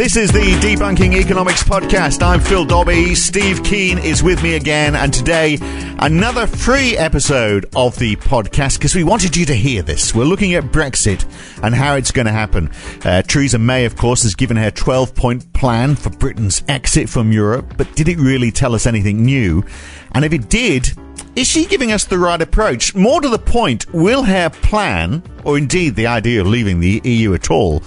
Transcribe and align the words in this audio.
This 0.00 0.16
is 0.16 0.32
the 0.32 0.38
Debunking 0.38 1.12
Economics 1.12 1.62
Podcast. 1.62 2.22
I'm 2.22 2.40
Phil 2.40 2.64
Dobbie. 2.64 3.14
Steve 3.14 3.62
Keen 3.62 3.98
is 3.98 4.22
with 4.22 4.42
me 4.42 4.54
again. 4.54 4.96
And 4.96 5.12
today, 5.12 5.58
another 5.98 6.46
free 6.46 6.96
episode 6.96 7.66
of 7.76 7.98
the 7.98 8.16
podcast 8.16 8.78
because 8.78 8.94
we 8.94 9.04
wanted 9.04 9.36
you 9.36 9.44
to 9.44 9.54
hear 9.54 9.82
this. 9.82 10.14
We're 10.14 10.24
looking 10.24 10.54
at 10.54 10.64
Brexit 10.64 11.26
and 11.62 11.74
how 11.74 11.96
it's 11.96 12.12
going 12.12 12.24
to 12.24 12.32
happen. 12.32 12.70
Uh, 13.04 13.20
Theresa 13.20 13.58
May, 13.58 13.84
of 13.84 13.94
course, 13.94 14.22
has 14.22 14.34
given 14.34 14.56
her 14.56 14.70
12 14.70 15.14
point 15.14 15.52
plan 15.52 15.96
for 15.96 16.08
Britain's 16.08 16.64
exit 16.66 17.10
from 17.10 17.30
Europe. 17.30 17.74
But 17.76 17.94
did 17.94 18.08
it 18.08 18.16
really 18.16 18.50
tell 18.50 18.74
us 18.74 18.86
anything 18.86 19.22
new? 19.22 19.62
And 20.12 20.24
if 20.24 20.32
it 20.32 20.48
did, 20.48 20.96
is 21.36 21.46
she 21.46 21.66
giving 21.66 21.92
us 21.92 22.04
the 22.04 22.18
right 22.18 22.40
approach? 22.40 22.94
More 22.94 23.20
to 23.20 23.28
the 23.28 23.38
point, 23.38 23.86
will 23.92 24.22
her 24.24 24.50
plan, 24.50 25.22
or 25.44 25.56
indeed 25.56 25.94
the 25.94 26.06
idea 26.06 26.40
of 26.40 26.46
leaving 26.46 26.80
the 26.80 27.00
EU 27.04 27.34
at 27.34 27.50
all, 27.50 27.82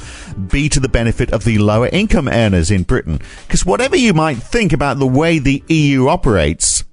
be 0.48 0.70
to 0.70 0.80
the 0.80 0.90
benefit 0.90 1.32
of 1.32 1.44
the 1.44 1.58
lower 1.58 1.88
income 1.88 2.28
earners 2.28 2.72
in 2.72 2.84
Britain? 2.84 3.20
Because 3.48 3.66
whatever 3.66 3.96
you 3.96 4.14
might 4.14 4.38
think 4.38 4.74
about 4.74 5.00
the 5.00 5.08
way 5.08 5.40
the 5.40 5.64
EU 5.68 6.08
operates, 6.08 6.84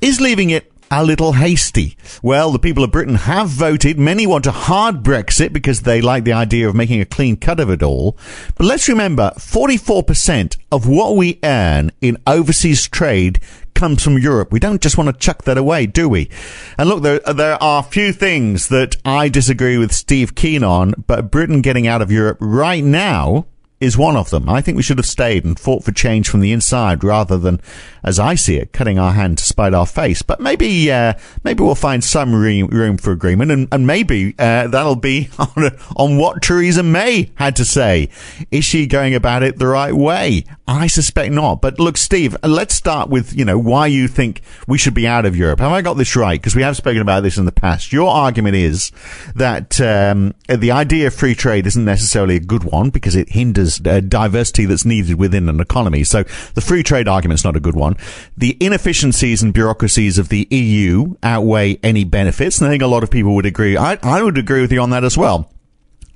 is 0.00 0.20
leaving 0.20 0.50
it 0.50 0.72
a 0.90 1.04
little 1.04 1.32
hasty. 1.32 1.96
Well, 2.22 2.50
the 2.52 2.58
people 2.58 2.84
of 2.84 2.90
Britain 2.90 3.14
have 3.16 3.48
voted. 3.48 3.98
Many 3.98 4.26
want 4.26 4.46
a 4.46 4.52
hard 4.52 5.02
Brexit 5.02 5.52
because 5.52 5.82
they 5.82 6.00
like 6.00 6.24
the 6.24 6.32
idea 6.32 6.68
of 6.68 6.74
making 6.74 7.00
a 7.00 7.06
clean 7.06 7.36
cut 7.36 7.60
of 7.60 7.70
it 7.70 7.82
all. 7.82 8.16
But 8.56 8.66
let's 8.66 8.88
remember 8.88 9.32
44% 9.36 10.56
of 10.72 10.88
what 10.88 11.16
we 11.16 11.38
earn 11.42 11.92
in 12.00 12.18
overseas 12.26 12.88
trade 12.88 13.40
comes 13.74 14.02
from 14.02 14.18
Europe. 14.18 14.50
We 14.50 14.58
don't 14.58 14.82
just 14.82 14.98
want 14.98 15.08
to 15.08 15.18
chuck 15.18 15.44
that 15.44 15.56
away, 15.56 15.86
do 15.86 16.08
we? 16.08 16.28
And 16.76 16.88
look, 16.88 17.02
there, 17.02 17.20
there 17.20 17.62
are 17.62 17.82
few 17.82 18.12
things 18.12 18.68
that 18.68 18.96
I 19.04 19.28
disagree 19.28 19.78
with 19.78 19.92
Steve 19.92 20.34
Keen 20.34 20.64
on, 20.64 20.94
but 21.06 21.30
Britain 21.30 21.62
getting 21.62 21.86
out 21.86 22.02
of 22.02 22.10
Europe 22.10 22.38
right 22.40 22.82
now 22.82 23.46
is 23.80 23.96
one 23.96 24.16
of 24.16 24.30
them. 24.30 24.48
I 24.48 24.60
think 24.60 24.76
we 24.76 24.82
should 24.82 24.98
have 24.98 25.06
stayed 25.06 25.44
and 25.44 25.58
fought 25.58 25.84
for 25.84 25.92
change 25.92 26.28
from 26.28 26.40
the 26.40 26.52
inside 26.52 27.04
rather 27.04 27.38
than, 27.38 27.60
as 28.02 28.18
I 28.18 28.34
see 28.34 28.56
it, 28.56 28.72
cutting 28.72 28.98
our 28.98 29.12
hand 29.12 29.38
to 29.38 29.44
spite 29.44 29.74
our 29.74 29.86
face. 29.86 30.22
But 30.22 30.40
maybe, 30.40 30.90
uh, 30.90 31.14
maybe 31.44 31.62
we'll 31.62 31.74
find 31.74 32.02
some 32.02 32.34
re- 32.34 32.62
room 32.62 32.96
for 32.96 33.12
agreement, 33.12 33.50
and, 33.50 33.68
and 33.70 33.86
maybe 33.86 34.34
uh, 34.38 34.66
that'll 34.68 34.96
be 34.96 35.28
on, 35.38 35.70
on 35.96 36.18
what 36.18 36.42
Theresa 36.42 36.82
May 36.82 37.30
had 37.36 37.54
to 37.56 37.64
say. 37.64 38.08
Is 38.50 38.64
she 38.64 38.86
going 38.86 39.14
about 39.14 39.42
it 39.42 39.58
the 39.58 39.66
right 39.66 39.94
way? 39.94 40.44
I 40.66 40.86
suspect 40.86 41.32
not. 41.32 41.60
But 41.60 41.78
look, 41.78 41.96
Steve, 41.96 42.36
let's 42.42 42.74
start 42.74 43.08
with 43.08 43.34
you 43.34 43.44
know 43.44 43.58
why 43.58 43.86
you 43.86 44.08
think 44.08 44.42
we 44.66 44.78
should 44.78 44.94
be 44.94 45.06
out 45.06 45.24
of 45.24 45.36
Europe. 45.36 45.60
Have 45.60 45.72
I 45.72 45.82
got 45.82 45.94
this 45.94 46.16
right? 46.16 46.40
Because 46.40 46.56
we 46.56 46.62
have 46.62 46.76
spoken 46.76 47.00
about 47.00 47.22
this 47.22 47.38
in 47.38 47.44
the 47.44 47.52
past. 47.52 47.92
Your 47.92 48.10
argument 48.10 48.56
is 48.56 48.90
that 49.34 49.80
um, 49.80 50.34
the 50.48 50.72
idea 50.72 51.06
of 51.06 51.14
free 51.14 51.34
trade 51.34 51.66
isn't 51.66 51.84
necessarily 51.84 52.36
a 52.36 52.40
good 52.40 52.64
one 52.64 52.90
because 52.90 53.14
it 53.14 53.30
hinders 53.30 53.67
uh, 53.68 54.00
diversity 54.00 54.64
that's 54.64 54.84
needed 54.84 55.18
within 55.18 55.48
an 55.48 55.60
economy. 55.60 56.04
So 56.04 56.24
the 56.54 56.60
free 56.60 56.82
trade 56.82 57.08
argument 57.08 57.40
is 57.40 57.44
not 57.44 57.56
a 57.56 57.60
good 57.60 57.76
one. 57.76 57.96
The 58.36 58.56
inefficiencies 58.60 59.42
and 59.42 59.52
bureaucracies 59.52 60.18
of 60.18 60.28
the 60.28 60.46
EU 60.50 61.14
outweigh 61.22 61.78
any 61.82 62.04
benefits. 62.04 62.58
And 62.58 62.68
I 62.68 62.70
think 62.70 62.82
a 62.82 62.86
lot 62.86 63.02
of 63.02 63.10
people 63.10 63.34
would 63.34 63.46
agree. 63.46 63.76
I, 63.76 63.98
I 64.02 64.22
would 64.22 64.38
agree 64.38 64.60
with 64.60 64.72
you 64.72 64.80
on 64.80 64.90
that 64.90 65.04
as 65.04 65.16
well. 65.16 65.50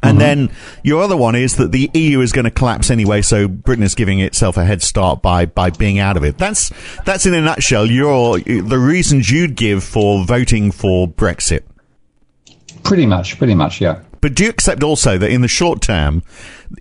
And 0.02 0.18
mm-hmm. 0.18 0.46
then 0.46 0.50
your 0.82 1.02
other 1.02 1.16
one 1.16 1.36
is 1.36 1.56
that 1.56 1.70
the 1.70 1.88
EU 1.94 2.20
is 2.20 2.32
going 2.32 2.44
to 2.44 2.50
collapse 2.50 2.90
anyway, 2.90 3.22
so 3.22 3.46
Britain 3.46 3.84
is 3.84 3.94
giving 3.94 4.18
itself 4.18 4.56
a 4.56 4.64
head 4.64 4.82
start 4.82 5.22
by, 5.22 5.46
by 5.46 5.70
being 5.70 6.00
out 6.00 6.16
of 6.16 6.24
it. 6.24 6.38
That's 6.38 6.72
that's 7.04 7.24
in 7.24 7.34
a 7.34 7.40
nutshell 7.40 7.86
your 7.86 8.40
the 8.40 8.78
reasons 8.78 9.30
you'd 9.30 9.54
give 9.54 9.84
for 9.84 10.24
voting 10.24 10.72
for 10.72 11.06
Brexit. 11.06 11.62
Pretty 12.82 13.06
much, 13.06 13.38
pretty 13.38 13.54
much, 13.54 13.80
yeah. 13.80 14.02
But 14.22 14.34
do 14.34 14.44
you 14.44 14.50
accept 14.50 14.84
also 14.84 15.18
that 15.18 15.30
in 15.30 15.42
the 15.42 15.48
short 15.48 15.82
term, 15.82 16.22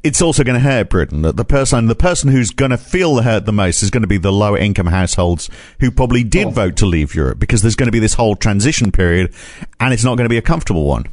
it's 0.03 0.21
also 0.21 0.43
going 0.43 0.61
to 0.61 0.65
hurt 0.65 0.89
Britain? 0.89 1.23
That 1.23 1.37
the 1.37 1.43
person, 1.43 1.87
the 1.87 1.95
person 1.95 2.29
who's 2.29 2.51
going 2.51 2.69
to 2.69 2.77
feel 2.77 3.15
the 3.15 3.23
hurt 3.23 3.45
the 3.45 3.51
most 3.51 3.81
is 3.81 3.89
going 3.89 4.03
to 4.03 4.07
be 4.07 4.19
the 4.19 4.31
lower 4.31 4.59
income 4.59 4.85
households 4.85 5.49
who 5.79 5.89
probably 5.89 6.23
did 6.23 6.47
oh. 6.47 6.51
vote 6.51 6.77
to 6.77 6.85
leave 6.85 7.15
Europe 7.15 7.39
because 7.39 7.63
there's 7.63 7.75
going 7.75 7.87
to 7.87 7.91
be 7.91 7.99
this 7.99 8.13
whole 8.13 8.35
transition 8.35 8.91
period, 8.91 9.33
and 9.79 9.91
it's 9.91 10.03
not 10.03 10.17
going 10.17 10.25
to 10.25 10.29
be 10.29 10.37
a 10.37 10.41
comfortable 10.41 10.85
one. 10.85 11.05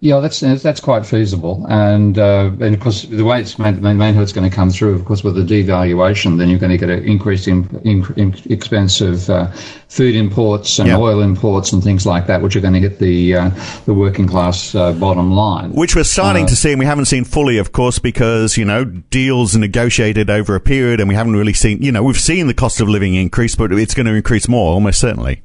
Yeah, 0.00 0.20
that's 0.20 0.40
that's 0.40 0.80
quite 0.80 1.06
feasible, 1.06 1.64
and 1.70 2.18
uh, 2.18 2.50
and 2.60 2.74
of 2.74 2.80
course 2.80 3.04
the 3.04 3.24
way 3.24 3.40
it's 3.40 3.58
main, 3.58 3.80
main 3.80 4.14
how 4.14 4.20
it's 4.20 4.32
going 4.32 4.48
to 4.48 4.54
come 4.54 4.68
through, 4.68 4.94
of 4.94 5.06
course, 5.06 5.24
with 5.24 5.36
the 5.36 5.42
devaluation, 5.42 6.36
then 6.36 6.50
you're 6.50 6.58
going 6.58 6.70
to 6.70 6.76
get 6.76 6.90
an 6.90 7.02
increase 7.04 7.46
in, 7.46 7.66
in, 7.82 8.04
in 8.14 8.34
expense 8.52 9.00
of 9.00 9.30
uh, 9.30 9.50
food 9.88 10.14
imports 10.14 10.78
and 10.78 10.88
yep. 10.88 10.98
oil 10.98 11.22
imports 11.22 11.72
and 11.72 11.82
things 11.82 12.04
like 12.04 12.26
that, 12.26 12.42
which 12.42 12.54
are 12.56 12.60
going 12.60 12.74
to 12.74 12.80
hit 12.80 12.98
the 12.98 13.36
uh, 13.36 13.50
the 13.86 13.94
working 13.94 14.28
class 14.28 14.74
uh, 14.74 14.92
bottom 14.92 15.32
line. 15.32 15.72
Which 15.72 15.96
we're 15.96 16.04
starting 16.04 16.44
uh, 16.44 16.48
to 16.48 16.56
see, 16.56 16.72
and 16.72 16.78
we 16.78 16.84
haven't 16.84 17.06
seen 17.06 17.24
fully, 17.24 17.56
of 17.56 17.72
course, 17.72 17.98
because 17.98 18.58
you 18.58 18.66
know 18.66 18.84
deals 18.84 19.56
are 19.56 19.60
negotiated 19.60 20.28
over 20.28 20.54
a 20.54 20.60
period, 20.60 21.00
and 21.00 21.08
we 21.08 21.14
haven't 21.14 21.36
really 21.36 21.54
seen. 21.54 21.80
You 21.80 21.90
know, 21.90 22.02
we've 22.02 22.20
seen 22.20 22.48
the 22.48 22.54
cost 22.54 22.82
of 22.82 22.88
living 22.90 23.14
increase, 23.14 23.56
but 23.56 23.72
it's 23.72 23.94
going 23.94 24.06
to 24.06 24.12
increase 24.12 24.46
more, 24.46 24.74
almost 24.74 25.00
certainly. 25.00 25.42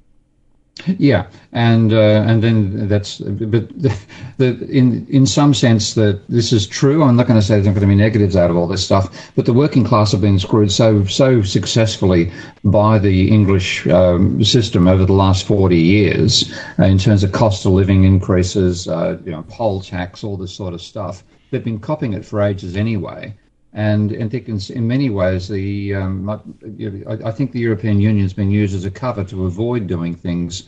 Yeah, 0.97 1.27
and 1.51 1.93
uh, 1.93 2.23
and 2.27 2.43
then 2.43 2.87
that's 2.87 3.19
but 3.19 3.51
the, 3.79 3.97
the, 4.37 4.67
in 4.69 5.05
in 5.07 5.25
some 5.25 5.53
sense 5.53 5.93
that 5.95 6.21
this 6.27 6.51
is 6.51 6.67
true. 6.67 7.03
I'm 7.03 7.15
not 7.15 7.27
going 7.27 7.39
to 7.39 7.45
say 7.45 7.55
there's 7.55 7.65
not 7.65 7.73
going 7.73 7.81
to 7.81 7.87
be 7.87 7.95
negatives 7.95 8.35
out 8.35 8.49
of 8.49 8.57
all 8.57 8.67
this 8.67 8.83
stuff, 8.83 9.31
but 9.35 9.45
the 9.45 9.53
working 9.53 9.83
class 9.83 10.11
have 10.11 10.21
been 10.21 10.39
screwed 10.39 10.71
so 10.71 11.05
so 11.05 11.41
successfully 11.41 12.31
by 12.63 12.97
the 12.99 13.29
English 13.29 13.87
um, 13.87 14.43
system 14.43 14.87
over 14.87 15.05
the 15.05 15.13
last 15.13 15.45
40 15.45 15.75
years 15.77 16.53
uh, 16.79 16.85
in 16.85 16.97
terms 16.97 17.23
of 17.23 17.31
cost 17.31 17.65
of 17.65 17.73
living 17.73 18.03
increases, 18.03 18.87
uh, 18.87 19.17
you 19.25 19.31
know, 19.31 19.43
poll 19.49 19.81
tax, 19.81 20.23
all 20.23 20.37
this 20.37 20.53
sort 20.53 20.73
of 20.73 20.81
stuff. 20.81 21.23
They've 21.49 21.63
been 21.63 21.79
copying 21.79 22.13
it 22.13 22.25
for 22.25 22.41
ages 22.41 22.75
anyway. 22.77 23.35
And 23.73 24.11
I 24.21 24.27
think 24.27 24.49
in, 24.49 24.59
in 24.75 24.87
many 24.87 25.09
ways, 25.09 25.47
the 25.47 25.95
um, 25.95 26.29
I, 26.29 26.39
I, 27.25 27.31
think 27.31 27.53
the 27.53 27.59
European 27.59 28.01
Union 28.01 28.23
has 28.23 28.33
been 28.33 28.51
used 28.51 28.75
as 28.75 28.83
a 28.83 28.91
cover 28.91 29.23
to 29.25 29.45
avoid 29.45 29.87
doing 29.87 30.13
things 30.13 30.63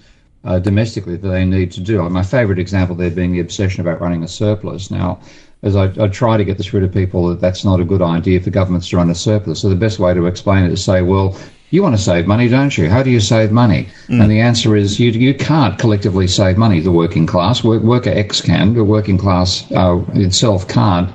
uh, 0.45 0.59
domestically 0.59 1.17
that 1.17 1.27
they 1.27 1.43
need 1.43 1.71
to 1.73 1.81
do. 1.81 2.01
Like 2.01 2.11
my 2.11 2.23
favourite 2.23 2.59
example 2.59 2.95
there 2.95 3.11
being 3.11 3.33
the 3.33 3.41
obsession 3.41 3.81
about 3.81 3.99
running 3.99 4.23
a 4.23 4.27
surplus. 4.27 4.89
Now, 4.89 5.19
as 5.63 5.75
I, 5.75 5.85
I, 6.01 6.07
try 6.07 6.37
to 6.37 6.45
get 6.45 6.57
this 6.57 6.73
rid 6.73 6.83
of 6.83 6.93
people 6.93 7.27
that 7.27 7.41
that's 7.41 7.63
not 7.65 7.79
a 7.79 7.85
good 7.85 8.01
idea 8.01 8.39
for 8.41 8.49
governments 8.49 8.89
to 8.89 8.97
run 8.97 9.09
a 9.09 9.15
surplus. 9.15 9.61
So 9.61 9.69
the 9.69 9.75
best 9.75 9.99
way 9.99 10.13
to 10.13 10.25
explain 10.25 10.65
it 10.65 10.71
is 10.71 10.79
to 10.79 10.83
say, 10.83 11.01
well, 11.01 11.37
you 11.73 11.81
want 11.81 11.95
to 11.95 12.01
save 12.01 12.27
money, 12.27 12.47
don't 12.47 12.77
you? 12.77 12.87
How 12.87 13.01
do 13.01 13.09
you 13.09 13.19
save 13.19 13.51
money? 13.51 13.87
Mm. 14.07 14.21
And 14.21 14.31
the 14.31 14.39
answer 14.39 14.75
is 14.75 14.99
you, 14.99 15.09
you 15.09 15.33
can't 15.33 15.79
collectively 15.79 16.27
save 16.27 16.55
money, 16.55 16.79
the 16.79 16.91
working 16.91 17.25
class. 17.25 17.63
Work, 17.63 17.81
worker 17.81 18.11
X 18.11 18.41
can, 18.41 18.75
the 18.75 18.83
working 18.83 19.17
class 19.17 19.65
uh, 19.71 19.99
itself 20.13 20.67
can't, 20.67 21.11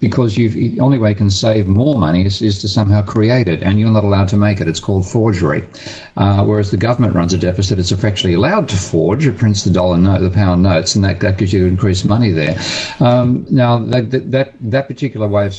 because 0.00 0.36
you've, 0.36 0.52
the 0.52 0.80
only 0.80 0.98
way 0.98 1.10
you 1.10 1.16
can 1.16 1.30
save 1.30 1.66
more 1.66 1.98
money 1.98 2.26
is, 2.26 2.42
is 2.42 2.58
to 2.60 2.68
somehow 2.68 3.00
create 3.00 3.48
it, 3.48 3.62
and 3.62 3.80
you're 3.80 3.90
not 3.90 4.04
allowed 4.04 4.28
to 4.28 4.36
make 4.36 4.60
it. 4.60 4.68
It's 4.68 4.80
called 4.80 5.08
forgery. 5.08 5.66
Uh, 6.18 6.44
whereas 6.44 6.70
the 6.70 6.76
government 6.76 7.14
runs 7.14 7.32
a 7.32 7.38
deficit, 7.38 7.78
it's 7.78 7.90
effectively 7.90 8.34
allowed 8.34 8.68
to 8.68 8.76
forge, 8.76 9.26
it 9.26 9.38
prints 9.38 9.64
the 9.64 9.70
dollar 9.70 9.96
note, 9.96 10.18
the 10.18 10.28
pound 10.28 10.62
notes, 10.62 10.94
and 10.94 11.02
that, 11.06 11.20
that 11.20 11.38
gives 11.38 11.54
you 11.54 11.64
increased 11.64 12.04
money 12.04 12.32
there. 12.32 12.54
Um, 13.00 13.46
now, 13.48 13.78
that, 13.78 14.10
that, 14.30 14.52
that 14.60 14.88
particular 14.88 15.26
way 15.26 15.46
of, 15.46 15.58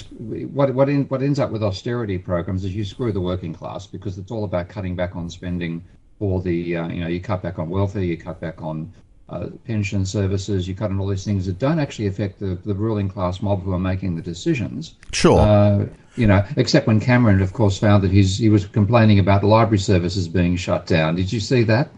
what, 0.54 0.76
what, 0.76 0.90
in, 0.90 1.06
what 1.06 1.24
ends 1.24 1.40
up 1.40 1.50
with 1.50 1.64
austerity 1.64 2.20
programs 2.20 2.64
is 2.64 2.76
you 2.76 2.86
screw 2.86 3.12
the 3.12 3.20
working 3.20 3.52
class 3.52 3.88
because 3.88 4.20
it's 4.20 4.30
all 4.30 4.43
all 4.44 4.48
about 4.48 4.68
cutting 4.68 4.96
back 4.96 5.16
on 5.16 5.30
spending 5.30 5.82
for 6.20 6.42
the, 6.42 6.78
uh, 6.78 6.88
you 6.90 7.02
know, 7.02 7.08
you 7.08 7.22
cut 7.22 7.42
back 7.42 7.60
on 7.60 7.70
welfare, 7.70 8.04
you 8.04 8.18
cut 8.18 8.40
back 8.42 8.62
on 8.62 8.92
uh, 9.30 9.48
pension 9.66 10.06
services, 10.06 10.68
you 10.68 10.76
cut 10.76 10.92
on 10.92 11.00
all 11.00 11.08
these 11.08 11.24
things 11.24 11.46
that 11.46 11.58
don't 11.60 11.80
actually 11.80 12.08
affect 12.08 12.40
the, 12.40 12.56
the 12.66 12.74
ruling 12.74 13.08
class 13.08 13.42
mob 13.42 13.64
who 13.64 13.72
are 13.72 13.80
making 13.80 14.16
the 14.16 14.22
decisions. 14.22 14.96
Sure. 15.14 15.40
Uh, 15.40 15.86
you 16.18 16.28
know, 16.28 16.46
except 16.58 16.88
when 16.88 17.00
Cameron, 17.00 17.42
of 17.42 17.54
course, 17.54 17.80
found 17.80 18.04
that 18.04 18.12
he's, 18.12 18.38
he 18.38 18.50
was 18.50 18.66
complaining 18.66 19.18
about 19.20 19.44
library 19.44 19.80
services 19.80 20.28
being 20.28 20.58
shut 20.58 20.86
down. 20.86 21.16
Did 21.16 21.32
you 21.32 21.40
see 21.40 21.64
that? 21.64 21.90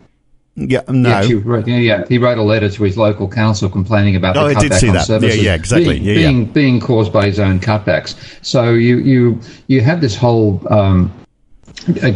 Yeah, 0.56 0.84
no. 0.88 1.22
He 1.22 1.34
wrote, 1.34 1.68
yeah, 1.68 1.78
yeah, 1.78 2.06
he 2.08 2.18
wrote 2.18 2.38
a 2.38 2.44
letter 2.44 2.70
to 2.70 2.84
his 2.84 2.96
local 2.98 3.28
council 3.28 3.70
complaining 3.70 4.16
about 4.16 4.38
oh, 4.38 4.48
the 4.48 4.54
cutback 4.54 4.88
on 4.88 4.94
that. 4.94 5.06
services. 5.06 5.38
Yeah, 5.38 5.44
yeah, 5.44 5.56
exactly. 5.56 6.00
Being, 6.00 6.04
yeah, 6.04 6.14
being, 6.14 6.46
being 6.46 6.80
caused 6.80 7.12
by 7.12 7.26
his 7.26 7.40
own 7.40 7.60
cutbacks. 7.60 8.16
So 8.42 8.72
you 8.72 9.00
you 9.00 9.42
you 9.68 9.82
have 9.82 10.00
this 10.00 10.16
whole 10.16 10.62
um, 10.72 11.12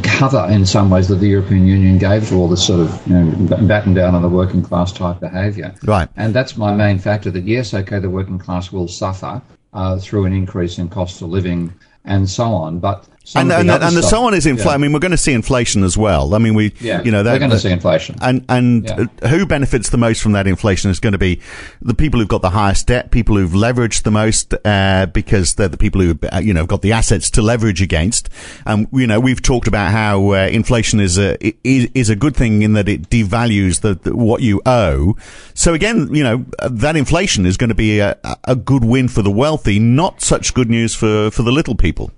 cover 0.03 0.47
in 0.49 0.65
some 0.65 0.89
ways 0.89 1.07
that 1.07 1.15
the 1.15 1.27
European 1.27 1.65
Union 1.67 1.97
gave 1.97 2.27
to 2.29 2.35
all 2.35 2.47
this 2.47 2.65
sort 2.65 2.81
of 2.81 3.07
you 3.07 3.13
know, 3.13 3.57
batten 3.67 3.93
down 3.93 4.15
on 4.15 4.21
the 4.21 4.29
working 4.29 4.63
class 4.63 4.91
type 4.91 5.19
behaviour. 5.19 5.73
Right. 5.83 6.09
And 6.15 6.33
that's 6.33 6.57
my 6.57 6.75
main 6.75 6.99
factor 6.99 7.29
that 7.31 7.43
yes, 7.43 7.73
okay, 7.73 7.99
the 7.99 8.09
working 8.09 8.39
class 8.39 8.71
will 8.71 8.87
suffer 8.87 9.41
uh, 9.73 9.99
through 9.99 10.25
an 10.25 10.33
increase 10.33 10.77
in 10.79 10.89
cost 10.89 11.21
of 11.21 11.29
living 11.29 11.73
and 12.05 12.29
so 12.29 12.45
on, 12.45 12.79
but 12.79 13.07
and, 13.35 13.51
and, 13.51 13.69
the, 13.69 13.85
and 13.85 13.95
the 13.95 14.01
so 14.01 14.25
on 14.25 14.33
is 14.33 14.45
inflation. 14.45 14.69
Yeah. 14.69 14.75
I 14.75 14.77
mean, 14.77 14.93
we're 14.93 14.99
going 14.99 15.11
to 15.11 15.17
see 15.17 15.33
inflation 15.33 15.83
as 15.83 15.97
well. 15.97 16.33
I 16.33 16.37
mean, 16.37 16.53
we, 16.55 16.73
yeah, 16.79 17.01
you 17.03 17.11
know, 17.11 17.23
we're 17.23 17.39
going 17.39 17.51
to 17.51 17.59
see 17.59 17.71
inflation. 17.71 18.15
And 18.21 18.45
and 18.49 18.85
yeah. 18.85 19.27
who 19.29 19.45
benefits 19.45 19.89
the 19.89 19.97
most 19.97 20.21
from 20.21 20.31
that 20.33 20.47
inflation 20.47 20.89
is 20.89 20.99
going 20.99 21.13
to 21.13 21.19
be 21.19 21.39
the 21.81 21.93
people 21.93 22.19
who've 22.19 22.29
got 22.29 22.41
the 22.41 22.49
highest 22.49 22.87
debt, 22.87 23.11
people 23.11 23.35
who've 23.35 23.51
leveraged 23.51 24.03
the 24.03 24.11
most, 24.11 24.53
uh, 24.65 25.05
because 25.07 25.55
they're 25.55 25.67
the 25.67 25.77
people 25.77 26.01
who, 26.01 26.17
uh, 26.31 26.39
you 26.39 26.53
know, 26.53 26.65
got 26.65 26.81
the 26.81 26.91
assets 26.91 27.29
to 27.31 27.41
leverage 27.41 27.81
against. 27.81 28.29
And 28.65 28.87
you 28.93 29.07
know, 29.07 29.19
we've 29.19 29.41
talked 29.41 29.67
about 29.67 29.91
how 29.91 30.31
uh, 30.31 30.47
inflation 30.51 30.99
is 30.99 31.17
a 31.17 31.37
is, 31.67 31.89
is, 31.93 32.09
a 32.09 32.15
good 32.15 32.35
thing 32.35 32.61
in 32.61 32.73
that 32.73 32.89
it 32.89 33.09
devalues 33.09 33.81
the, 33.81 33.95
the, 33.95 34.15
what 34.15 34.41
you 34.41 34.61
owe. 34.65 35.15
So 35.53 35.73
again, 35.73 36.13
you 36.13 36.23
know, 36.23 36.45
that 36.69 36.95
inflation 36.95 37.45
is 37.45 37.57
going 37.57 37.69
to 37.69 37.75
be 37.75 37.99
a, 37.99 38.17
a 38.45 38.55
good 38.55 38.83
win 38.83 39.07
for 39.07 39.21
the 39.21 39.31
wealthy, 39.31 39.79
not 39.79 40.21
such 40.21 40.53
good 40.53 40.69
news 40.69 40.95
for 40.95 41.29
for 41.31 41.43
the 41.43 41.51
little 41.51 41.75
people. 41.75 42.11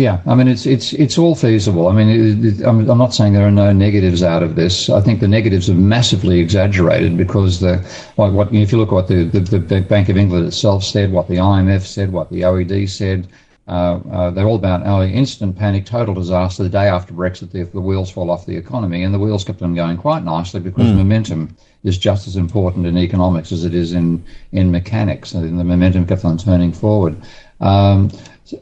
Yeah, 0.00 0.22
I 0.24 0.34
mean 0.34 0.48
it's 0.48 0.64
it's 0.64 0.94
it's 0.94 1.18
all 1.18 1.34
feasible. 1.34 1.88
I 1.88 1.92
mean, 1.92 2.08
it, 2.08 2.60
it, 2.60 2.66
I'm, 2.66 2.88
I'm 2.88 2.96
not 2.96 3.12
saying 3.12 3.34
there 3.34 3.46
are 3.46 3.50
no 3.50 3.70
negatives 3.70 4.22
out 4.22 4.42
of 4.42 4.54
this. 4.54 4.88
I 4.88 5.02
think 5.02 5.20
the 5.20 5.28
negatives 5.28 5.68
are 5.68 5.74
massively 5.74 6.40
exaggerated 6.40 7.18
because 7.18 7.60
the 7.60 7.74
like 8.16 8.32
what 8.32 8.50
if 8.54 8.72
you 8.72 8.78
look 8.78 8.88
at 8.88 8.94
what 8.94 9.08
the, 9.08 9.24
the, 9.24 9.58
the 9.58 9.82
Bank 9.82 10.08
of 10.08 10.16
England 10.16 10.46
itself 10.46 10.84
said, 10.84 11.12
what 11.12 11.28
the 11.28 11.34
IMF 11.34 11.82
said, 11.82 12.12
what 12.12 12.30
the 12.30 12.40
OECD 12.40 12.88
said, 12.88 13.28
uh, 13.68 14.00
uh, 14.10 14.30
they're 14.30 14.46
all 14.46 14.56
about 14.56 14.86
oh, 14.86 15.02
instant 15.02 15.58
panic, 15.58 15.84
total 15.84 16.14
disaster. 16.14 16.62
The 16.62 16.70
day 16.70 16.88
after 16.88 17.12
Brexit, 17.12 17.52
the, 17.52 17.64
the, 17.64 17.80
wheels 17.82 18.10
fall 18.10 18.30
off 18.30 18.46
the 18.46 18.56
economy, 18.56 19.02
and 19.02 19.12
the 19.12 19.18
wheels 19.18 19.44
kept 19.44 19.60
on 19.60 19.74
going 19.74 19.98
quite 19.98 20.24
nicely 20.24 20.60
because 20.60 20.86
mm. 20.86 20.96
momentum 20.96 21.54
is 21.84 21.98
just 21.98 22.26
as 22.26 22.36
important 22.36 22.86
in 22.86 22.96
economics 22.96 23.52
as 23.52 23.66
it 23.66 23.74
is 23.74 23.92
in 23.92 24.24
in 24.52 24.70
mechanics, 24.70 25.34
and 25.34 25.58
the 25.58 25.64
momentum 25.64 26.06
kept 26.06 26.24
on 26.24 26.38
turning 26.38 26.72
forward. 26.72 27.20
Um, 27.60 28.10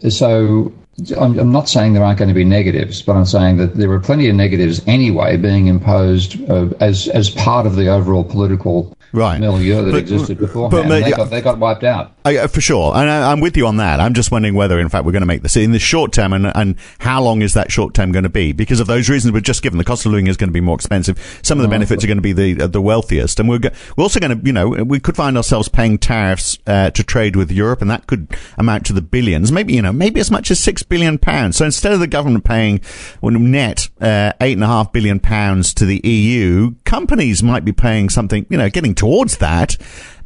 so 0.09 0.73
I'm, 1.17 1.39
I'm, 1.39 1.53
not 1.53 1.69
saying 1.69 1.93
there 1.93 2.03
aren't 2.03 2.19
going 2.19 2.29
to 2.29 2.35
be 2.35 2.45
negatives, 2.45 3.03
but 3.03 3.15
I'm 3.15 3.25
saying 3.25 3.59
that 3.59 3.77
there 3.77 3.91
are 3.93 4.01
plenty 4.01 4.29
of 4.29 4.35
negatives 4.35 4.83
anyway 4.87 5.37
being 5.37 5.69
imposed 5.69 6.41
uh, 6.51 6.71
as 6.81 7.07
as 7.09 7.31
part 7.31 7.67
of 7.67 7.77
the 7.77 7.89
overall 7.89 8.25
political 8.25 8.93
right. 9.13 9.41
milieu 9.41 9.85
that 9.85 9.93
but, 9.93 9.99
existed 9.99 10.39
beforehand. 10.39 10.89
But, 10.89 11.01
they, 11.01 11.11
got, 11.11 11.31
they 11.31 11.41
got 11.41 11.59
wiped 11.59 11.85
out. 11.85 12.13
Uh, 12.25 12.47
for 12.47 12.61
sure. 12.61 12.95
And 12.95 13.09
I, 13.09 13.33
am 13.33 13.41
with 13.41 13.57
you 13.57 13.67
on 13.67 13.77
that. 13.79 14.01
I'm 14.01 14.15
just 14.15 14.31
wondering 14.31 14.55
whether, 14.55 14.79
in 14.79 14.89
fact, 14.89 15.05
we're 15.05 15.13
going 15.13 15.23
to 15.23 15.27
make 15.27 15.43
this 15.43 15.57
in 15.57 15.73
the 15.73 15.79
short 15.79 16.13
term 16.13 16.33
and, 16.33 16.47
and 16.55 16.77
how 16.99 17.23
long 17.23 17.43
is 17.43 17.55
that 17.55 17.73
short 17.73 17.95
term 17.95 18.13
going 18.13 18.25
to 18.25 18.29
be? 18.29 18.53
Because 18.53 18.81
of 18.81 18.87
those 18.87 19.09
reasons 19.09 19.33
we've 19.33 19.43
just 19.43 19.63
given, 19.63 19.79
the 19.79 19.85
cost 19.85 20.05
of 20.07 20.13
living 20.13 20.27
is 20.27 20.37
going 20.37 20.49
to 20.49 20.53
be 20.53 20.61
more 20.61 20.75
expensive. 20.75 21.41
Some 21.43 21.59
of 21.59 21.63
the 21.63 21.69
benefits 21.69 22.05
are 22.05 22.07
going 22.07 22.19
to 22.19 22.23
be 22.23 22.33
the 22.33 22.65
uh, 22.65 22.67
the 22.67 22.81
wealthiest. 22.81 23.41
And 23.41 23.49
we're, 23.49 23.59
go- 23.59 23.71
we're 23.97 24.03
also 24.03 24.21
going 24.21 24.39
to, 24.39 24.47
you 24.47 24.53
know, 24.53 24.69
we 24.69 25.01
could 25.01 25.17
find 25.17 25.37
ourselves 25.37 25.69
paying 25.69 25.99
tariffs 25.99 26.59
uh, 26.67 26.91
to 26.91 27.03
trade 27.03 27.37
with 27.37 27.51
Europe, 27.51 27.83
and 27.83 27.91
that 27.91 28.07
could 28.07 28.37
amount 28.57 28.87
to 28.87 28.93
the 28.93 29.03
billions, 29.03 29.51
maybe, 29.53 29.75
you 29.75 29.83
know, 29.83 29.93
maybe 29.93 30.21
as 30.21 30.31
much 30.31 30.51
as 30.51 30.61
six 30.61 30.83
billion 30.83 31.19
pounds. 31.19 31.57
So 31.57 31.65
instead 31.65 31.93
of 31.93 32.01
the 32.01 32.07
government 32.07 32.45
paying 32.45 32.81
well, 33.21 33.33
net 33.33 33.89
uh, 34.01 34.33
eight 34.41 34.55
and 34.55 34.65
a 34.65 34.67
half 34.67 34.93
billion 34.93 35.21
pounds 35.21 35.75
to 35.75 35.85
the 35.85 36.01
EU, 36.05 36.75
companies 36.85 37.43
might 37.43 37.65
be 37.65 37.73
paying 37.73 38.09
something, 38.09 38.47
you 38.49 38.57
know, 38.57 38.71
getting 38.71 38.95
towards 38.99 39.39
that. 39.39 39.77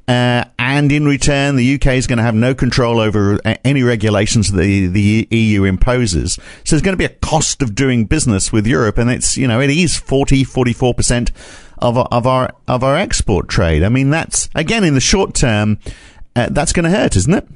Uh, 0.09 0.45
and 0.59 0.91
in 0.91 1.07
return, 1.07 1.55
the 1.55 1.75
UK 1.75 1.87
is 1.95 2.09
going 2.09 2.17
to 2.17 2.25
have 2.25 2.35
no 2.35 2.55
control 2.55 2.99
over 2.99 3.39
uh, 3.45 3.55
any 3.65 3.85
regulations 3.85 4.51
the 4.51 4.89
the 4.89 5.29
EU 5.31 5.63
imposes. 5.63 6.35
So 6.65 6.75
there's 6.75 6.83
going 6.83 6.95
to 6.95 6.99
be 6.99 7.05
a 7.05 7.17
cost 7.21 7.63
of 7.63 7.77
doing 7.77 8.07
business 8.07 8.53
with 8.53 8.67
Europe, 8.67 8.99
and 8.99 9.09
it's 9.09 9.37
you 9.37 9.47
know 9.47 9.61
it 9.61 9.71
is 9.71 9.97
40, 9.97 10.43
44 10.43 10.95
percent 10.95 11.31
of 11.79 11.97
our, 11.97 12.09
of 12.11 12.27
our 12.27 12.53
of 12.67 12.83
our 12.83 12.97
export 12.97 13.49
trade. 13.49 13.85
I 13.85 13.89
mean, 13.91 14.11
that's 14.11 14.49
again 14.57 14.83
in 14.83 14.95
the 14.95 15.01
short 15.01 15.35
term, 15.35 15.79
uh, 16.35 16.49
that's 16.51 16.73
going 16.73 16.85
to 16.85 16.91
hurt, 16.91 17.15
isn't 17.15 17.35
it? 17.35 17.47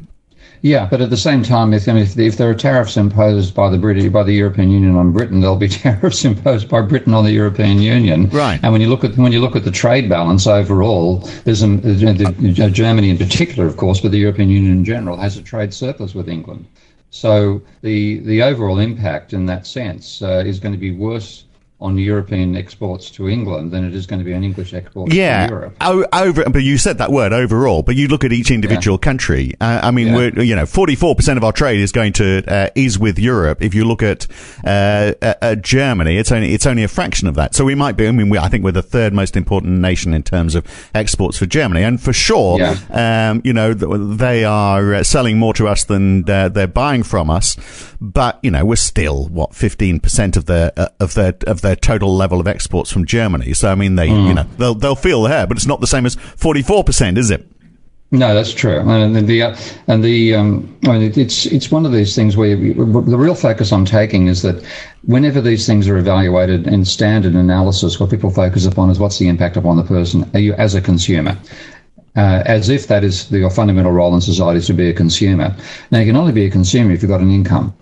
Yeah, 0.63 0.87
but 0.91 1.01
at 1.01 1.11
the 1.11 1.17
same 1.17 1.43
time, 1.43 1.73
if, 1.73 1.89
I 1.89 1.93
mean, 1.93 2.03
if, 2.03 2.19
if 2.19 2.37
there 2.37 2.49
are 2.51 2.55
tariffs 2.55 2.97
imposed 2.97 3.55
by 3.55 3.71
the 3.71 3.79
British, 3.79 4.11
by 4.11 4.23
the 4.23 4.33
European 4.33 4.71
Union 4.71 4.97
on 4.97 5.13
Britain, 5.13 5.41
there'll 5.41 5.57
be 5.57 5.69
tariffs 5.87 6.25
imposed 6.25 6.69
by 6.69 6.81
Britain 6.83 7.15
on 7.15 7.25
the 7.25 7.33
European 7.33 7.81
Union. 7.81 8.29
Right. 8.31 8.61
And 8.63 8.73
when 8.73 8.81
you 8.81 8.89
look 8.89 9.05
at 9.05 9.17
when 9.17 9.33
you 9.33 9.41
look 9.41 9.57
at 9.57 9.65
the 9.65 9.71
trade 9.71 10.09
balance 10.09 10.47
overall, 10.47 11.19
there's 11.45 11.63
a, 11.63 11.69
the, 11.69 12.71
Germany 12.73 13.11
in 13.11 13.19
particular, 13.19 13.67
of 13.67 13.77
course, 13.77 14.01
but 14.01 14.11
the 14.11 14.19
European 14.19 14.51
Union 14.51 14.73
in 14.73 14.85
general 14.85 15.17
has 15.17 15.37
a 15.37 15.43
trade 15.43 15.73
surplus 15.73 16.15
with 16.15 16.29
England. 16.29 16.67
So 17.11 17.63
the 17.83 18.19
the 18.19 18.43
overall 18.43 18.79
impact 18.79 19.33
in 19.33 19.47
that 19.47 19.67
sense 19.67 20.21
uh, 20.23 20.43
is 20.45 20.61
going 20.61 20.75
to 20.75 20.81
be 20.81 20.91
worse 20.91 21.46
on 21.79 21.99
European 21.99 22.57
exports 22.57 23.11
to 23.11 23.29
England 23.29 23.71
than 23.71 23.85
it 23.85 23.95
is 23.95 24.07
going 24.07 24.19
to 24.19 24.25
be 24.25 24.33
on 24.33 24.43
English 24.43 24.73
exports 24.73 25.13
yeah, 25.15 25.47
to 25.47 25.53
Europe. 25.53 25.77
O- 25.83 26.07
over, 26.11 26.49
but 26.49 26.63
you 26.63 26.79
said 26.79 26.97
that 26.99 27.13
word 27.13 27.35
overall. 27.35 27.83
But 27.83 27.97
you 27.97 28.09
look 28.09 28.25
at 28.25 28.33
each 28.33 28.51
individual 28.51 28.97
yeah. 28.97 29.05
country. 29.05 29.55
Uh, 29.61 29.81
I 29.83 29.91
mean, 29.91 30.09
yeah. 30.09 30.17
we're 30.17 30.43
you 30.43 30.57
know, 30.57 30.65
forty 30.65 30.95
four 30.95 31.15
percent 31.15 31.37
of 31.37 31.45
our 31.45 31.53
trade 31.53 31.81
is 31.81 31.93
going 31.93 32.15
to 32.15 32.43
uh, 32.49 32.71
is 32.75 32.99
with 32.99 33.19
Europe. 33.19 33.61
If 33.61 33.75
you 33.75 33.85
look 33.85 34.03
at 34.03 34.27
uh, 34.65 35.13
uh, 35.21 35.55
Germany, 35.57 36.17
it's 36.17 36.33
only 36.33 36.55
it's 36.55 36.65
only 36.65 36.83
a 36.83 36.89
fraction 36.89 37.29
of 37.29 37.35
that. 37.35 37.55
So 37.55 37.65
we 37.65 37.75
might 37.75 37.97
be. 37.97 38.09
I 38.09 38.11
mean, 38.11 38.31
we, 38.31 38.39
I 38.39 38.49
think 38.49 38.65
we're 38.65 38.73
the 38.73 38.83
third 38.83 39.13
most 39.13 39.37
important 39.37 39.79
nation 39.81 40.15
in 40.15 40.23
terms 40.23 40.55
of 40.55 40.65
exports 40.95 41.37
for 41.37 41.45
Germany, 41.45 41.83
and 41.83 42.01
for 42.01 42.15
sure, 42.15 42.59
yeah. 42.59 43.31
um, 43.31 43.43
you 43.45 43.53
know, 43.53 43.75
they 43.75 44.45
are 44.45 44.95
uh, 44.95 45.03
selling 45.03 45.39
more 45.39 45.53
to 45.53 45.69
us 45.69 45.85
than 45.85 46.29
uh, 46.31 46.49
they're 46.49 46.67
buying 46.67 47.03
from 47.03 47.29
us. 47.29 47.57
But 48.01 48.39
you 48.43 48.51
know, 48.51 48.65
we're 48.65 48.77
still 48.77 49.27
what 49.29 49.55
fifteen 49.55 50.01
percent 50.01 50.39
of 50.39 50.47
their 50.47 50.73
of 51.01 51.13
their 51.13 51.35
of 51.47 51.61
their 51.61 51.66
total 51.75 52.15
level 52.15 52.41
of 52.41 52.47
exports 52.47 52.93
from 52.93 53.05
Germany. 53.05 53.53
So 53.55 53.71
I 53.71 53.75
mean, 53.75 53.97
they 53.97 54.09
mm. 54.09 54.29
you 54.29 54.35
know 54.35 54.47
they'll 54.59 54.75
they'll 54.75 54.95
feel 54.95 55.23
there, 55.23 55.47
but 55.47 55.57
it's 55.57 55.67
not 55.67 55.81
the 55.81 55.87
same 55.87 56.07
as 56.07 56.15
forty 56.15 56.63
four 56.63 56.85
percent, 56.85 57.19
is 57.19 57.31
it? 57.31 57.47
No, 58.13 58.35
that's 58.35 58.55
true. 58.55 58.79
And 58.79 59.29
the 59.29 59.43
uh, 59.43 59.57
and 59.89 60.05
the 60.05 60.37
um, 60.37 60.79
I 60.85 60.99
mean, 60.99 61.13
it's 61.17 61.47
it's 61.47 61.73
one 61.73 61.85
of 61.85 61.93
these 61.93 62.15
things 62.15 62.37
where 62.37 62.55
you, 62.55 62.75
the 62.75 63.19
real 63.19 63.35
focus 63.35 63.73
I'm 63.73 63.85
taking 63.85 64.29
is 64.29 64.43
that 64.43 64.65
whenever 65.03 65.41
these 65.41 65.67
things 65.67 65.89
are 65.89 65.97
evaluated 65.97 66.69
in 66.69 66.85
standard 66.85 67.35
analysis, 67.35 67.99
what 67.99 68.11
people 68.11 68.31
focus 68.31 68.65
upon 68.65 68.91
is 68.91 69.01
what's 69.01 69.19
the 69.19 69.27
impact 69.27 69.57
upon 69.57 69.77
the 69.77 69.83
person 69.83 70.31
you, 70.35 70.55
as 70.55 70.75
a 70.75 70.81
consumer. 70.81 71.37
Uh, 72.15 72.43
as 72.47 72.71
if 72.71 72.87
that 72.87 73.05
is 73.05 73.29
the, 73.29 73.41
your 73.41 73.51
fundamental 73.51 73.93
role 73.93 74.15
in 74.15 74.23
society 74.23 74.59
is 74.59 74.67
to 74.67 74.73
be 74.73 74.89
a 74.89 74.95
consumer. 74.95 75.55
Now, 75.91 75.99
you 75.99 76.07
can 76.07 76.17
only 76.17 76.33
be 76.33 76.47
a 76.47 76.51
consumer 76.51 76.93
if 76.93 77.03
you've 77.03 77.11
got 77.11 77.21
an 77.21 77.31
income. 77.31 77.75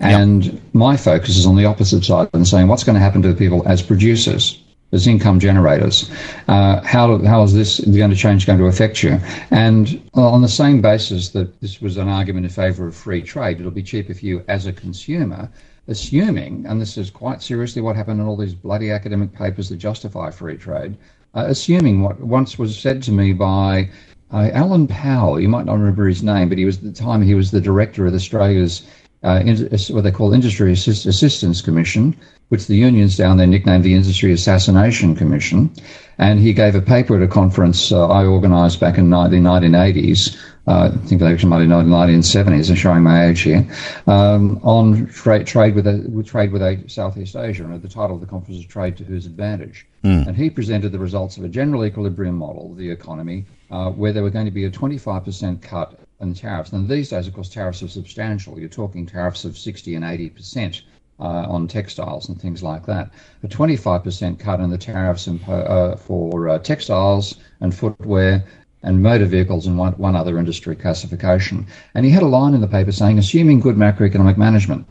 And 0.00 0.44
yep. 0.44 0.54
my 0.72 0.96
focus 0.96 1.36
is 1.36 1.46
on 1.46 1.56
the 1.56 1.64
opposite 1.64 2.04
side 2.04 2.28
and 2.32 2.46
saying 2.46 2.68
what's 2.68 2.84
going 2.84 2.94
to 2.94 3.00
happen 3.00 3.22
to 3.22 3.28
the 3.28 3.34
people 3.34 3.62
as 3.66 3.82
producers, 3.82 4.62
as 4.92 5.06
income 5.06 5.40
generators. 5.40 6.10
Uh, 6.48 6.82
how, 6.82 7.18
how 7.24 7.42
is 7.42 7.54
this 7.54 7.80
going 7.80 8.10
to 8.10 8.16
change 8.16 8.46
going 8.46 8.58
to 8.58 8.66
affect 8.66 9.02
you? 9.02 9.18
And 9.50 10.02
on 10.14 10.42
the 10.42 10.48
same 10.48 10.80
basis 10.80 11.30
that 11.30 11.60
this 11.60 11.80
was 11.80 11.96
an 11.96 12.08
argument 12.08 12.46
in 12.46 12.50
favour 12.50 12.86
of 12.86 12.94
free 12.94 13.22
trade, 13.22 13.58
it'll 13.58 13.70
be 13.70 13.82
cheaper 13.82 14.14
for 14.14 14.24
you 14.24 14.44
as 14.48 14.66
a 14.66 14.72
consumer, 14.72 15.50
assuming, 15.88 16.66
and 16.66 16.80
this 16.80 16.98
is 16.98 17.10
quite 17.10 17.42
seriously 17.42 17.82
what 17.82 17.96
happened 17.96 18.20
in 18.20 18.26
all 18.26 18.36
these 18.36 18.54
bloody 18.54 18.90
academic 18.90 19.32
papers 19.32 19.68
that 19.68 19.76
justify 19.76 20.30
free 20.30 20.56
trade, 20.56 20.96
uh, 21.34 21.44
assuming 21.48 22.02
what 22.02 22.18
once 22.20 22.58
was 22.58 22.78
said 22.78 23.02
to 23.02 23.12
me 23.12 23.32
by 23.32 23.88
uh, 24.32 24.50
Alan 24.52 24.88
Powell, 24.88 25.38
you 25.38 25.48
might 25.48 25.66
not 25.66 25.74
remember 25.74 26.08
his 26.08 26.22
name, 26.22 26.48
but 26.48 26.58
he 26.58 26.64
was 26.64 26.78
at 26.78 26.82
the 26.82 26.92
time 26.92 27.22
he 27.22 27.34
was 27.34 27.50
the 27.50 27.60
director 27.60 28.06
of 28.06 28.14
Australia's 28.14 28.82
uh, 29.22 29.42
what 29.90 30.02
they 30.02 30.12
call 30.12 30.32
Industry 30.32 30.72
Assist- 30.72 31.06
Assistance 31.06 31.62
Commission, 31.62 32.16
which 32.48 32.66
the 32.66 32.76
unions 32.76 33.16
down 33.16 33.38
there 33.38 33.46
nicknamed 33.46 33.84
the 33.84 33.94
Industry 33.94 34.32
Assassination 34.32 35.16
Commission. 35.16 35.70
And 36.18 36.40
he 36.40 36.52
gave 36.52 36.74
a 36.74 36.80
paper 36.80 37.16
at 37.16 37.22
a 37.22 37.28
conference 37.28 37.92
uh, 37.92 38.08
I 38.08 38.24
organised 38.24 38.80
back 38.80 38.98
in 38.98 39.10
the 39.10 39.16
1980s. 39.16 40.36
Uh, 40.68 40.90
I 40.92 41.06
think 41.06 41.22
actually 41.22 41.48
might 41.48 41.60
have 41.60 41.68
been 41.68 41.90
1970s. 41.90 42.70
I'm 42.70 42.76
showing 42.76 43.02
my 43.02 43.26
age 43.26 43.40
here. 43.40 43.66
Um, 44.06 44.58
on 44.64 45.06
tra- 45.06 45.44
trade 45.44 45.76
with 45.76 45.86
a, 45.86 46.24
trade 46.26 46.50
with 46.50 46.62
a 46.62 46.82
Southeast 46.88 47.36
Asia, 47.36 47.64
and 47.64 47.80
the 47.80 47.88
title 47.88 48.16
of 48.16 48.20
the 48.20 48.26
conference 48.26 48.60
is 48.60 48.66
"Trade 48.66 48.96
to 48.96 49.04
Whose 49.04 49.26
Advantage." 49.26 49.86
Mm. 50.02 50.26
And 50.26 50.36
he 50.36 50.50
presented 50.50 50.90
the 50.90 50.98
results 50.98 51.36
of 51.36 51.44
a 51.44 51.48
general 51.48 51.84
equilibrium 51.84 52.36
model 52.36 52.72
of 52.72 52.78
the 52.78 52.90
economy, 52.90 53.44
uh, 53.70 53.90
where 53.90 54.12
there 54.12 54.24
were 54.24 54.30
going 54.30 54.46
to 54.46 54.50
be 54.50 54.64
a 54.64 54.70
25% 54.70 55.62
cut 55.62 56.00
and 56.20 56.36
tariffs. 56.36 56.72
And 56.72 56.88
these 56.88 57.10
days, 57.10 57.26
of 57.26 57.34
course, 57.34 57.48
tariffs 57.48 57.82
are 57.82 57.88
substantial. 57.88 58.58
You're 58.58 58.68
talking 58.68 59.06
tariffs 59.06 59.44
of 59.44 59.56
60 59.58 59.94
and 59.94 60.04
80 60.04 60.30
percent. 60.30 60.82
Uh, 61.18 61.46
on 61.48 61.66
textiles 61.66 62.28
and 62.28 62.38
things 62.38 62.62
like 62.62 62.84
that. 62.84 63.08
A 63.42 63.48
25% 63.48 64.38
cut 64.38 64.60
in 64.60 64.68
the 64.68 64.76
tariffs 64.76 65.26
impo- 65.26 65.66
uh, 65.66 65.96
for 65.96 66.46
uh, 66.46 66.58
textiles 66.58 67.36
and 67.62 67.74
footwear 67.74 68.44
and 68.82 69.02
motor 69.02 69.24
vehicles 69.24 69.66
and 69.66 69.78
one, 69.78 69.92
one 69.94 70.14
other 70.14 70.38
industry 70.38 70.76
classification. 70.76 71.66
And 71.94 72.04
he 72.04 72.10
had 72.10 72.22
a 72.22 72.26
line 72.26 72.54
in 72.54 72.60
the 72.60 72.68
paper 72.68 72.92
saying, 72.92 73.18
assuming 73.18 73.60
good 73.60 73.76
macroeconomic 73.76 74.36
management. 74.36 74.86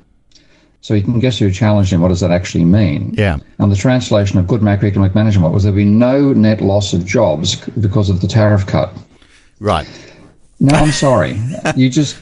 So 0.81 0.93
you 0.93 1.01
can 1.01 1.19
guess 1.19 1.39
who 1.39 1.49
challenged 1.49 1.91
him. 1.91 2.01
What 2.01 2.09
does 2.09 2.19
that 2.19 2.29
actually 2.29 2.65
mean? 2.65 3.13
Yeah. 3.17 3.37
And 3.57 3.71
the 3.71 3.75
translation 3.75 4.37
of 4.37 4.47
good 4.47 4.61
macroeconomic 4.61 5.15
management 5.15 5.53
was 5.53 5.63
there 5.63 5.71
be 5.71 5.85
no 5.85 6.33
net 6.33 6.61
loss 6.61 6.93
of 6.93 7.05
jobs 7.05 7.55
because 7.79 8.09
of 8.09 8.21
the 8.21 8.27
tariff 8.27 8.67
cut. 8.67 8.93
Right. 9.59 9.87
No, 10.59 10.77
I'm 10.77 10.91
sorry. 10.91 11.37
you 11.75 11.89
just 11.89 12.17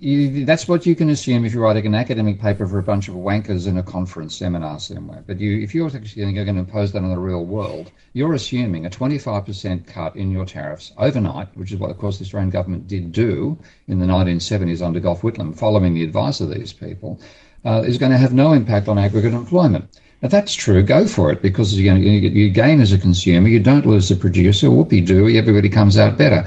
you, 0.00 0.44
that's 0.44 0.68
what 0.68 0.86
you 0.86 0.94
can 0.94 1.10
assume 1.10 1.44
if 1.44 1.54
you're 1.54 1.62
writing 1.62 1.86
an 1.86 1.94
academic 1.94 2.40
paper 2.40 2.66
for 2.66 2.78
a 2.78 2.82
bunch 2.82 3.08
of 3.08 3.14
wankers 3.14 3.66
in 3.66 3.78
a 3.78 3.82
conference 3.82 4.36
seminar 4.36 4.78
somewhere. 4.80 5.22
But 5.26 5.40
you, 5.40 5.60
if 5.60 5.74
you're 5.74 5.86
actually 5.86 6.32
going 6.32 6.46
to 6.46 6.60
impose 6.60 6.92
that 6.92 7.02
on 7.02 7.10
the 7.10 7.18
real 7.18 7.44
world, 7.44 7.90
you're 8.12 8.34
assuming 8.34 8.86
a 8.86 8.90
25% 8.90 9.86
cut 9.86 10.16
in 10.16 10.30
your 10.30 10.44
tariffs 10.44 10.92
overnight, 10.98 11.56
which 11.56 11.72
is 11.72 11.78
what, 11.78 11.90
of 11.90 11.98
course, 11.98 12.18
the 12.18 12.24
Australian 12.24 12.50
government 12.50 12.88
did 12.88 13.12
do 13.12 13.58
in 13.88 13.98
the 13.98 14.06
1970s 14.06 14.84
under 14.84 15.00
Gough 15.00 15.22
Whitlam, 15.22 15.56
following 15.56 15.94
the 15.94 16.04
advice 16.04 16.40
of 16.40 16.50
these 16.50 16.72
people, 16.72 17.20
uh, 17.64 17.82
is 17.86 17.98
going 17.98 18.12
to 18.12 18.18
have 18.18 18.34
no 18.34 18.52
impact 18.52 18.88
on 18.88 18.98
aggregate 18.98 19.32
employment. 19.34 19.88
If 20.22 20.30
that's 20.30 20.54
true, 20.54 20.82
go 20.82 21.06
for 21.06 21.30
it 21.30 21.42
because 21.42 21.74
you, 21.74 21.92
know, 21.92 22.00
you 22.00 22.50
gain 22.50 22.80
as 22.80 22.92
a 22.92 22.98
consumer, 22.98 23.48
you 23.48 23.60
don't 23.60 23.86
lose 23.86 24.08
the 24.08 24.16
producer. 24.16 24.68
Whoopie 24.68 25.06
doo, 25.06 25.28
everybody 25.28 25.68
comes 25.68 25.98
out 25.98 26.16
better. 26.16 26.46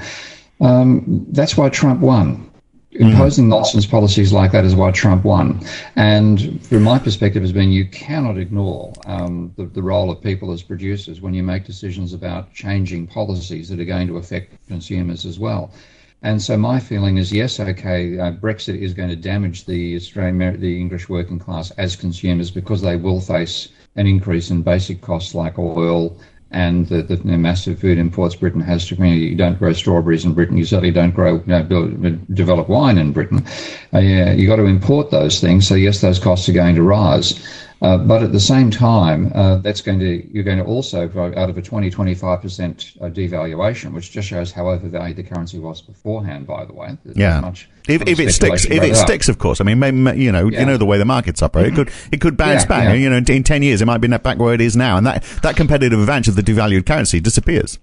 Um, 0.60 1.26
that's 1.30 1.56
why 1.56 1.68
Trump 1.68 2.00
won. 2.00 2.50
Imposing 2.92 3.44
mm. 3.44 3.50
nonsense 3.50 3.86
policies 3.86 4.32
like 4.32 4.50
that 4.50 4.64
is 4.64 4.74
why 4.74 4.90
Trump 4.90 5.24
won. 5.24 5.60
And 5.94 6.60
from 6.66 6.82
my 6.82 6.98
perspective, 6.98 7.42
has 7.42 7.52
been 7.52 7.70
you 7.70 7.86
cannot 7.86 8.36
ignore 8.36 8.92
um, 9.06 9.52
the, 9.56 9.66
the 9.66 9.82
role 9.82 10.10
of 10.10 10.20
people 10.20 10.50
as 10.50 10.62
producers 10.62 11.20
when 11.20 11.32
you 11.32 11.44
make 11.44 11.64
decisions 11.64 12.12
about 12.12 12.52
changing 12.52 13.06
policies 13.06 13.68
that 13.68 13.78
are 13.78 13.84
going 13.84 14.08
to 14.08 14.16
affect 14.16 14.66
consumers 14.66 15.24
as 15.24 15.38
well. 15.38 15.72
And 16.22 16.42
so 16.42 16.56
my 16.56 16.80
feeling 16.80 17.16
is 17.16 17.32
yes, 17.32 17.60
okay, 17.60 18.18
uh, 18.18 18.32
Brexit 18.32 18.78
is 18.78 18.92
going 18.92 19.08
to 19.08 19.16
damage 19.16 19.64
the 19.64 19.96
Australian, 19.96 20.60
the 20.60 20.78
English 20.78 21.08
working 21.08 21.38
class 21.38 21.70
as 21.72 21.96
consumers 21.96 22.50
because 22.50 22.82
they 22.82 22.96
will 22.96 23.20
face 23.20 23.68
an 23.96 24.06
increase 24.06 24.50
in 24.50 24.62
basic 24.62 25.00
costs 25.00 25.34
like 25.34 25.58
oil 25.58 26.18
and 26.52 26.88
the, 26.88 27.02
the, 27.02 27.16
massive 27.38 27.78
food 27.78 27.96
imports 27.96 28.34
Britain 28.34 28.60
has 28.60 28.86
to. 28.88 28.96
You 29.06 29.36
don't 29.36 29.58
grow 29.58 29.72
strawberries 29.72 30.24
in 30.24 30.34
Britain. 30.34 30.56
You 30.56 30.64
certainly 30.64 30.90
don't 30.90 31.14
grow, 31.14 31.34
you 31.34 31.42
know, 31.46 31.62
build, 31.62 32.34
develop 32.34 32.68
wine 32.68 32.98
in 32.98 33.12
Britain. 33.12 33.46
Uh, 33.94 33.98
yeah, 33.98 34.32
you 34.32 34.48
got 34.48 34.56
to 34.56 34.64
import 34.64 35.10
those 35.10 35.40
things. 35.40 35.68
So 35.68 35.74
yes, 35.76 36.00
those 36.00 36.18
costs 36.18 36.48
are 36.48 36.52
going 36.52 36.74
to 36.74 36.82
rise. 36.82 37.38
Uh, 37.82 37.96
but 37.96 38.22
at 38.22 38.30
the 38.30 38.40
same 38.40 38.70
time, 38.70 39.32
uh, 39.34 39.56
that's 39.56 39.80
going 39.80 39.98
to 39.98 40.30
you're 40.32 40.44
going 40.44 40.58
to 40.58 40.64
also 40.64 41.08
grow 41.08 41.32
out 41.34 41.48
of 41.48 41.56
a 41.56 41.62
20 41.62 41.90
25 41.90 42.42
percent 42.42 42.92
uh, 43.00 43.06
devaluation, 43.06 43.94
which 43.94 44.10
just 44.10 44.28
shows 44.28 44.52
how 44.52 44.68
overvalued 44.68 45.16
the 45.16 45.22
currency 45.22 45.58
was 45.58 45.80
beforehand. 45.80 46.46
By 46.46 46.66
the 46.66 46.74
way, 46.74 46.98
There's 47.04 47.16
yeah. 47.16 47.52
if, 47.88 48.02
if 48.06 48.20
it 48.20 48.32
sticks, 48.32 48.66
if 48.66 48.82
it 48.82 48.96
sticks, 48.96 49.30
of 49.30 49.38
course. 49.38 49.62
I 49.62 49.64
mean, 49.64 49.78
maybe, 49.78 50.20
you 50.20 50.30
know, 50.30 50.48
yeah. 50.48 50.60
you 50.60 50.66
know 50.66 50.76
the 50.76 50.84
way 50.84 50.98
the 50.98 51.06
markets 51.06 51.42
operate. 51.42 51.68
It 51.68 51.74
could 51.74 51.90
it 52.12 52.20
could 52.20 52.36
bounce 52.36 52.64
yeah, 52.64 52.68
back. 52.68 52.84
Yeah. 52.84 52.94
You 52.94 53.10
know, 53.10 53.16
in, 53.16 53.30
in 53.30 53.44
ten 53.44 53.62
years, 53.62 53.80
it 53.80 53.86
might 53.86 53.98
be 53.98 54.08
back 54.08 54.38
where 54.38 54.52
it 54.52 54.60
is 54.60 54.76
now, 54.76 54.98
and 54.98 55.06
that 55.06 55.22
that 55.42 55.56
competitive 55.56 55.98
advantage 55.98 56.28
of 56.28 56.36
the 56.36 56.42
devalued 56.42 56.84
currency 56.84 57.18
disappears. 57.18 57.78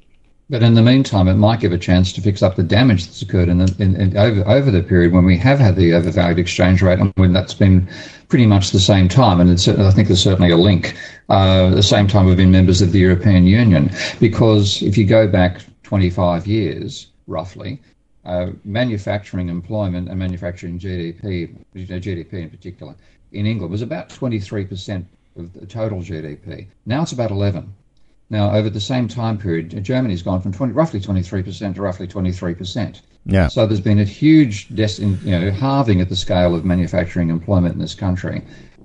But 0.50 0.64
in 0.64 0.76
the 0.76 0.82
meantime, 0.82 1.28
it 1.28 1.34
might 1.34 1.60
give 1.60 1.74
a 1.74 1.78
chance 1.78 2.14
to 2.14 2.22
fix 2.22 2.42
up 2.42 2.56
the 2.56 2.64
damage 2.64 3.06
that's 3.06 3.22
occurred 3.22 3.50
in, 3.50 3.58
the, 3.58 3.76
in, 3.80 3.96
in 4.00 4.16
over 4.16 4.48
over 4.48 4.72
the 4.72 4.82
period 4.82 5.12
when 5.12 5.26
we 5.26 5.38
have 5.38 5.60
had 5.60 5.76
the 5.76 5.94
overvalued 5.94 6.40
exchange 6.40 6.82
rate, 6.82 7.00
and 7.00 7.12
when 7.16 7.34
that's 7.34 7.54
been 7.54 7.90
pretty 8.30 8.46
much 8.46 8.72
the 8.72 8.80
same 8.80 9.10
time. 9.10 9.42
And 9.42 9.52
I 9.52 9.92
think 9.92 10.08
there's 10.08 10.24
certainly 10.24 10.52
a 10.52 10.58
link. 10.58 10.96
Uh, 11.28 11.72
the 11.72 11.84
same 11.84 12.08
time 12.08 12.26
we've 12.26 12.38
been 12.38 12.52
members 12.52 12.82
of 12.82 12.94
the 12.94 13.00
European 13.00 13.46
Union, 13.46 13.92
because 14.22 14.82
if 14.82 14.98
you 14.98 15.06
go 15.06 15.28
back 15.28 15.62
25 15.84 16.48
years, 16.48 17.08
roughly, 17.28 17.82
uh, 18.24 18.52
manufacturing 18.64 19.50
employment 19.50 20.08
and 20.08 20.18
manufacturing 20.18 20.80
GDP, 20.80 21.54
GDP 21.76 22.34
in 22.34 22.50
particular, 22.50 22.96
in 23.34 23.46
England 23.46 23.72
was 23.72 23.82
about 23.82 24.08
23% 24.08 25.06
of 25.36 25.54
the 25.54 25.66
total 25.66 26.00
GDP. 26.00 26.68
Now 26.86 27.02
it's 27.02 27.12
about 27.12 27.32
11. 27.32 27.74
Now, 28.30 28.52
over 28.52 28.70
the 28.70 28.82
same 28.82 29.08
time 29.08 29.38
period, 29.38 29.84
Germany's 29.84 30.22
gone 30.22 30.42
from 30.42 30.52
20, 30.52 30.74
roughly 30.74 31.00
23% 31.00 31.76
to 31.76 31.82
roughly 31.82 32.08
23%. 32.08 33.02
Yeah. 33.26 33.48
So 33.48 33.66
there's 33.66 33.82
been 33.82 34.00
a 34.00 34.06
huge, 34.06 34.68
you 34.70 35.18
know, 35.26 35.52
halving 35.52 36.02
at 36.02 36.10
the 36.10 36.16
scale 36.16 36.54
of 36.54 36.66
manufacturing 36.66 37.30
employment 37.30 37.76
in 37.76 37.82
this 37.82 37.96
country 37.96 38.42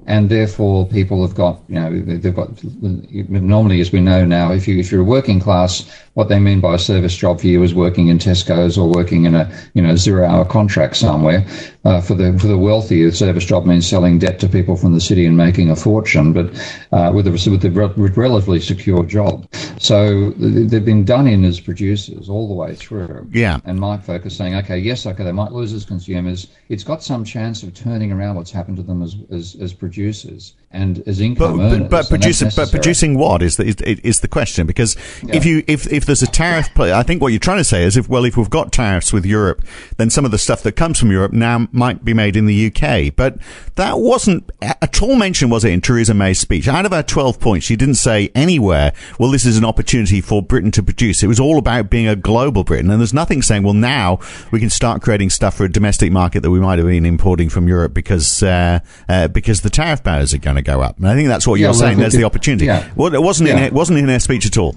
and 0.06 0.28
therefore 0.28 0.86
people 0.88 1.24
have 1.26 1.34
got 1.34 1.60
you 1.68 1.76
know 1.76 2.00
they've 2.00 2.34
got 2.34 2.50
normally 2.82 3.80
as 3.80 3.92
we 3.92 4.00
know 4.00 4.24
now 4.24 4.52
if 4.52 4.66
you 4.66 4.78
if 4.78 4.90
you're 4.90 5.00
a 5.00 5.04
working 5.04 5.38
class 5.38 5.88
what 6.14 6.28
they 6.28 6.38
mean 6.38 6.60
by 6.60 6.74
a 6.74 6.78
service 6.78 7.16
job 7.16 7.40
for 7.40 7.46
you 7.46 7.62
is 7.62 7.74
working 7.74 8.08
in 8.08 8.18
Tesco's 8.18 8.76
or 8.76 8.88
working 8.88 9.24
in 9.24 9.34
a 9.34 9.50
you 9.74 9.82
know 9.82 9.96
zero 9.96 10.26
hour 10.26 10.44
contract 10.44 10.96
somewhere. 10.96 11.46
Uh, 11.84 12.00
for 12.00 12.14
the 12.14 12.38
for 12.38 12.46
the 12.46 12.58
wealthy 12.58 13.02
a 13.02 13.12
service 13.12 13.44
job 13.44 13.66
means 13.66 13.86
selling 13.86 14.18
debt 14.18 14.38
to 14.38 14.48
people 14.48 14.76
from 14.76 14.92
the 14.92 15.00
city 15.00 15.26
and 15.26 15.36
making 15.36 15.70
a 15.70 15.76
fortune 15.76 16.32
but 16.32 16.46
uh, 16.92 17.10
with 17.12 17.26
a 17.26 17.50
with 17.50 17.64
a 17.64 18.12
relatively 18.14 18.60
secure 18.60 19.04
job. 19.04 19.50
So 19.78 20.30
they've 20.30 20.84
been 20.84 21.04
done 21.04 21.26
in 21.26 21.44
as 21.44 21.58
producers 21.58 22.28
all 22.28 22.46
the 22.46 22.54
way 22.54 22.74
through. 22.74 23.28
Yeah. 23.32 23.58
And 23.64 23.80
my 23.80 23.96
focus 23.98 24.36
saying 24.36 24.54
okay 24.56 24.78
yes 24.78 25.06
okay 25.06 25.24
they 25.24 25.32
might 25.32 25.52
lose 25.52 25.72
as 25.72 25.84
consumers. 25.84 26.48
It's 26.68 26.84
got 26.84 27.02
some 27.02 27.24
chance 27.24 27.62
of 27.62 27.74
turning 27.74 28.12
around 28.12 28.36
what's 28.36 28.52
happened 28.52 28.76
to 28.76 28.82
them 28.82 29.02
as 29.02 29.16
as, 29.30 29.56
as 29.60 29.72
producers 29.72 30.54
and 30.72 31.02
as 31.06 31.20
income 31.20 31.58
but, 31.58 31.64
earners. 31.64 31.88
But, 31.88 32.08
producing, 32.08 32.50
but 32.56 32.70
producing 32.70 33.18
what 33.18 33.42
is 33.42 33.56
the, 33.56 33.64
is, 33.64 33.76
is 33.76 34.20
the 34.20 34.28
question? 34.28 34.66
Because 34.66 34.96
yeah. 35.22 35.36
if 35.36 35.44
you 35.44 35.62
if, 35.66 35.90
if 35.92 36.06
there's 36.06 36.22
a 36.22 36.26
tariff, 36.26 36.72
play, 36.74 36.92
I 36.92 37.02
think 37.02 37.20
what 37.20 37.28
you're 37.28 37.40
trying 37.40 37.58
to 37.58 37.64
say 37.64 37.84
is 37.84 37.96
if 37.96 38.08
well 38.08 38.24
if 38.24 38.36
we've 38.36 38.50
got 38.50 38.72
tariffs 38.72 39.12
with 39.12 39.26
Europe, 39.26 39.64
then 39.96 40.10
some 40.10 40.24
of 40.24 40.30
the 40.30 40.38
stuff 40.38 40.62
that 40.62 40.72
comes 40.72 40.98
from 40.98 41.10
Europe 41.10 41.32
now 41.32 41.68
might 41.72 42.04
be 42.04 42.14
made 42.14 42.36
in 42.36 42.46
the 42.46 42.66
UK. 42.66 43.14
But 43.14 43.38
that 43.76 43.98
wasn't 43.98 44.50
at 44.60 45.02
all 45.02 45.16
mentioned, 45.16 45.50
was 45.50 45.64
it, 45.64 45.72
in 45.72 45.80
Theresa 45.80 46.14
May's 46.14 46.38
speech? 46.38 46.68
Out 46.68 46.86
of 46.86 46.92
her 46.92 47.02
12 47.02 47.40
points, 47.40 47.66
she 47.66 47.76
didn't 47.76 47.96
say 47.96 48.30
anywhere, 48.34 48.92
well, 49.18 49.30
this 49.30 49.44
is 49.44 49.58
an 49.58 49.64
opportunity 49.64 50.20
for 50.20 50.42
Britain 50.42 50.70
to 50.72 50.82
produce. 50.82 51.22
It 51.22 51.26
was 51.26 51.40
all 51.40 51.58
about 51.58 51.90
being 51.90 52.08
a 52.08 52.16
global 52.16 52.64
Britain, 52.64 52.90
and 52.90 53.00
there's 53.00 53.14
nothing 53.14 53.42
saying, 53.42 53.62
well, 53.62 53.74
now 53.74 54.18
we 54.50 54.60
can 54.60 54.70
start 54.70 55.02
creating 55.02 55.30
stuff 55.30 55.56
for 55.56 55.64
a 55.64 55.70
domestic 55.70 56.12
market 56.12 56.40
that 56.40 56.50
we 56.50 56.60
might 56.60 56.78
have 56.78 56.86
been 56.86 57.06
importing 57.06 57.48
from 57.48 57.68
Europe 57.68 57.94
because 57.94 58.42
uh, 58.42 58.80
uh, 59.08 59.28
because 59.28 59.60
the 59.62 59.70
tariff 59.70 60.02
barriers 60.02 60.32
are 60.32 60.38
going 60.38 60.56
to 60.56 60.61
go 60.62 60.80
up. 60.80 60.98
And 60.98 61.08
I 61.08 61.14
think 61.14 61.28
that's 61.28 61.46
what 61.46 61.60
you're 61.60 61.74
saying. 61.74 61.98
There's 61.98 62.14
the 62.14 62.24
opportunity. 62.24 62.66
Yeah. 62.66 62.90
Well, 62.96 63.14
it 63.14 63.22
wasn't 63.22 63.48
yeah. 63.48 63.58
in 63.58 63.62
it 63.64 63.72
wasn't 63.72 63.98
in 63.98 64.08
her 64.08 64.18
speech 64.18 64.46
at 64.46 64.56
all. 64.56 64.74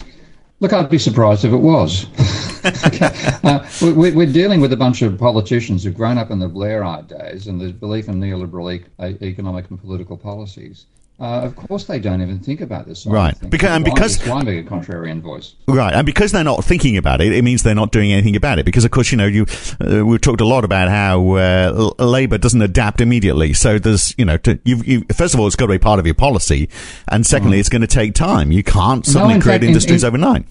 Look, 0.61 0.71
I'd 0.71 0.89
be 0.89 0.97
surprised 0.97 1.43
if 1.43 1.51
it 1.51 1.57
was. 1.57 2.07
uh, 3.43 3.67
we, 3.81 4.23
are 4.23 4.31
dealing 4.31 4.61
with 4.61 4.71
a 4.71 4.77
bunch 4.77 5.01
of 5.01 5.17
politicians 5.19 5.83
who've 5.83 5.93
grown 5.93 6.17
up 6.17 6.31
in 6.31 6.39
the 6.39 6.49
Blairite 6.49 7.07
days 7.07 7.47
and 7.47 7.59
the 7.59 7.73
belief 7.73 8.07
in 8.07 8.19
neoliberal 8.19 8.73
e- 8.73 9.17
economic 9.21 9.69
and 9.69 9.79
political 9.79 10.17
policies. 10.17 10.85
Uh, 11.17 11.41
of 11.43 11.55
course, 11.55 11.85
they 11.85 11.97
don't 11.97 12.21
even 12.21 12.39
think 12.39 12.59
about 12.59 12.85
this. 12.85 13.05
Right, 13.05 13.33
because 13.49 13.69
and 13.69 13.85
because 13.85 14.21
why 14.27 14.43
make 14.43 14.65
a 14.65 14.69
contrarian 14.69 15.21
voice? 15.21 15.55
Right, 15.65 15.93
and 15.93 16.05
because 16.05 16.33
they're 16.33 16.43
not 16.43 16.65
thinking 16.65 16.97
about 16.97 17.21
it, 17.21 17.31
it 17.31 17.41
means 17.41 17.63
they're 17.63 17.73
not 17.73 17.93
doing 17.93 18.11
anything 18.11 18.35
about 18.35 18.59
it. 18.59 18.65
Because 18.65 18.83
of 18.83 18.91
course, 18.91 19.13
you 19.13 19.17
know, 19.17 19.25
you 19.25 19.45
uh, 19.79 20.05
we've 20.05 20.19
talked 20.19 20.41
a 20.41 20.45
lot 20.45 20.65
about 20.65 20.89
how 20.89 21.35
uh, 21.35 21.91
Labour 21.99 22.37
doesn't 22.37 22.61
adapt 22.61 22.99
immediately. 22.99 23.53
So 23.53 23.79
there's, 23.79 24.13
you 24.17 24.25
know, 24.25 24.35
to, 24.37 24.59
you've, 24.65 24.85
you, 24.85 25.05
first 25.13 25.33
of 25.33 25.39
all, 25.39 25.47
it's 25.47 25.55
got 25.55 25.67
to 25.67 25.71
be 25.71 25.79
part 25.79 25.99
of 25.99 26.05
your 26.05 26.15
policy, 26.15 26.67
and 27.07 27.25
secondly, 27.25 27.57
mm. 27.57 27.59
it's 27.61 27.69
going 27.69 27.81
to 27.81 27.87
take 27.87 28.13
time. 28.13 28.51
You 28.51 28.63
can't 28.63 29.05
suddenly 29.05 29.35
no, 29.35 29.41
create 29.41 29.61
fact, 29.61 29.67
industries 29.67 30.03
in, 30.03 30.07
in, 30.07 30.21
overnight 30.21 30.45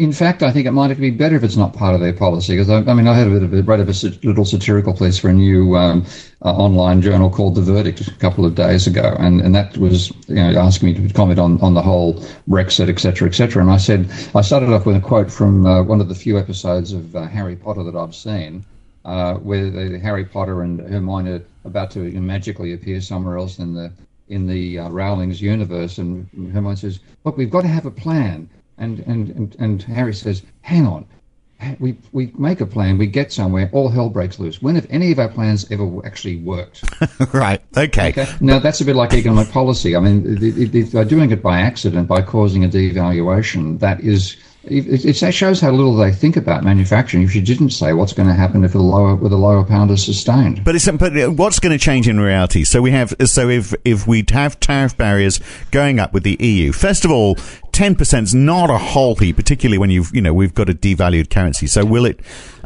in 0.00 0.12
fact, 0.12 0.42
I 0.42 0.50
think 0.50 0.66
it 0.66 0.70
might 0.70 0.98
be 0.98 1.10
better 1.10 1.36
if 1.36 1.44
it's 1.44 1.58
not 1.58 1.74
part 1.74 1.94
of 1.94 2.00
their 2.00 2.14
policy. 2.14 2.54
Because 2.54 2.70
I, 2.70 2.78
I 2.90 2.94
mean, 2.94 3.06
I 3.06 3.12
had 3.12 3.26
a 3.26 3.30
bit 3.30 3.42
of 3.42 3.52
a, 3.52 3.62
read 3.62 3.80
of 3.80 3.88
a 3.90 4.26
little 4.26 4.46
satirical 4.46 4.94
piece 4.94 5.18
for 5.18 5.28
a 5.28 5.32
new 5.34 5.76
um, 5.76 6.06
uh, 6.42 6.56
online 6.56 7.02
journal 7.02 7.28
called 7.28 7.54
The 7.54 7.60
Verdict 7.60 8.08
a 8.08 8.10
couple 8.12 8.46
of 8.46 8.54
days 8.54 8.86
ago, 8.86 9.14
and, 9.18 9.42
and 9.42 9.54
that 9.54 9.76
was 9.76 10.10
you 10.26 10.36
know 10.36 10.58
asking 10.58 10.88
me 10.88 11.08
to 11.08 11.12
comment 11.12 11.38
on, 11.38 11.60
on 11.60 11.74
the 11.74 11.82
whole 11.82 12.14
Brexit, 12.48 12.88
etc., 12.88 13.28
etc. 13.28 13.60
And 13.60 13.70
I 13.70 13.76
said 13.76 14.10
I 14.34 14.40
started 14.40 14.72
off 14.72 14.86
with 14.86 14.96
a 14.96 15.00
quote 15.00 15.30
from 15.30 15.66
uh, 15.66 15.82
one 15.82 16.00
of 16.00 16.08
the 16.08 16.14
few 16.14 16.38
episodes 16.38 16.94
of 16.94 17.14
uh, 17.14 17.26
Harry 17.26 17.56
Potter 17.56 17.84
that 17.84 17.94
I've 17.94 18.14
seen, 18.14 18.64
uh, 19.04 19.34
where 19.34 19.70
the, 19.70 19.98
Harry 19.98 20.24
Potter 20.24 20.62
and 20.62 20.80
Hermione 20.80 21.30
are 21.30 21.42
about 21.66 21.90
to 21.90 22.00
magically 22.00 22.72
appear 22.72 23.02
somewhere 23.02 23.36
else 23.36 23.58
in 23.58 23.74
the 23.74 23.92
in 24.30 24.46
the 24.46 24.78
uh, 24.78 24.88
Rowling's 24.88 25.42
universe, 25.42 25.98
and 25.98 26.26
Hermione 26.54 26.76
says, 26.76 27.00
"Look, 27.24 27.36
we've 27.36 27.50
got 27.50 27.62
to 27.62 27.68
have 27.68 27.84
a 27.84 27.90
plan." 27.90 28.48
And, 28.80 29.00
and, 29.00 29.28
and, 29.30 29.56
and 29.58 29.82
Harry 29.82 30.14
says, 30.14 30.42
hang 30.62 30.86
on. 30.86 31.06
We, 31.78 31.98
we 32.12 32.32
make 32.38 32.62
a 32.62 32.66
plan, 32.66 32.96
we 32.96 33.06
get 33.06 33.30
somewhere, 33.30 33.68
all 33.74 33.90
hell 33.90 34.08
breaks 34.08 34.38
loose. 34.38 34.62
When 34.62 34.76
have 34.76 34.86
any 34.88 35.12
of 35.12 35.18
our 35.18 35.28
plans 35.28 35.70
ever 35.70 35.86
actually 36.06 36.36
worked? 36.36 36.82
right. 37.34 37.60
Okay. 37.76 38.08
okay. 38.08 38.26
Now, 38.40 38.58
that's 38.58 38.80
a 38.80 38.84
bit 38.84 38.96
like 38.96 39.12
economic 39.12 39.50
policy. 39.50 39.94
I 39.94 40.00
mean, 40.00 40.38
if 40.40 40.90
they're 40.90 41.04
doing 41.04 41.30
it 41.30 41.42
by 41.42 41.60
accident, 41.60 42.08
by 42.08 42.22
causing 42.22 42.64
a 42.64 42.68
devaluation, 42.68 43.78
that 43.80 44.00
is 44.00 44.38
it, 44.64 45.06
it, 45.06 45.32
shows 45.32 45.60
how 45.60 45.70
little 45.70 45.96
they 45.96 46.12
think 46.12 46.36
about 46.36 46.64
manufacturing. 46.64 47.22
If 47.22 47.34
you 47.34 47.40
didn't 47.40 47.70
say 47.70 47.94
what's 47.94 48.12
going 48.12 48.28
to 48.28 48.34
happen 48.34 48.62
if 48.62 48.74
a 48.74 48.78
lower 48.78 49.14
with 49.14 49.32
a 49.32 49.36
lower 49.36 49.64
pound 49.64 49.90
is 49.90 50.04
sustained, 50.04 50.64
but 50.64 50.74
it's 50.74 50.90
but 50.90 51.32
what's 51.32 51.58
going 51.58 51.76
to 51.76 51.82
change 51.82 52.06
in 52.08 52.20
reality? 52.20 52.64
So 52.64 52.82
we 52.82 52.90
have 52.90 53.14
so 53.24 53.48
if 53.48 53.74
if 53.86 54.06
we 54.06 54.22
have 54.30 54.60
tariff 54.60 54.96
barriers 54.96 55.40
going 55.70 55.98
up 55.98 56.12
with 56.12 56.24
the 56.24 56.36
EU, 56.38 56.72
first 56.72 57.06
of 57.06 57.10
all, 57.10 57.36
ten 57.80 57.94
percent's 57.94 58.34
not 58.34 58.68
a 58.68 58.76
whole 58.76 59.14
heap, 59.14 59.36
particularly 59.36 59.78
when 59.78 59.88
you've 59.88 60.14
you 60.14 60.20
know 60.20 60.34
we've 60.34 60.52
got 60.52 60.68
a 60.68 60.74
devalued 60.74 61.30
currency. 61.30 61.66
So 61.66 61.82
will 61.82 62.04
it 62.04 62.20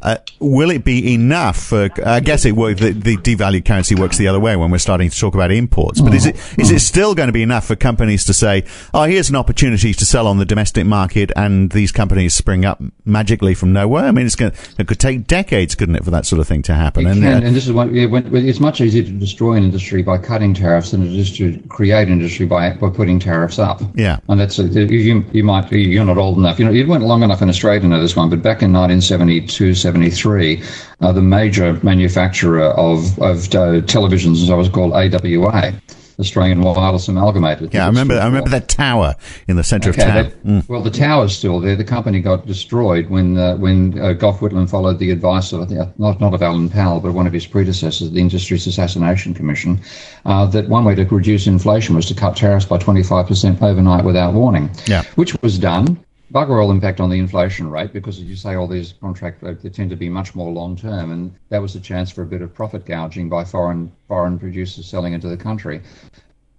uh, 0.04 0.18
will 0.38 0.70
it 0.70 0.84
be 0.84 1.14
enough 1.14 1.56
for? 1.56 1.88
I 2.04 2.20
guess 2.20 2.44
it 2.44 2.52
work. 2.52 2.76
The, 2.76 2.90
the, 2.90 3.16
devalued 3.16 3.64
currency 3.64 3.94
works 3.94 4.18
the 4.18 4.28
other 4.28 4.38
way 4.38 4.54
when 4.54 4.70
we're 4.70 4.76
starting 4.76 5.08
to 5.08 5.18
talk 5.18 5.34
about 5.34 5.50
imports. 5.50 5.98
But 5.98 6.12
is 6.12 6.26
it 6.26 6.36
is 6.58 6.70
it 6.70 6.80
still 6.80 7.14
going 7.14 7.28
to 7.28 7.32
be 7.32 7.42
enough 7.42 7.66
for 7.66 7.74
companies 7.74 8.24
to 8.26 8.34
say, 8.34 8.64
"Oh, 8.92 9.04
here's 9.04 9.30
an 9.30 9.36
opportunity 9.36 9.94
to 9.94 10.04
sell 10.04 10.26
on 10.26 10.36
the 10.36 10.44
domestic 10.44 10.84
market," 10.84 11.32
and 11.36 11.70
these 11.72 11.90
companies 11.90 12.34
spring 12.34 12.66
up 12.66 12.82
magically 13.06 13.54
from 13.54 13.72
nowhere? 13.72 14.04
I 14.04 14.10
mean, 14.10 14.26
it's 14.26 14.36
going 14.36 14.52
it 14.78 14.86
could 14.86 15.00
take 15.00 15.26
decades, 15.26 15.74
couldn't 15.74 15.96
it, 15.96 16.04
for 16.04 16.10
that 16.10 16.26
sort 16.26 16.40
of 16.40 16.46
thing 16.46 16.60
to 16.62 16.74
happen? 16.74 17.06
It 17.06 17.12
and, 17.12 17.22
can, 17.22 17.42
uh, 17.42 17.46
and 17.46 17.56
this 17.56 17.66
is 17.66 17.72
what 17.72 17.90
yeah, 17.90 18.04
when, 18.04 18.34
it's 18.36 18.60
much 18.60 18.82
easier 18.82 19.04
to 19.04 19.10
destroy 19.10 19.54
an 19.54 19.64
industry 19.64 20.02
by 20.02 20.18
cutting 20.18 20.52
tariffs 20.52 20.90
than 20.90 21.02
it 21.02 21.14
is 21.14 21.34
to 21.38 21.58
create 21.68 22.08
an 22.08 22.12
industry 22.12 22.44
by 22.44 22.74
by 22.74 22.90
putting 22.90 23.18
tariffs 23.18 23.58
up. 23.58 23.80
Yeah, 23.94 24.18
and 24.28 24.38
that's 24.38 24.58
you. 25.04 25.24
You 25.32 25.44
might 25.44 25.70
you're 25.70 26.04
not 26.04 26.18
old 26.18 26.38
enough. 26.38 26.58
You 26.58 26.64
know, 26.64 26.70
you 26.70 26.86
went 26.86 27.04
long 27.04 27.22
enough 27.22 27.42
in 27.42 27.48
Australia 27.48 27.80
to 27.80 27.86
know 27.86 28.00
this 28.00 28.16
one, 28.16 28.30
but 28.30 28.42
back 28.42 28.62
in 28.62 28.72
1972, 28.72 29.74
73, 29.74 30.62
uh, 31.00 31.12
the 31.12 31.22
major 31.22 31.78
manufacturer 31.82 32.70
of, 32.70 33.18
of 33.20 33.46
uh, 33.54 33.80
televisions 33.86 34.54
was 34.56 34.68
called 34.68 34.92
AWA. 34.92 35.72
Australian 36.18 36.60
Wireless 36.60 37.08
Amalgamated. 37.08 37.74
Yeah, 37.74 37.84
I 37.84 37.88
remember. 37.88 38.14
I 38.14 38.26
remember 38.26 38.50
that 38.50 38.68
tower 38.68 39.14
in 39.48 39.56
the 39.56 39.64
centre 39.64 39.90
okay, 39.90 40.02
of 40.02 40.08
town. 40.08 40.24
That, 40.24 40.44
mm. 40.44 40.68
Well, 40.68 40.82
the 40.82 40.90
tower's 40.90 41.36
still 41.36 41.60
there. 41.60 41.76
The 41.76 41.84
company 41.84 42.20
got 42.20 42.46
destroyed 42.46 43.10
when 43.10 43.36
uh, 43.36 43.56
when 43.56 43.98
uh, 43.98 44.12
Gough 44.12 44.40
Whitlam 44.40 44.68
followed 44.68 44.98
the 44.98 45.10
advice 45.10 45.52
of 45.52 45.70
not 45.98 46.20
not 46.20 46.34
of 46.34 46.42
Alan 46.42 46.68
Powell, 46.68 47.00
but 47.00 47.12
one 47.12 47.26
of 47.26 47.32
his 47.32 47.46
predecessors, 47.46 48.10
the 48.10 48.20
Industries 48.20 48.66
Assassination 48.66 49.34
Commission, 49.34 49.80
uh, 50.24 50.46
that 50.46 50.68
one 50.68 50.84
way 50.84 50.94
to 50.94 51.04
reduce 51.04 51.46
inflation 51.46 51.94
was 51.94 52.06
to 52.06 52.14
cut 52.14 52.36
tariffs 52.36 52.66
by 52.66 52.78
twenty 52.78 53.02
five 53.02 53.26
percent 53.26 53.60
overnight 53.62 54.04
without 54.04 54.34
warning. 54.34 54.70
Yeah. 54.86 55.02
which 55.16 55.34
was 55.42 55.58
done 55.58 56.04
bugger 56.34 56.60
all 56.60 56.72
impact 56.72 57.00
on 57.00 57.08
the 57.10 57.18
inflation 57.18 57.70
rate 57.70 57.92
because, 57.92 58.18
as 58.18 58.24
you 58.24 58.34
say, 58.34 58.54
all 58.56 58.66
these 58.66 58.94
contracts 59.00 59.40
they 59.62 59.70
tend 59.70 59.88
to 59.90 59.96
be 59.96 60.08
much 60.08 60.34
more 60.34 60.50
long 60.50 60.76
term, 60.76 61.12
and 61.12 61.32
that 61.48 61.62
was 61.62 61.76
a 61.76 61.80
chance 61.80 62.10
for 62.10 62.22
a 62.22 62.26
bit 62.26 62.42
of 62.42 62.52
profit 62.52 62.84
gouging 62.84 63.28
by 63.28 63.44
foreign 63.44 63.92
foreign 64.08 64.38
producers 64.38 64.86
selling 64.86 65.12
into 65.12 65.28
the 65.28 65.36
country. 65.36 65.80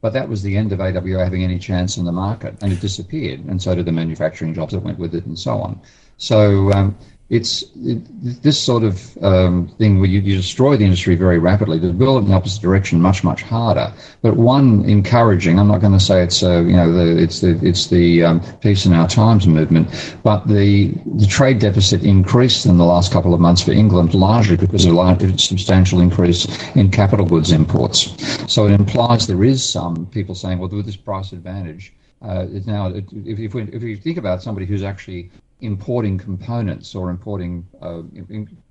But 0.02 0.14
that 0.14 0.30
was 0.30 0.42
the 0.42 0.56
end 0.56 0.72
of 0.72 0.80
AWA 0.80 1.24
having 1.24 1.44
any 1.44 1.60
chance 1.60 1.98
in 1.98 2.06
the 2.06 2.12
market, 2.12 2.56
and 2.62 2.72
it 2.72 2.80
disappeared, 2.80 3.44
and 3.46 3.62
so 3.62 3.76
did 3.76 3.86
the 3.86 3.92
manufacturing 3.92 4.54
jobs 4.54 4.74
that 4.74 4.84
went 4.84 5.00
with 5.00 5.14
it, 5.14 5.26
and 5.26 5.38
so 5.38 5.60
on. 5.60 5.82
So 6.18 6.72
um, 6.72 6.96
it's 7.30 7.64
it, 7.84 8.44
this 8.44 8.62
sort 8.62 8.84
of 8.84 9.18
um, 9.24 9.68
thing 9.80 10.00
where 10.00 10.08
you, 10.08 10.20
you, 10.20 10.36
destroy 10.36 10.78
the 10.78 10.84
industry 10.84 11.16
very 11.16 11.40
rapidly. 11.40 11.80
To 11.80 11.92
build 11.92 12.24
in 12.24 12.30
the 12.30 12.36
opposite 12.36 12.62
direction, 12.62 13.02
much 13.02 13.24
much 13.24 13.42
harder. 13.42 13.92
But 14.22 14.36
one 14.36 14.86
encouraging. 14.86 15.58
I'm 15.60 15.68
not 15.68 15.82
going 15.82 15.94
to 15.94 16.00
say 16.00 16.22
it's 16.22 16.44
uh, 16.44 16.62
you 16.62 16.76
know 16.76 16.92
the, 16.92 17.22
it's 17.22 17.42
the 17.42 17.60
it's 17.64 17.88
the 17.88 18.24
um, 18.24 18.42
peace 18.60 18.86
in 18.86 18.94
our 18.94 19.08
times 19.08 19.48
movement, 19.48 19.90
but 20.22 20.48
the 20.48 20.94
the 21.16 21.26
trade 21.26 21.60
deficit 21.60 22.04
increased 22.04 22.68
in 22.68 22.78
the 22.78 22.86
last 22.86 23.12
couple 23.12 23.34
of 23.34 23.40
months 23.40 23.64
for 23.64 23.72
England 23.72 24.14
largely 24.14 24.56
because 24.56 24.86
of 24.86 24.96
a 24.96 25.38
substantial 25.40 26.02
increase 26.02 26.46
in 26.76 26.92
capital 26.92 27.26
goods 27.26 27.52
imports. 27.52 28.14
So 28.52 28.68
it 28.68 28.74
implies 28.74 29.26
there 29.26 29.44
is 29.44 29.68
some 29.68 30.06
people 30.08 30.36
saying, 30.36 30.60
well, 30.60 30.70
with 30.70 30.86
this 30.86 30.96
price 30.96 31.32
advantage. 31.32 31.94
Uh, 32.22 32.48
it's 32.50 32.66
now, 32.66 32.88
if, 32.88 33.04
if, 33.14 33.54
we, 33.54 33.64
if 33.64 33.84
you 33.84 33.98
think 33.98 34.18
about 34.18 34.42
somebody 34.42 34.66
who's 34.66 34.84
actually 34.84 35.30
importing 35.66 36.18
components 36.18 36.96
or 36.96 37.10
importing 37.10 37.68
uh, 37.82 38.04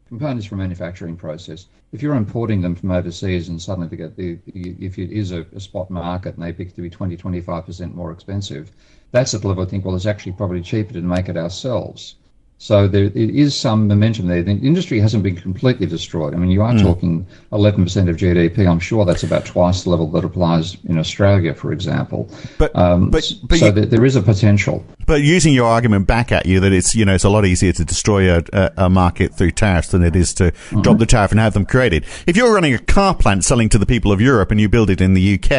components 0.08 0.46
from 0.46 0.58
manufacturing 0.58 1.16
process. 1.16 1.66
If 1.92 2.02
you're 2.02 2.14
importing 2.14 2.60
them 2.60 2.74
from 2.74 2.90
overseas 2.90 3.48
and 3.48 3.60
suddenly 3.60 3.88
they 3.88 3.96
get 3.96 4.16
the, 4.16 4.38
if 4.46 4.98
it 4.98 5.10
is 5.10 5.32
a, 5.32 5.46
a 5.54 5.60
spot 5.60 5.90
market 5.90 6.34
and 6.34 6.44
they 6.44 6.52
pick 6.52 6.74
to 6.74 6.82
be 6.82 6.90
20, 6.90 7.16
25% 7.16 7.94
more 7.94 8.12
expensive, 8.12 8.70
that's 9.10 9.34
at 9.34 9.42
the 9.42 9.48
level 9.48 9.64
I 9.64 9.66
think, 9.66 9.84
well, 9.84 9.96
it's 9.96 10.06
actually 10.06 10.32
probably 10.32 10.62
cheaper 10.62 10.92
to 10.92 11.00
make 11.02 11.28
it 11.28 11.36
ourselves. 11.36 12.16
So 12.58 12.88
there 12.88 13.10
is 13.14 13.54
some 13.54 13.88
momentum 13.88 14.28
there. 14.28 14.42
The 14.42 14.52
industry 14.52 15.00
hasn't 15.00 15.22
been 15.22 15.36
completely 15.36 15.86
destroyed. 15.86 16.34
I 16.34 16.38
mean, 16.38 16.50
you 16.50 16.62
are 16.62 16.72
mm. 16.72 16.80
talking 16.80 17.26
11% 17.52 18.08
of 18.08 18.16
GDP. 18.16 18.66
I'm 18.66 18.80
sure 18.80 19.04
that's 19.04 19.22
about 19.22 19.44
twice 19.44 19.84
the 19.84 19.90
level 19.90 20.10
that 20.12 20.24
applies 20.24 20.76
in 20.84 20.96
Australia, 20.96 21.52
for 21.52 21.72
example. 21.72 22.30
But, 22.56 22.74
um, 22.74 23.10
but, 23.10 23.30
but 23.42 23.58
so 23.58 23.66
you, 23.66 23.72
there 23.72 24.04
is 24.04 24.16
a 24.16 24.22
potential. 24.22 24.84
But 25.06 25.22
using 25.22 25.52
your 25.52 25.66
argument 25.66 26.06
back 26.06 26.32
at 26.32 26.46
you 26.46 26.60
that 26.60 26.72
it's 26.72 26.94
you 26.94 27.04
know 27.04 27.14
it's 27.14 27.24
a 27.24 27.28
lot 27.28 27.44
easier 27.44 27.72
to 27.72 27.84
destroy 27.84 28.34
a, 28.34 28.72
a, 28.78 28.88
market 28.88 29.34
through 29.34 29.50
tariffs 29.50 29.88
than 29.88 30.02
it 30.02 30.16
is 30.16 30.32
to 30.34 30.44
mm-hmm. 30.44 30.80
drop 30.80 30.98
the 30.98 31.06
tariff 31.06 31.32
and 31.32 31.40
have 31.40 31.52
them 31.52 31.66
created. 31.66 32.06
If 32.26 32.36
you're 32.36 32.54
running 32.54 32.72
a 32.72 32.78
car 32.78 33.14
plant 33.14 33.44
selling 33.44 33.68
to 33.70 33.78
the 33.78 33.86
people 33.86 34.12
of 34.12 34.20
Europe 34.20 34.50
and 34.50 34.60
you 34.60 34.68
build 34.68 34.88
it 34.88 35.00
in 35.00 35.12
the 35.12 35.34
UK, 35.34 35.52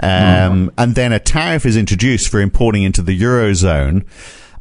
um, 0.00 0.68
mm-hmm. 0.68 0.68
and 0.78 0.94
then 0.94 1.12
a 1.12 1.18
tariff 1.18 1.66
is 1.66 1.76
introduced 1.76 2.28
for 2.28 2.40
importing 2.40 2.84
into 2.84 3.02
the 3.02 3.18
eurozone 3.18 4.06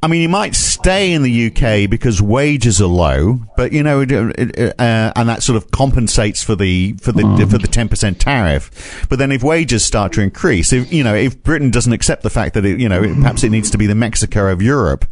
I 0.01 0.07
mean, 0.07 0.21
you 0.21 0.29
might 0.29 0.55
stay 0.55 1.13
in 1.13 1.23
the 1.23 1.47
UK 1.47 1.89
because 1.89 2.21
wages 2.21 2.81
are 2.81 2.87
low, 2.87 3.39
but 3.55 3.71
you 3.71 3.81
know, 3.81 4.01
uh, 4.01 5.11
and 5.15 5.29
that 5.29 5.41
sort 5.41 5.57
of 5.57 5.71
compensates 5.71 6.43
for 6.43 6.55
the 6.55 6.93
for 7.01 7.11
the 7.11 7.23
mm. 7.23 7.49
for 7.49 7.57
the 7.57 7.67
ten 7.67 7.89
percent 7.89 8.19
tariff. 8.19 9.05
But 9.09 9.19
then, 9.19 9.31
if 9.31 9.43
wages 9.43 9.83
start 9.83 10.13
to 10.13 10.21
increase, 10.21 10.71
if 10.71 10.91
you 10.91 11.03
know, 11.03 11.15
if 11.15 11.41
Britain 11.41 11.71
doesn't 11.71 11.93
accept 11.93 12.23
the 12.23 12.29
fact 12.29 12.53
that 12.53 12.65
it, 12.65 12.79
you 12.79 12.87
know, 12.87 13.01
perhaps 13.01 13.43
it 13.43 13.49
needs 13.49 13.71
to 13.71 13.77
be 13.77 13.87
the 13.87 13.95
Mexico 13.95 14.51
of 14.51 14.61
Europe, 14.61 15.05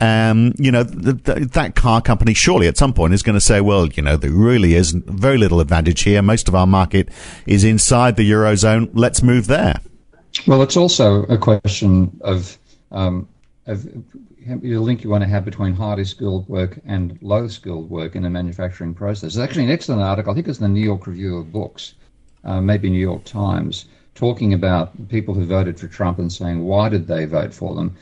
um, 0.00 0.52
you 0.58 0.70
know, 0.70 0.84
th- 0.84 1.24
th- 1.24 1.48
that 1.52 1.74
car 1.74 2.02
company 2.02 2.34
surely 2.34 2.68
at 2.68 2.76
some 2.76 2.92
point 2.92 3.14
is 3.14 3.22
going 3.22 3.34
to 3.34 3.40
say, 3.40 3.60
well, 3.60 3.86
you 3.86 4.02
know, 4.02 4.16
there 4.16 4.30
really 4.30 4.74
is 4.74 4.92
very 4.92 5.38
little 5.38 5.60
advantage 5.60 6.02
here. 6.02 6.20
Most 6.20 6.48
of 6.48 6.54
our 6.54 6.66
market 6.66 7.08
is 7.46 7.64
inside 7.64 8.16
the 8.16 8.30
eurozone. 8.30 8.90
Let's 8.92 9.22
move 9.22 9.46
there. 9.46 9.80
Well, 10.46 10.62
it's 10.62 10.76
also 10.76 11.22
a 11.24 11.38
question 11.38 12.18
of 12.20 12.58
um, 12.92 13.28
of 13.68 13.84
the 14.46 14.78
link 14.78 15.04
you 15.04 15.10
want 15.10 15.22
to 15.22 15.28
have 15.28 15.44
between 15.44 15.74
highly 15.74 16.04
skilled 16.04 16.48
work 16.48 16.80
and 16.86 17.18
low 17.20 17.46
skilled 17.48 17.90
work 17.90 18.16
in 18.16 18.24
a 18.24 18.30
manufacturing 18.30 18.94
process. 18.94 19.34
It's 19.34 19.38
actually 19.38 19.64
an 19.64 19.70
excellent 19.70 20.02
article. 20.02 20.32
I 20.32 20.34
think 20.34 20.48
it's 20.48 20.58
in 20.58 20.64
the 20.64 20.68
New 20.70 20.84
York 20.84 21.06
Review 21.06 21.36
of 21.36 21.52
Books, 21.52 21.94
uh, 22.44 22.60
maybe 22.60 22.88
New 22.88 22.98
York 22.98 23.24
Times, 23.24 23.84
talking 24.14 24.54
about 24.54 25.08
people 25.08 25.34
who 25.34 25.44
voted 25.44 25.78
for 25.78 25.86
Trump 25.86 26.18
and 26.18 26.32
saying 26.32 26.64
why 26.64 26.88
did 26.88 27.06
they 27.06 27.26
vote 27.26 27.52
for 27.52 27.74
them? 27.74 27.94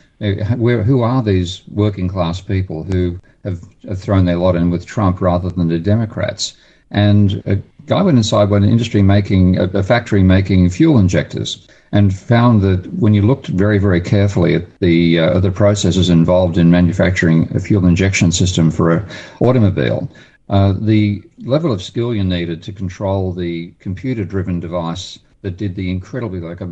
Where, 0.57 0.83
who 0.83 1.03
are 1.03 1.23
these 1.23 1.63
working 1.69 2.09
class 2.09 2.41
people 2.41 2.85
who 2.85 3.19
have, 3.45 3.61
have 3.87 3.99
thrown 3.99 4.25
their 4.25 4.37
lot 4.37 4.57
in 4.57 4.71
with 4.71 4.87
Trump 4.87 5.21
rather 5.21 5.51
than 5.51 5.69
the 5.69 5.79
Democrats? 5.79 6.57
And 6.93 7.43
a 7.45 7.57
guy 7.87 8.03
went 8.03 8.17
inside 8.17 8.51
one 8.51 8.63
industry 8.63 9.03
making 9.03 9.59
a, 9.59 9.65
a 9.65 9.83
factory 9.83 10.23
making 10.23 10.71
fuel 10.71 10.99
injectors 10.99 11.67
and 11.93 12.17
found 12.17 12.63
that 12.63 12.93
when 12.95 13.15
you 13.15 13.23
looked 13.23 13.49
very, 13.49 13.79
very 13.79 14.01
carefully 14.01 14.55
at 14.55 14.79
the 14.81 15.19
uh, 15.19 15.41
the 15.41 15.51
processes 15.51 16.09
involved 16.09 16.59
in 16.59 16.71
manufacturing 16.71 17.49
a 17.55 17.61
fuel 17.61 17.87
injection 17.87 18.33
system 18.33 18.71
for 18.71 18.93
an 18.93 19.09
automobile, 19.41 20.11
uh, 20.49 20.75
the 20.79 21.23
level 21.39 21.73
of 21.73 21.83
skill 21.83 22.15
you 22.15 22.25
needed 22.25 22.63
to 22.63 22.73
control 22.73 23.33
the 23.33 23.73
computer-driven 23.79 24.61
device 24.61 25.19
that 25.43 25.57
did 25.57 25.77
the 25.77 25.91
incredibly 25.91 26.41
like 26.41 26.61
a 26.61 26.67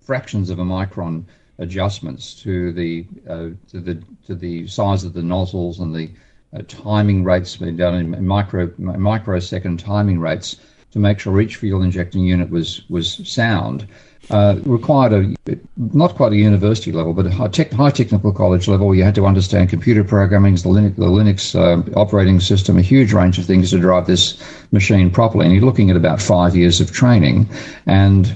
fractions 0.00 0.50
of 0.50 0.58
a 0.58 0.64
micron 0.64 1.24
adjustments 1.58 2.34
to 2.34 2.72
the 2.72 3.06
uh, 3.28 3.50
to 3.70 3.80
the 3.80 4.02
to 4.26 4.34
the 4.34 4.66
size 4.66 5.04
of 5.04 5.12
the 5.12 5.22
nozzles 5.22 5.80
and 5.80 5.94
the 5.94 6.10
uh, 6.56 6.62
timing 6.66 7.24
rates 7.24 7.56
being 7.56 7.76
done 7.76 7.94
in 7.94 8.26
micro 8.26 8.72
microsecond 8.78 9.78
timing 9.78 10.18
rates 10.18 10.56
to 10.92 10.98
make 10.98 11.20
sure 11.20 11.40
each 11.40 11.56
fuel 11.56 11.82
injecting 11.82 12.24
unit 12.24 12.50
was 12.50 12.82
was 12.88 13.20
sound. 13.28 13.86
Uh, 14.30 14.60
required 14.64 15.12
a 15.14 15.56
not 15.78 16.14
quite 16.14 16.32
a 16.32 16.36
university 16.36 16.92
level, 16.92 17.14
but 17.14 17.24
a 17.24 17.30
high, 17.30 17.48
tech, 17.48 17.72
high 17.72 17.90
technical 17.90 18.30
college 18.30 18.68
level. 18.68 18.94
You 18.94 19.02
had 19.02 19.14
to 19.14 19.24
understand 19.24 19.70
computer 19.70 20.04
programming, 20.04 20.54
the 20.56 20.68
Linux, 20.68 20.96
the 20.96 21.06
Linux 21.06 21.54
uh, 21.54 21.98
operating 21.98 22.38
system, 22.38 22.76
a 22.76 22.82
huge 22.82 23.14
range 23.14 23.38
of 23.38 23.46
things 23.46 23.70
to 23.70 23.78
drive 23.78 24.06
this 24.06 24.38
machine 24.70 25.10
properly. 25.10 25.46
And 25.46 25.54
you're 25.54 25.64
looking 25.64 25.88
at 25.88 25.96
about 25.96 26.20
five 26.20 26.54
years 26.54 26.78
of 26.78 26.92
training, 26.92 27.48
and 27.86 28.34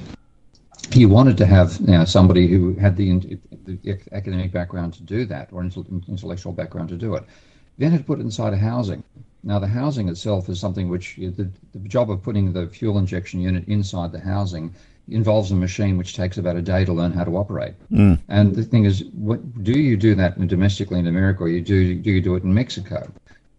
you 0.93 1.11
wanted 1.11 1.37
to 1.39 1.47
have 1.47 1.79
you 1.81 1.89
know, 1.89 2.05
somebody 2.07 2.47
who 2.47 2.75
had 2.75 2.97
the, 2.97 3.39
the, 3.65 4.01
academic 4.13 4.51
background 4.51 4.95
to 4.95 5.03
do 5.03 5.27
that, 5.27 5.51
or 5.53 5.63
intellectual 5.63 6.53
background 6.53 6.89
to 6.89 6.97
do 6.97 7.15
it. 7.17 7.25
Then 7.77 7.93
had 7.93 8.07
put 8.07 8.19
it 8.19 8.23
inside 8.23 8.55
a 8.55 8.59
housing. 8.59 9.05
Now, 9.45 9.59
the 9.59 9.67
housing 9.67 10.09
itself 10.09 10.49
is 10.49 10.61
something 10.61 10.89
which 10.89 11.17
the, 11.17 11.51
the 11.73 11.89
job 11.89 12.11
of 12.11 12.23
putting 12.23 12.53
the 12.53 12.69
fuel 12.69 12.99
injection 12.99 13.41
unit 13.41 13.67
inside 13.67 14.13
the 14.13 14.21
housing 14.21 14.73
involves 15.09 15.51
a 15.51 15.57
machine 15.57 15.99
which 15.99 16.15
takes 16.15 16.39
about 16.39 16.57
a 16.57 16.63
day 16.63 16.85
to 16.85 16.93
learn 16.93 17.13
how 17.13 17.25
to 17.25 17.37
operate. 17.37 17.75
Mm. 17.91 18.21
And 18.29 18.55
the 18.55 18.63
thing 18.63 18.85
is, 18.85 19.05
what, 19.13 19.65
do 19.65 19.73
you 19.73 19.97
do 19.97 20.15
that 20.15 20.47
domestically 20.47 21.01
in 21.01 21.09
America, 21.09 21.43
or 21.43 21.49
you 21.49 21.61
do 21.61 21.95
do 21.95 22.11
you 22.11 22.21
do 22.21 22.37
it 22.37 22.45
in 22.45 22.55
Mexico? 22.55 23.11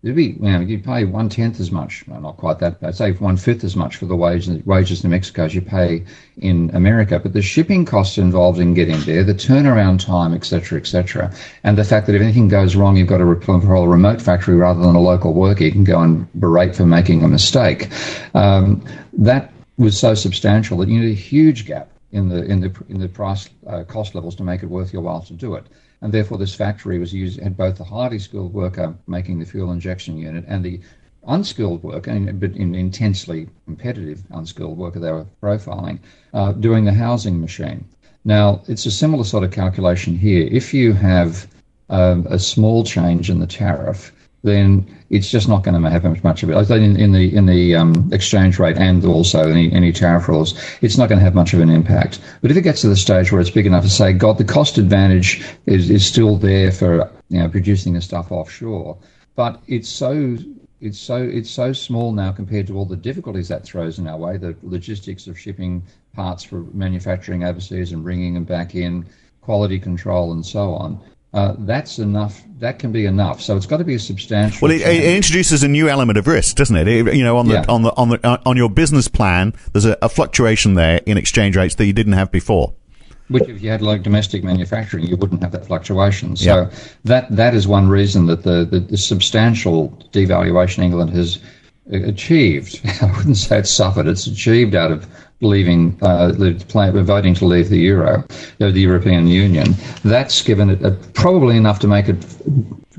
It'd 0.04 0.18
be, 0.18 0.26
you 0.26 0.52
know, 0.52 0.60
you'd 0.60 0.84
pay 0.84 1.06
one 1.06 1.30
tenth 1.30 1.62
as 1.62 1.72
much, 1.72 2.06
not 2.10 2.36
quite 2.36 2.60
that, 2.60 2.76
I'd 2.82 2.96
say 2.96 3.14
one 3.14 3.38
fifth 3.38 3.64
as 3.64 3.78
much 3.78 3.96
for 3.96 4.06
the 4.06 4.18
wages, 4.18 4.62
wages 4.66 5.02
in 5.02 5.10
Mexico 5.10 5.46
as 5.46 5.56
you 5.56 5.62
pay 5.62 6.04
in 6.36 6.70
America. 6.74 7.20
But 7.20 7.32
the 7.32 7.42
shipping 7.42 7.86
costs 7.86 8.18
involved 8.18 8.60
in 8.60 8.74
getting 8.74 9.00
there, 9.04 9.24
the 9.24 9.34
turnaround 9.34 10.06
time, 10.06 10.34
etc., 10.34 10.78
etc., 10.78 11.34
and 11.64 11.78
the 11.78 11.86
fact 11.86 12.08
that 12.08 12.16
if 12.16 12.22
anything 12.22 12.50
goes 12.50 12.76
wrong, 12.76 12.98
you've 12.98 13.08
got 13.08 13.20
to 13.20 13.24
a 13.24 13.88
remote 13.88 14.22
factory 14.22 14.56
rather 14.56 14.82
than 14.82 14.94
a 14.94 15.00
local 15.00 15.34
worker. 15.34 15.64
You 15.64 15.72
can 15.72 15.86
go 15.86 16.02
and 16.02 16.28
berate 16.34 16.76
for 16.76 16.86
making 16.86 17.24
a 17.24 17.30
mistake. 17.30 17.88
Um, 18.34 18.84
that 19.14 19.54
was 19.78 19.98
so 19.98 20.16
substantial 20.16 20.78
that 20.80 20.90
you 20.90 21.00
need 21.00 21.12
a 21.12 21.16
huge 21.16 21.66
gap 21.66 21.90
in 22.12 22.28
the 22.28 22.44
in 22.44 22.60
the 22.60 22.76
in 22.90 23.00
the 23.00 23.08
price 23.08 23.50
uh, 23.68 23.86
cost 23.86 24.16
levels 24.16 24.36
to 24.36 24.44
make 24.44 24.64
it 24.64 24.68
worth 24.68 24.92
your 24.92 25.02
while 25.02 25.22
to 25.22 25.34
do 25.34 25.56
it. 25.56 25.66
And 26.04 26.14
therefore, 26.14 26.38
this 26.38 26.54
factory 26.54 27.00
was 27.00 27.14
used 27.14 27.40
had 27.40 27.56
both 27.56 27.78
the 27.78 27.86
highly 27.86 28.20
skilled 28.20 28.54
worker 28.54 28.94
making 29.08 29.40
the 29.40 29.46
fuel 29.46 29.72
injection 29.72 30.18
unit 30.18 30.44
and 30.50 30.64
the 30.64 30.82
unskilled 31.26 31.82
worker, 31.82 32.20
but 32.34 32.52
in 32.52 32.76
intensely 32.76 33.48
competitive 33.64 34.22
unskilled 34.32 34.78
worker 34.78 35.00
they 35.00 35.14
were 35.14 35.26
profiling, 35.42 36.00
uh, 36.34 36.52
doing 36.52 36.84
the 36.84 36.92
housing 36.92 37.40
machine. 37.40 37.86
Now, 38.26 38.62
it's 38.68 38.86
a 38.86 38.92
similar 38.92 39.24
sort 39.24 39.46
of 39.46 39.52
calculation 39.52 40.18
here. 40.18 40.46
If 40.52 40.74
you 40.74 40.92
have 40.92 41.48
um, 41.90 42.28
a 42.30 42.38
small 42.38 42.84
change 42.84 43.30
in 43.30 43.40
the 43.40 43.48
tariff, 43.48 44.12
then 44.44 44.86
it's 45.10 45.30
just 45.30 45.48
not 45.48 45.64
going 45.64 45.82
to 45.82 45.90
have 45.90 46.24
much 46.24 46.44
of 46.44 46.50
it. 46.50 46.70
In, 46.72 46.98
in 46.98 47.14
the 47.14 47.36
in 47.36 47.46
the 47.46 47.76
um, 47.76 48.10
exchange 48.12 48.60
rate 48.60 48.78
and 48.78 49.04
also 49.06 49.50
any, 49.50 49.72
any 49.72 49.92
tariff 49.92 50.28
rules, 50.28 50.54
it's 50.82 50.98
not 50.98 51.08
going 51.08 51.20
to 51.20 51.24
have 51.24 51.34
much 51.34 51.54
of 51.54 51.62
an 51.62 51.70
impact. 51.70 52.20
But 52.42 52.52
if 52.52 52.58
it 52.58 52.62
gets 52.62 52.82
to 52.82 52.90
the 52.90 52.96
stage 52.96 53.32
where 53.32 53.40
it's 53.40 53.50
big 53.50 53.66
enough 53.66 53.84
to 53.84 53.90
say, 53.90 54.12
God, 54.12 54.38
the 54.38 54.44
cost 54.44 54.78
advantage 54.78 55.44
is, 55.66 55.90
is 55.90 56.06
still 56.06 56.36
there 56.36 56.72
for 56.72 57.10
you 57.30 57.40
know 57.40 57.50
producing 57.50 57.94
the 57.94 58.02
stuff 58.02 58.32
offshore, 58.32 58.98
but 59.36 59.62
it's 59.68 59.90
so 59.90 60.38
it's 60.82 61.00
so 61.00 61.16
it's 61.16 61.50
so 61.50 61.72
small 61.72 62.12
now 62.12 62.34
compared 62.34 62.68
to 62.68 62.78
all 62.78 62.86
the 62.86 62.98
difficulties 62.98 63.48
that 63.48 63.64
throws 63.64 63.98
in 63.98 64.08
our 64.08 64.18
way. 64.18 64.36
The 64.38 64.56
logistics 64.62 65.28
of 65.28 65.40
shipping 65.40 65.84
parts 66.14 66.44
for 66.44 66.66
manufacturing 66.74 67.46
overseas 67.46 67.94
and 67.94 68.04
bringing 68.04 68.34
them 68.34 68.44
back 68.44 68.76
in, 68.76 69.06
quality 69.42 69.80
control, 69.80 70.34
and 70.34 70.46
so 70.46 70.74
on 70.74 71.00
uh, 71.34 71.56
that's 71.60 71.98
enough. 71.98 72.44
That 72.60 72.78
can 72.78 72.92
be 72.92 73.06
enough. 73.06 73.42
So 73.42 73.58
it's 73.58 73.66
got 73.66 73.78
to 73.78 73.84
be 73.84 73.96
a 73.96 74.00
substantial. 74.00 74.68
Well, 74.68 74.72
it, 74.72 74.82
it 74.82 75.16
introduces 75.16 75.64
a 75.64 75.68
new 75.68 75.90
element 75.90 76.18
of 76.18 76.28
risk, 76.28 76.56
doesn't 76.56 76.76
it? 76.76 76.88
it 76.88 77.16
you 77.16 77.24
know, 77.24 77.38
on 77.38 77.48
the 77.48 77.56
yeah. 77.56 77.66
on 77.68 77.82
the 77.82 77.92
on 77.96 78.10
the 78.10 78.20
uh, 78.26 78.38
on 78.46 78.56
your 78.56 78.70
business 78.70 79.08
plan, 79.08 79.54
there's 79.72 79.86
a, 79.86 79.98
a, 80.02 80.10
fluctuation 80.10 80.76
there 80.76 81.02
in 81.08 81.18
exchange 81.18 81.58
rates 81.58 81.76
that 81.76 81.86
you 81.86 81.94
didn't 81.94 82.14
have 82.14 82.32
before. 82.32 82.74
Which, 83.30 83.50
if 83.50 83.64
you 83.64 83.72
had 83.72 83.82
like 83.82 84.04
domestic 84.04 84.44
manufacturing, 84.44 85.06
you 85.06 85.18
wouldn't 85.18 85.42
have 85.42 85.52
that 85.54 85.66
fluctuation. 85.66 86.36
So 86.36 86.46
yeah. 86.46 86.78
that 87.06 87.36
that 87.36 87.56
is 87.56 87.68
one 87.68 87.90
reason 87.90 88.28
that 88.28 88.44
the, 88.44 88.66
the, 88.70 88.80
the 88.80 88.98
substantial 88.98 89.90
devaluation 90.12 90.84
England 90.84 91.12
has 91.12 91.40
achieved. 91.92 92.80
I 93.02 93.12
wouldn't 93.18 93.38
say 93.38 93.60
it's 93.60 93.72
suffered. 93.72 94.06
It's 94.08 94.28
achieved 94.28 94.76
out 94.76 94.92
of 94.92 95.08
leaving, 95.44 95.98
uh, 96.02 96.32
voting 96.32 97.34
to 97.36 97.46
leave 97.46 97.70
the 97.70 97.78
euro, 97.78 98.26
the 98.58 98.72
European 98.72 99.28
Union. 99.28 99.76
That's 100.04 100.42
given 100.42 100.70
it 100.70 100.84
a, 100.84 100.92
probably 101.14 101.58
enough 101.58 101.80
to 101.80 101.88
make 101.88 102.08
it 102.10 102.26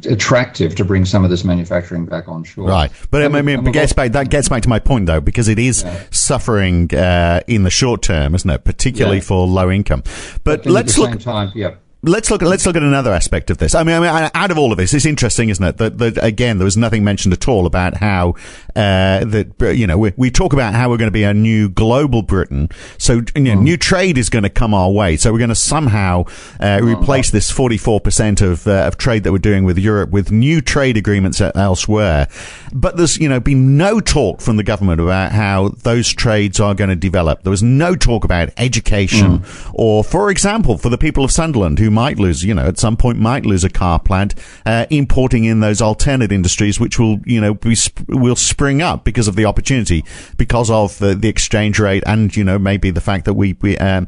attractive 0.06 0.74
to 0.74 0.84
bring 0.84 1.04
some 1.04 1.24
of 1.24 1.30
this 1.30 1.44
manufacturing 1.44 2.04
back 2.04 2.28
on 2.28 2.44
shore. 2.44 2.68
Right, 2.68 2.92
but 3.10 3.22
I 3.22 3.28
mean, 3.42 3.66
I 3.66 3.70
gets 3.70 3.92
back, 3.92 4.12
that 4.12 4.30
gets 4.30 4.48
back 4.48 4.62
to 4.62 4.68
my 4.68 4.78
point 4.78 5.06
though, 5.06 5.20
because 5.20 5.48
it 5.48 5.58
is 5.58 5.82
yeah. 5.82 6.04
suffering 6.10 6.94
uh, 6.94 7.40
in 7.46 7.62
the 7.62 7.70
short 7.70 8.02
term, 8.02 8.34
isn't 8.34 8.48
it? 8.48 8.64
Particularly 8.64 9.18
yeah. 9.18 9.24
for 9.24 9.46
low 9.46 9.70
income. 9.70 10.02
But, 10.44 10.64
but 10.64 10.66
let's 10.66 10.98
look. 10.98 11.18
Time, 11.20 11.52
yeah 11.54 11.76
let's 12.06 12.30
look 12.30 12.42
at 12.42 12.48
let's 12.48 12.66
look 12.66 12.76
at 12.76 12.82
another 12.82 13.12
aspect 13.12 13.50
of 13.50 13.58
this. 13.58 13.74
I 13.74 13.82
mean, 13.82 13.96
I 13.96 14.20
mean, 14.20 14.30
out 14.34 14.50
of 14.50 14.58
all 14.58 14.72
of 14.72 14.78
this, 14.78 14.94
it's 14.94 15.06
interesting, 15.06 15.48
isn't 15.48 15.64
it? 15.64 15.76
That, 15.78 15.98
that 15.98 16.22
again, 16.22 16.58
there 16.58 16.64
was 16.64 16.76
nothing 16.76 17.04
mentioned 17.04 17.32
at 17.34 17.48
all 17.48 17.66
about 17.66 17.96
how 17.96 18.34
uh, 18.76 19.24
that 19.24 19.54
you 19.76 19.86
know 19.86 19.98
we, 19.98 20.12
we 20.16 20.30
talk 20.30 20.52
about 20.52 20.74
how 20.74 20.90
we're 20.90 20.96
going 20.96 21.08
to 21.08 21.12
be 21.12 21.24
a 21.24 21.34
new 21.34 21.68
global 21.68 22.22
Britain. 22.22 22.68
So 22.98 23.22
you 23.34 23.42
know, 23.42 23.56
mm. 23.56 23.62
new 23.62 23.76
trade 23.76 24.18
is 24.18 24.30
going 24.30 24.44
to 24.44 24.50
come 24.50 24.74
our 24.74 24.90
way. 24.90 25.16
So 25.16 25.32
we're 25.32 25.38
going 25.38 25.48
to 25.48 25.54
somehow 25.54 26.24
uh, 26.60 26.80
hmm. 26.80 26.88
replace 26.88 27.30
this 27.30 27.50
forty 27.50 27.78
four 27.78 28.00
percent 28.00 28.40
of 28.40 28.66
uh, 28.66 28.84
of 28.86 28.98
trade 28.98 29.24
that 29.24 29.32
we're 29.32 29.38
doing 29.38 29.64
with 29.64 29.78
Europe 29.78 30.10
with 30.10 30.30
new 30.30 30.60
trade 30.60 30.96
agreements 30.96 31.40
elsewhere. 31.40 32.28
But 32.72 32.96
there's 32.96 33.18
you 33.18 33.28
know 33.28 33.40
been 33.40 33.76
no 33.76 34.00
talk 34.00 34.40
from 34.40 34.56
the 34.56 34.62
government 34.62 35.00
about 35.00 35.32
how 35.32 35.70
those 35.82 36.12
trades 36.12 36.60
are 36.60 36.74
going 36.74 36.90
to 36.90 36.96
develop. 36.96 37.42
There 37.42 37.50
was 37.50 37.62
no 37.62 37.94
talk 37.94 38.24
about 38.24 38.50
education 38.56 39.38
mm. 39.40 39.70
or, 39.74 40.04
for 40.04 40.30
example, 40.30 40.78
for 40.78 40.88
the 40.88 40.98
people 40.98 41.24
of 41.24 41.30
Sunderland 41.30 41.78
who 41.78 41.90
might 41.94 42.18
lose, 42.18 42.44
you 42.44 42.52
know, 42.52 42.66
at 42.66 42.78
some 42.78 42.96
point 42.96 43.18
might 43.18 43.46
lose 43.46 43.64
a 43.64 43.70
car 43.70 43.98
plant, 43.98 44.34
uh, 44.66 44.86
importing 44.90 45.44
in 45.44 45.60
those 45.60 45.80
alternate 45.80 46.32
industries, 46.32 46.78
which 46.78 46.98
will, 46.98 47.20
you 47.24 47.40
know, 47.40 47.54
be, 47.54 47.76
will 48.08 48.36
spring 48.36 48.82
up 48.82 49.04
because 49.04 49.28
of 49.28 49.36
the 49.36 49.44
opportunity, 49.44 50.04
because 50.36 50.70
of 50.70 50.98
the, 50.98 51.14
the 51.14 51.28
exchange 51.28 51.78
rate 51.78 52.02
and, 52.06 52.36
you 52.36 52.44
know, 52.44 52.58
maybe 52.58 52.90
the 52.90 53.00
fact 53.00 53.24
that 53.24 53.34
we, 53.34 53.56
we, 53.62 53.78
um, 53.78 54.06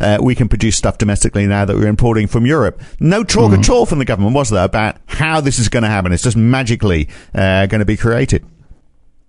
uh, 0.00 0.18
we 0.20 0.34
can 0.34 0.48
produce 0.48 0.76
stuff 0.76 0.98
domestically 0.98 1.46
now 1.46 1.64
that 1.64 1.76
we're 1.76 1.86
importing 1.86 2.26
from 2.26 2.44
Europe. 2.44 2.80
No 3.00 3.24
talk 3.24 3.52
mm-hmm. 3.52 3.60
at 3.60 3.70
all 3.70 3.86
from 3.86 3.98
the 3.98 4.04
government, 4.04 4.34
was 4.34 4.50
there, 4.50 4.64
about 4.64 4.98
how 5.06 5.40
this 5.40 5.58
is 5.58 5.68
going 5.68 5.84
to 5.84 5.88
happen? 5.88 6.12
It's 6.12 6.22
just 6.22 6.36
magically 6.36 7.08
uh, 7.34 7.66
going 7.66 7.78
to 7.78 7.84
be 7.84 7.96
created. 7.96 8.44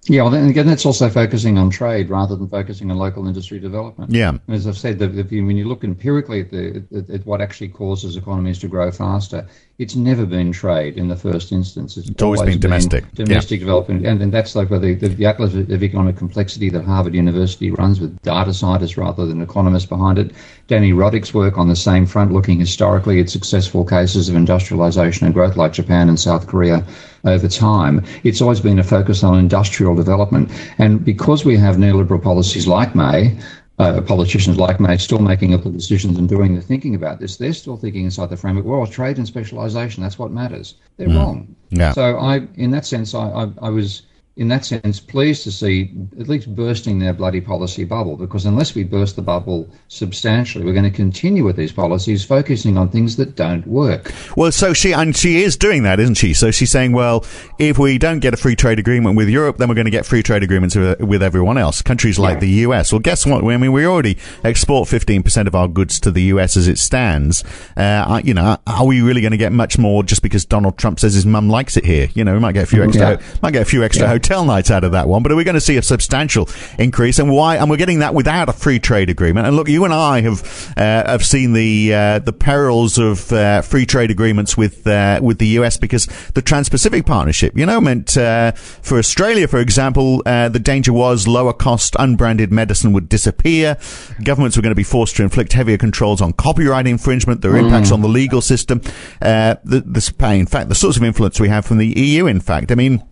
Yeah, 0.05 0.23
well, 0.23 0.31
then 0.31 0.49
again, 0.49 0.67
that's 0.67 0.85
also 0.85 1.09
focusing 1.09 1.57
on 1.57 1.69
trade 1.69 2.09
rather 2.09 2.35
than 2.35 2.49
focusing 2.49 2.91
on 2.91 2.97
local 2.97 3.25
industry 3.25 3.59
development. 3.59 4.11
Yeah. 4.11 4.37
As 4.49 4.67
I've 4.67 4.77
said, 4.77 4.99
the, 4.99 5.07
the, 5.07 5.41
when 5.41 5.55
you 5.55 5.65
look 5.65 5.83
empirically 5.83 6.41
at, 6.41 6.51
the, 6.51 6.83
at, 6.95 7.09
at, 7.09 7.25
what 7.25 7.39
actually 7.39 7.69
causes 7.69 8.17
economies 8.17 8.59
to 8.59 8.67
grow 8.67 8.91
faster, 8.91 9.47
it's 9.79 9.95
never 9.95 10.25
been 10.25 10.51
trade 10.51 10.97
in 10.97 11.07
the 11.07 11.15
first 11.15 11.51
instance. 11.51 11.97
It's, 11.97 12.07
it's 12.07 12.21
always, 12.21 12.41
always, 12.41 12.55
been 12.55 12.61
domestic. 12.61 13.11
Been 13.15 13.25
domestic 13.25 13.59
yeah. 13.59 13.65
development. 13.65 14.05
And, 14.05 14.21
and 14.21 14.31
that's 14.31 14.55
like 14.55 14.69
where 14.69 14.79
the, 14.79 14.93
the, 14.93 15.07
the 15.07 15.25
atlas 15.25 15.55
of 15.55 15.83
economic 15.83 16.15
complexity 16.15 16.69
that 16.69 16.85
Harvard 16.85 17.15
University 17.15 17.71
runs 17.71 17.99
with 17.99 18.21
data 18.21 18.53
scientists 18.53 18.97
rather 18.97 19.25
than 19.25 19.41
economists 19.41 19.87
behind 19.87 20.19
it. 20.19 20.31
Dani 20.67 20.93
Rodrik's 20.93 21.33
work 21.33 21.57
on 21.57 21.69
the 21.69 21.75
same 21.75 22.05
front, 22.05 22.31
looking 22.31 22.59
historically 22.59 23.19
at 23.19 23.31
successful 23.31 23.83
cases 23.83 24.29
of 24.29 24.35
industrialization 24.35 25.25
and 25.25 25.33
growth 25.33 25.57
like 25.57 25.73
Japan 25.73 26.07
and 26.07 26.19
South 26.19 26.45
Korea 26.45 26.85
over 27.25 27.47
time. 27.47 28.05
It's 28.23 28.41
always 28.41 28.59
been 28.59 28.77
a 28.77 28.83
focus 28.83 29.23
on 29.23 29.39
industrial 29.39 29.95
development. 29.95 30.51
And 30.77 31.03
because 31.03 31.45
we 31.45 31.57
have 31.57 31.77
neoliberal 31.77 32.21
policies 32.21 32.67
like 32.67 32.93
May, 32.93 33.39
uh, 33.79 34.01
politicians 34.01 34.57
like 34.57 34.79
May 34.79 34.97
still 34.97 35.19
making 35.19 35.53
up 35.53 35.63
the 35.63 35.69
decisions 35.69 36.17
and 36.17 36.29
doing 36.29 36.55
the 36.55 36.61
thinking 36.61 36.95
about 36.95 37.19
this, 37.19 37.37
they're 37.37 37.53
still 37.53 37.77
thinking 37.77 38.05
inside 38.05 38.29
the 38.29 38.37
framework, 38.37 38.65
well, 38.65 38.85
trade 38.85 39.17
and 39.17 39.27
specialization, 39.27 40.03
that's 40.03 40.19
what 40.19 40.31
matters. 40.31 40.75
They're 40.97 41.07
mm. 41.07 41.17
wrong. 41.17 41.55
Yeah. 41.69 41.91
So 41.93 42.17
I, 42.17 42.47
in 42.55 42.71
that 42.71 42.85
sense, 42.85 43.15
I, 43.15 43.27
I, 43.29 43.51
I 43.61 43.69
was 43.69 44.03
in 44.35 44.47
that 44.47 44.65
sense, 44.65 44.99
pleased 44.99 45.43
to 45.43 45.51
see 45.51 45.93
at 46.19 46.27
least 46.27 46.55
bursting 46.55 46.97
their 46.97 47.13
bloody 47.13 47.39
policy 47.39 47.83
bubble 47.83 48.17
because 48.17 48.47
unless 48.47 48.73
we 48.73 48.83
burst 48.83 49.15
the 49.15 49.21
bubble 49.21 49.69
substantially, 49.89 50.65
we're 50.65 50.73
going 50.73 50.83
to 50.83 50.89
continue 50.89 51.43
with 51.43 51.55
these 51.55 51.71
policies 51.71 52.25
focusing 52.25 52.75
on 52.75 52.89
things 52.89 53.15
that 53.17 53.35
don't 53.35 53.65
work. 53.67 54.11
Well, 54.35 54.51
so 54.51 54.73
she, 54.73 54.91
and 54.91 55.15
she 55.15 55.43
is 55.43 55.55
doing 55.55 55.83
that, 55.83 55.99
isn't 55.99 56.15
she? 56.15 56.33
So 56.33 56.49
she's 56.49 56.71
saying, 56.71 56.93
well, 56.93 57.23
if 57.59 57.77
we 57.77 57.99
don't 57.99 58.19
get 58.19 58.33
a 58.33 58.37
free 58.37 58.55
trade 58.55 58.79
agreement 58.79 59.15
with 59.15 59.29
Europe, 59.29 59.57
then 59.57 59.69
we're 59.69 59.75
going 59.75 59.85
to 59.85 59.91
get 59.91 60.03
free 60.03 60.23
trade 60.23 60.41
agreements 60.41 60.75
with, 60.75 60.99
with 60.99 61.21
everyone 61.21 61.59
else, 61.59 61.83
countries 61.83 62.17
like 62.17 62.35
yeah. 62.35 62.39
the 62.39 62.49
US. 62.67 62.91
Well, 62.91 62.99
guess 62.99 63.27
what? 63.27 63.43
I 63.43 63.57
mean, 63.57 63.71
we 63.71 63.85
already 63.85 64.17
export 64.43 64.89
15% 64.89 65.45
of 65.45 65.53
our 65.53 65.67
goods 65.67 65.99
to 65.99 66.11
the 66.11 66.23
US 66.23 66.57
as 66.57 66.67
it 66.67 66.79
stands. 66.79 67.43
Uh, 67.77 68.19
you 68.23 68.33
know, 68.33 68.57
are 68.65 68.85
we 68.87 69.01
really 69.01 69.21
going 69.21 69.31
to 69.31 69.37
get 69.37 69.51
much 69.51 69.77
more 69.77 70.01
just 70.01 70.23
because 70.23 70.43
Donald 70.43 70.79
Trump 70.79 70.99
says 70.99 71.13
his 71.13 71.27
mum 71.27 71.49
likes 71.49 71.77
it 71.77 71.85
here? 71.85 72.09
You 72.15 72.23
know, 72.23 72.33
we 72.33 72.39
might 72.39 72.53
get 72.53 72.63
a 72.63 72.67
few 72.67 72.83
extra, 72.83 73.11
yeah. 73.11 73.21
might 73.43 73.51
get 73.51 73.61
a 73.61 73.65
few 73.65 73.83
extra 73.83 74.07
yeah 74.07 74.22
hotel 74.23 74.45
nights 74.45 74.71
out 74.71 74.85
of 74.85 74.93
that 74.93 75.09
one, 75.09 75.21
but 75.21 75.33
are 75.33 75.35
we 75.35 75.43
going 75.43 75.53
to 75.53 75.61
see 75.61 75.75
a 75.75 75.81
substantial 75.81 76.47
increase? 76.79 77.19
And 77.19 77.29
why? 77.29 77.57
And 77.57 77.69
we're 77.69 77.75
getting 77.75 77.99
that 77.99 78.13
without 78.13 78.47
a 78.47 78.53
free 78.53 78.79
trade 78.79 79.09
agreement. 79.09 79.45
And 79.47 79.55
look, 79.55 79.67
you 79.67 79.83
and 79.83 79.93
I 79.93 80.21
have 80.21 80.73
uh, 80.77 81.11
have 81.11 81.25
seen 81.25 81.51
the 81.51 81.93
uh, 81.93 82.19
the 82.19 82.31
perils 82.31 82.97
of 82.97 83.33
uh, 83.33 83.61
free 83.61 83.85
trade 83.85 84.11
agreements 84.11 84.55
with 84.55 84.87
uh, 84.87 85.19
with 85.21 85.39
the 85.39 85.47
US 85.59 85.75
because 85.75 86.05
the 86.35 86.41
Trans-Pacific 86.41 87.05
Partnership, 87.05 87.57
you 87.57 87.65
know, 87.65 87.81
meant 87.81 88.15
uh, 88.15 88.53
for 88.53 88.97
Australia, 88.97 89.45
for 89.45 89.59
example, 89.59 90.23
uh, 90.25 90.47
the 90.47 90.59
danger 90.59 90.93
was 90.93 91.27
lower 91.27 91.51
cost 91.51 91.93
unbranded 91.99 92.49
medicine 92.49 92.93
would 92.93 93.09
disappear. 93.09 93.77
Governments 94.23 94.55
were 94.55 94.63
going 94.63 94.71
to 94.71 94.75
be 94.75 94.83
forced 94.83 95.17
to 95.17 95.23
inflict 95.23 95.51
heavier 95.51 95.77
controls 95.77 96.21
on 96.21 96.31
copyright 96.31 96.87
infringement. 96.87 97.41
There 97.41 97.51
are 97.51 97.59
mm. 97.59 97.65
impacts 97.65 97.91
on 97.91 98.01
the 98.01 98.07
legal 98.07 98.39
system. 98.39 98.79
the, 99.19 99.59
the, 99.65 100.29
in 100.33 100.45
fact, 100.45 100.69
the 100.69 100.75
sorts 100.75 100.95
of 100.95 101.03
influence 101.03 101.41
we 101.41 101.49
have 101.49 101.65
from 101.65 101.77
the 101.77 101.87
EU. 101.87 102.25
In 102.27 102.39
fact, 102.39 102.71
I 102.71 102.75
mean 102.75 103.03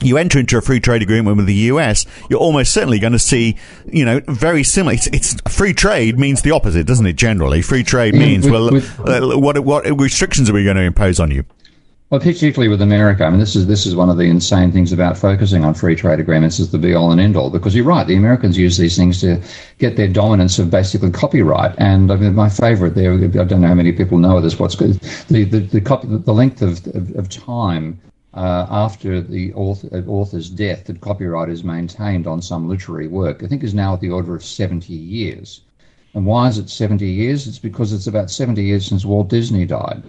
you 0.00 0.18
enter 0.18 0.38
into 0.38 0.58
a 0.58 0.60
free 0.60 0.80
trade 0.80 1.02
agreement 1.02 1.36
with 1.36 1.46
the 1.46 1.54
US, 1.54 2.06
you're 2.28 2.40
almost 2.40 2.72
certainly 2.72 2.98
going 2.98 3.12
to 3.12 3.18
see, 3.18 3.56
you 3.86 4.04
know, 4.04 4.20
very 4.26 4.62
similar. 4.62 4.94
It's, 4.94 5.06
it's 5.08 5.34
free 5.48 5.72
trade 5.72 6.18
means 6.18 6.42
the 6.42 6.50
opposite, 6.50 6.86
doesn't 6.86 7.06
it? 7.06 7.16
Generally, 7.16 7.62
free 7.62 7.84
trade 7.84 8.14
means 8.14 8.48
well, 8.48 8.74
uh, 8.76 9.38
what 9.38 9.58
what 9.60 9.84
restrictions 10.00 10.50
are 10.50 10.52
we 10.52 10.64
going 10.64 10.76
to 10.76 10.82
impose 10.82 11.20
on 11.20 11.30
you? 11.30 11.44
Well, 12.10 12.20
particularly 12.20 12.68
with 12.68 12.82
America, 12.82 13.24
I 13.24 13.30
mean, 13.30 13.40
this 13.40 13.56
is 13.56 13.66
this 13.66 13.86
is 13.86 13.96
one 13.96 14.10
of 14.10 14.18
the 14.18 14.24
insane 14.24 14.70
things 14.70 14.92
about 14.92 15.16
focusing 15.16 15.64
on 15.64 15.74
free 15.74 15.96
trade 15.96 16.20
agreements 16.20 16.60
is 16.60 16.70
the 16.70 16.78
be 16.78 16.94
all 16.94 17.10
and 17.10 17.20
end 17.20 17.34
all. 17.36 17.50
Because 17.50 17.74
you're 17.74 17.84
right, 17.84 18.06
the 18.06 18.14
Americans 18.14 18.58
use 18.58 18.76
these 18.76 18.96
things 18.96 19.20
to 19.22 19.42
get 19.78 19.96
their 19.96 20.06
dominance 20.06 20.58
of 20.58 20.70
basically 20.70 21.10
copyright. 21.10 21.74
And 21.78 22.12
I 22.12 22.16
mean, 22.16 22.34
my 22.34 22.48
favourite 22.48 22.94
there, 22.94 23.14
I 23.14 23.44
don't 23.44 23.62
know 23.62 23.68
how 23.68 23.74
many 23.74 23.90
people 23.90 24.18
know 24.18 24.40
this. 24.40 24.58
What's 24.58 24.76
good, 24.76 25.00
the 25.28 25.44
the 25.44 25.60
the, 25.60 25.80
copy, 25.80 26.06
the 26.08 26.34
length 26.34 26.62
of, 26.62 26.86
of, 26.94 27.16
of 27.16 27.28
time 27.30 27.98
uh, 28.34 28.66
after 28.70 29.20
the 29.20 29.52
author, 29.54 29.88
uh, 29.92 30.02
author's 30.08 30.50
death 30.50 30.84
that 30.84 31.00
copyright 31.00 31.48
is 31.48 31.62
maintained 31.62 32.26
on 32.26 32.42
some 32.42 32.68
literary 32.68 33.06
work, 33.06 33.42
I 33.42 33.46
think 33.46 33.62
is 33.62 33.74
now 33.74 33.94
at 33.94 34.00
the 34.00 34.10
order 34.10 34.34
of 34.34 34.44
70 34.44 34.92
years. 34.92 35.60
And 36.14 36.26
why 36.26 36.48
is 36.48 36.58
it 36.58 36.70
70 36.70 37.06
years? 37.06 37.46
It's 37.46 37.58
because 37.58 37.92
it's 37.92 38.06
about 38.06 38.30
70 38.30 38.62
years 38.62 38.86
since 38.86 39.04
Walt 39.04 39.28
Disney 39.28 39.64
died. 39.64 40.02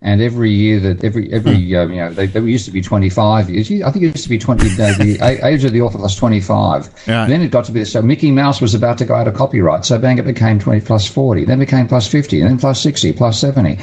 and 0.00 0.22
every 0.22 0.50
year 0.50 0.78
that 0.78 1.02
every 1.02 1.32
every 1.32 1.74
uh, 1.74 1.86
you 1.86 1.96
know 1.96 2.12
they, 2.12 2.26
they 2.26 2.40
used 2.40 2.64
to 2.64 2.70
be 2.70 2.80
25 2.80 3.50
years. 3.50 3.66
I 3.82 3.90
think 3.90 4.04
it 4.04 4.14
used 4.14 4.22
to 4.22 4.28
be 4.28 4.38
20. 4.38 4.66
Uh, 4.66 4.96
the 4.96 5.40
age 5.42 5.64
of 5.64 5.72
the 5.72 5.80
author 5.80 5.98
was 5.98 6.14
25. 6.14 6.88
Yeah. 7.06 7.26
Then 7.26 7.42
it 7.42 7.50
got 7.50 7.64
to 7.64 7.72
be 7.72 7.84
so 7.84 8.00
Mickey 8.00 8.30
Mouse 8.30 8.60
was 8.60 8.74
about 8.74 8.98
to 8.98 9.04
go 9.04 9.14
out 9.14 9.26
of 9.26 9.34
copyright, 9.34 9.84
so 9.84 9.98
bang 9.98 10.18
it 10.18 10.24
became 10.24 10.58
20 10.60 10.80
plus 10.82 11.08
40, 11.08 11.44
then 11.44 11.58
became 11.58 11.88
plus 11.88 12.06
50, 12.06 12.40
and 12.40 12.50
then 12.50 12.58
plus 12.58 12.80
60, 12.80 13.12
plus 13.12 13.40
70. 13.40 13.78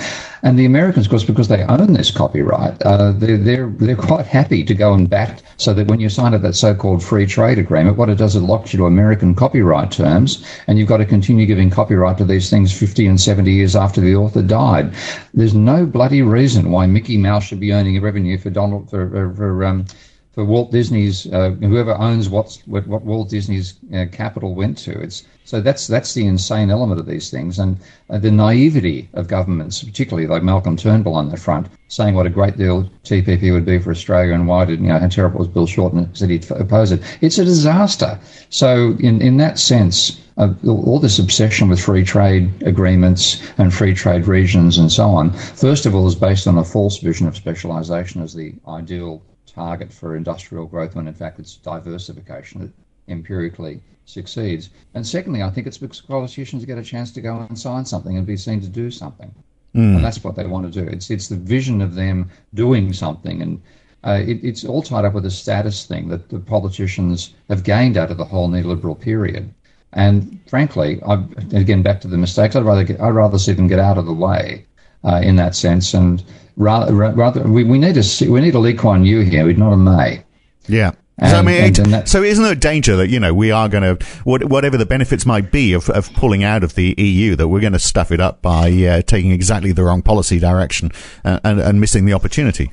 And 0.45 0.59
the 0.59 0.65
Americans, 0.65 1.07
of 1.07 1.09
course, 1.09 1.23
because 1.23 1.47
they 1.47 1.63
own 1.63 1.93
this 1.93 2.11
copyright, 2.11 2.79
uh, 2.83 3.13
they're, 3.13 3.35
they're, 3.35 3.67
they're 3.67 3.95
quite 3.95 4.27
happy 4.27 4.63
to 4.63 4.75
go 4.75 4.93
and 4.93 5.09
bat 5.09 5.41
so 5.57 5.73
that 5.73 5.87
when 5.87 5.99
you 5.99 6.07
sign 6.07 6.35
up 6.35 6.43
that 6.43 6.53
so-called 6.53 7.03
free 7.03 7.25
trade 7.25 7.57
agreement, 7.57 7.97
what 7.97 8.09
it 8.09 8.19
does, 8.19 8.35
it 8.35 8.41
locks 8.41 8.71
you 8.71 8.77
to 8.77 8.85
American 8.85 9.33
copyright 9.33 9.89
terms, 9.89 10.45
and 10.67 10.77
you've 10.77 10.87
got 10.87 10.97
to 10.97 11.05
continue 11.05 11.47
giving 11.47 11.71
copyright 11.71 12.19
to 12.19 12.25
these 12.25 12.47
things 12.47 12.71
50 12.71 13.07
and 13.07 13.19
70 13.19 13.51
years 13.51 13.75
after 13.75 13.99
the 13.99 14.15
author 14.15 14.43
died. 14.43 14.93
There's 15.33 15.55
no 15.55 15.83
bloody 15.83 16.21
reason 16.21 16.69
why 16.69 16.85
Mickey 16.85 17.17
Mouse 17.17 17.45
should 17.45 17.59
be 17.59 17.73
earning 17.73 17.99
revenue 17.99 18.37
for 18.37 18.51
Donald 18.51 18.87
for, 18.91 19.09
for, 19.09 19.33
for 19.33 19.65
um, 19.65 19.87
for 20.35 20.43
Walt 20.43 20.69
Disney's 20.69 21.31
uh, 21.31 21.51
whoever 21.61 21.95
owns 21.95 22.27
what's, 22.27 22.59
what, 22.67 22.85
what 22.87 23.03
Walt 23.03 23.29
Disney's 23.29 23.75
uh, 23.93 24.05
capital 24.11 24.53
went 24.53 24.77
to. 24.79 24.91
It's 24.99 25.23
so 25.45 25.61
that's 25.61 25.87
that's 25.87 26.13
the 26.13 26.25
insane 26.25 26.69
element 26.69 26.99
of 26.99 27.05
these 27.05 27.29
things, 27.31 27.57
and 27.57 27.77
uh, 28.09 28.17
the 28.17 28.31
naivety 28.31 29.07
of 29.13 29.29
governments, 29.29 29.81
particularly 29.81 30.27
like 30.27 30.43
Malcolm 30.43 30.75
Turnbull 30.75 31.15
on 31.15 31.29
the 31.29 31.37
front, 31.37 31.67
saying 31.87 32.15
what 32.15 32.25
a 32.25 32.29
great 32.29 32.57
deal 32.57 32.89
TPP 33.05 33.53
would 33.53 33.65
be 33.65 33.79
for 33.79 33.91
Australia 33.91 34.33
and 34.33 34.45
why 34.45 34.65
did 34.65 34.81
you 34.81 34.87
know 34.87 34.99
how 34.99 35.07
terrible 35.07 35.39
was 35.39 35.47
Bill 35.47 35.67
Shorten 35.67 36.13
said 36.13 36.29
he'd 36.29 36.51
oppose 36.51 36.91
it. 36.91 37.01
It's 37.21 37.37
a 37.37 37.45
disaster. 37.45 38.19
So 38.49 38.97
in 38.99 39.21
in 39.21 39.37
that 39.37 39.57
sense. 39.57 40.21
Uh, 40.37 40.53
all 40.67 40.99
this 40.99 41.17
obsession 41.17 41.69
with 41.69 41.79
free 41.79 42.03
trade 42.03 42.51
agreements 42.63 43.41
and 43.57 43.73
free 43.73 43.93
trade 43.93 44.27
regions 44.27 44.77
and 44.77 44.91
so 44.91 45.05
on, 45.05 45.31
first 45.31 45.85
of 45.85 45.95
all, 45.95 46.05
is 46.07 46.13
based 46.13 46.45
on 46.45 46.57
a 46.57 46.63
false 46.65 46.97
vision 46.97 47.25
of 47.25 47.37
specialisation 47.37 48.21
as 48.21 48.33
the 48.33 48.53
ideal 48.67 49.21
target 49.55 49.91
for 49.91 50.15
industrial 50.15 50.65
growth 50.65 50.95
when 50.95 51.07
in 51.07 51.13
fact 51.13 51.39
it's 51.39 51.55
diversification 51.55 52.61
that 52.61 52.71
empirically 53.07 53.81
succeeds. 54.05 54.69
And 54.93 55.05
secondly, 55.05 55.41
I 55.41 55.49
think 55.49 55.65
it's 55.65 55.77
because 55.77 56.01
politicians 56.01 56.65
get 56.65 56.77
a 56.77 56.83
chance 56.83 57.11
to 57.13 57.21
go 57.21 57.37
and 57.37 57.57
sign 57.57 57.85
something 57.85 58.17
and 58.17 58.27
be 58.27 58.37
seen 58.37 58.61
to 58.61 58.67
do 58.67 58.91
something. 58.91 59.33
Mm. 59.75 59.95
And 59.95 60.03
that's 60.03 60.23
what 60.23 60.35
they 60.35 60.45
want 60.45 60.71
to 60.71 60.81
do. 60.81 60.87
It's 60.87 61.09
it's 61.09 61.27
the 61.27 61.35
vision 61.35 61.81
of 61.81 61.95
them 61.95 62.29
doing 62.53 62.93
something, 62.93 63.41
and 63.41 63.61
uh, 64.05 64.21
it, 64.25 64.39
it's 64.43 64.63
all 64.63 64.81
tied 64.81 65.05
up 65.05 65.13
with 65.13 65.25
a 65.25 65.31
status 65.31 65.85
thing 65.85 66.07
that 66.09 66.29
the 66.29 66.39
politicians 66.39 67.33
have 67.49 67.63
gained 67.63 67.97
out 67.97 68.11
of 68.11 68.17
the 68.17 68.25
whole 68.25 68.49
neoliberal 68.49 68.99
period. 68.99 69.53
And 69.91 70.39
frankly, 70.47 71.01
I, 71.03 71.15
again 71.53 71.81
back 71.81 72.01
to 72.01 72.07
the 72.07 72.17
mistakes. 72.17 72.55
I'd 72.55 72.63
rather 72.63 72.83
get, 72.83 73.01
I'd 73.01 73.09
rather 73.09 73.39
see 73.39 73.53
them 73.53 73.67
get 73.67 73.79
out 73.79 73.97
of 73.97 74.05
the 74.05 74.13
way 74.13 74.65
uh, 75.03 75.21
in 75.23 75.35
that 75.37 75.55
sense 75.55 75.93
and 75.93 76.23
rather, 76.55 76.93
rather 76.93 77.43
we, 77.43 77.63
we 77.63 77.77
need 77.77 77.97
a 77.97 78.29
we 78.29 78.41
need 78.41 78.55
a 78.55 78.59
Lee 78.59 78.73
Kuan 78.73 79.05
Yew 79.05 79.21
here, 79.21 79.51
not 79.53 79.73
a 79.73 79.77
May. 79.77 80.23
Yeah. 80.67 80.91
And, 81.17 81.31
so, 81.31 81.37
I 81.37 81.41
mean, 81.43 81.63
and, 81.63 81.93
and 81.93 82.09
so 82.09 82.23
isn't 82.23 82.43
there 82.43 82.51
a 82.53 82.57
danger 82.57 82.97
that 82.97 83.07
you 83.07 83.21
know 83.21 83.33
we 83.33 83.49
are 83.49 83.69
going 83.69 83.97
to 83.97 84.05
whatever 84.25 84.75
the 84.75 84.85
benefits 84.85 85.25
might 85.25 85.49
be 85.49 85.71
of, 85.71 85.89
of 85.89 86.11
pulling 86.13 86.43
out 86.43 86.61
of 86.61 86.75
the 86.75 86.93
EU 86.97 87.37
that 87.37 87.47
we're 87.47 87.61
going 87.61 87.73
to 87.73 87.79
stuff 87.79 88.11
it 88.11 88.19
up 88.19 88.41
by 88.41 88.69
uh, 88.69 89.01
taking 89.01 89.31
exactly 89.31 89.71
the 89.71 89.83
wrong 89.83 90.01
policy 90.01 90.39
direction 90.39 90.91
and, 91.23 91.39
and, 91.45 91.59
and, 91.61 91.79
missing 91.79 92.03
the 92.03 92.11
opportunity? 92.11 92.69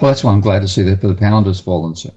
Well, 0.00 0.10
that's 0.10 0.22
why 0.22 0.32
I'm 0.32 0.42
glad 0.42 0.60
to 0.60 0.68
see 0.68 0.82
that 0.82 1.00
the 1.00 1.14
pound 1.14 1.46
has 1.46 1.60
fallen 1.60 1.94
so 1.96 2.12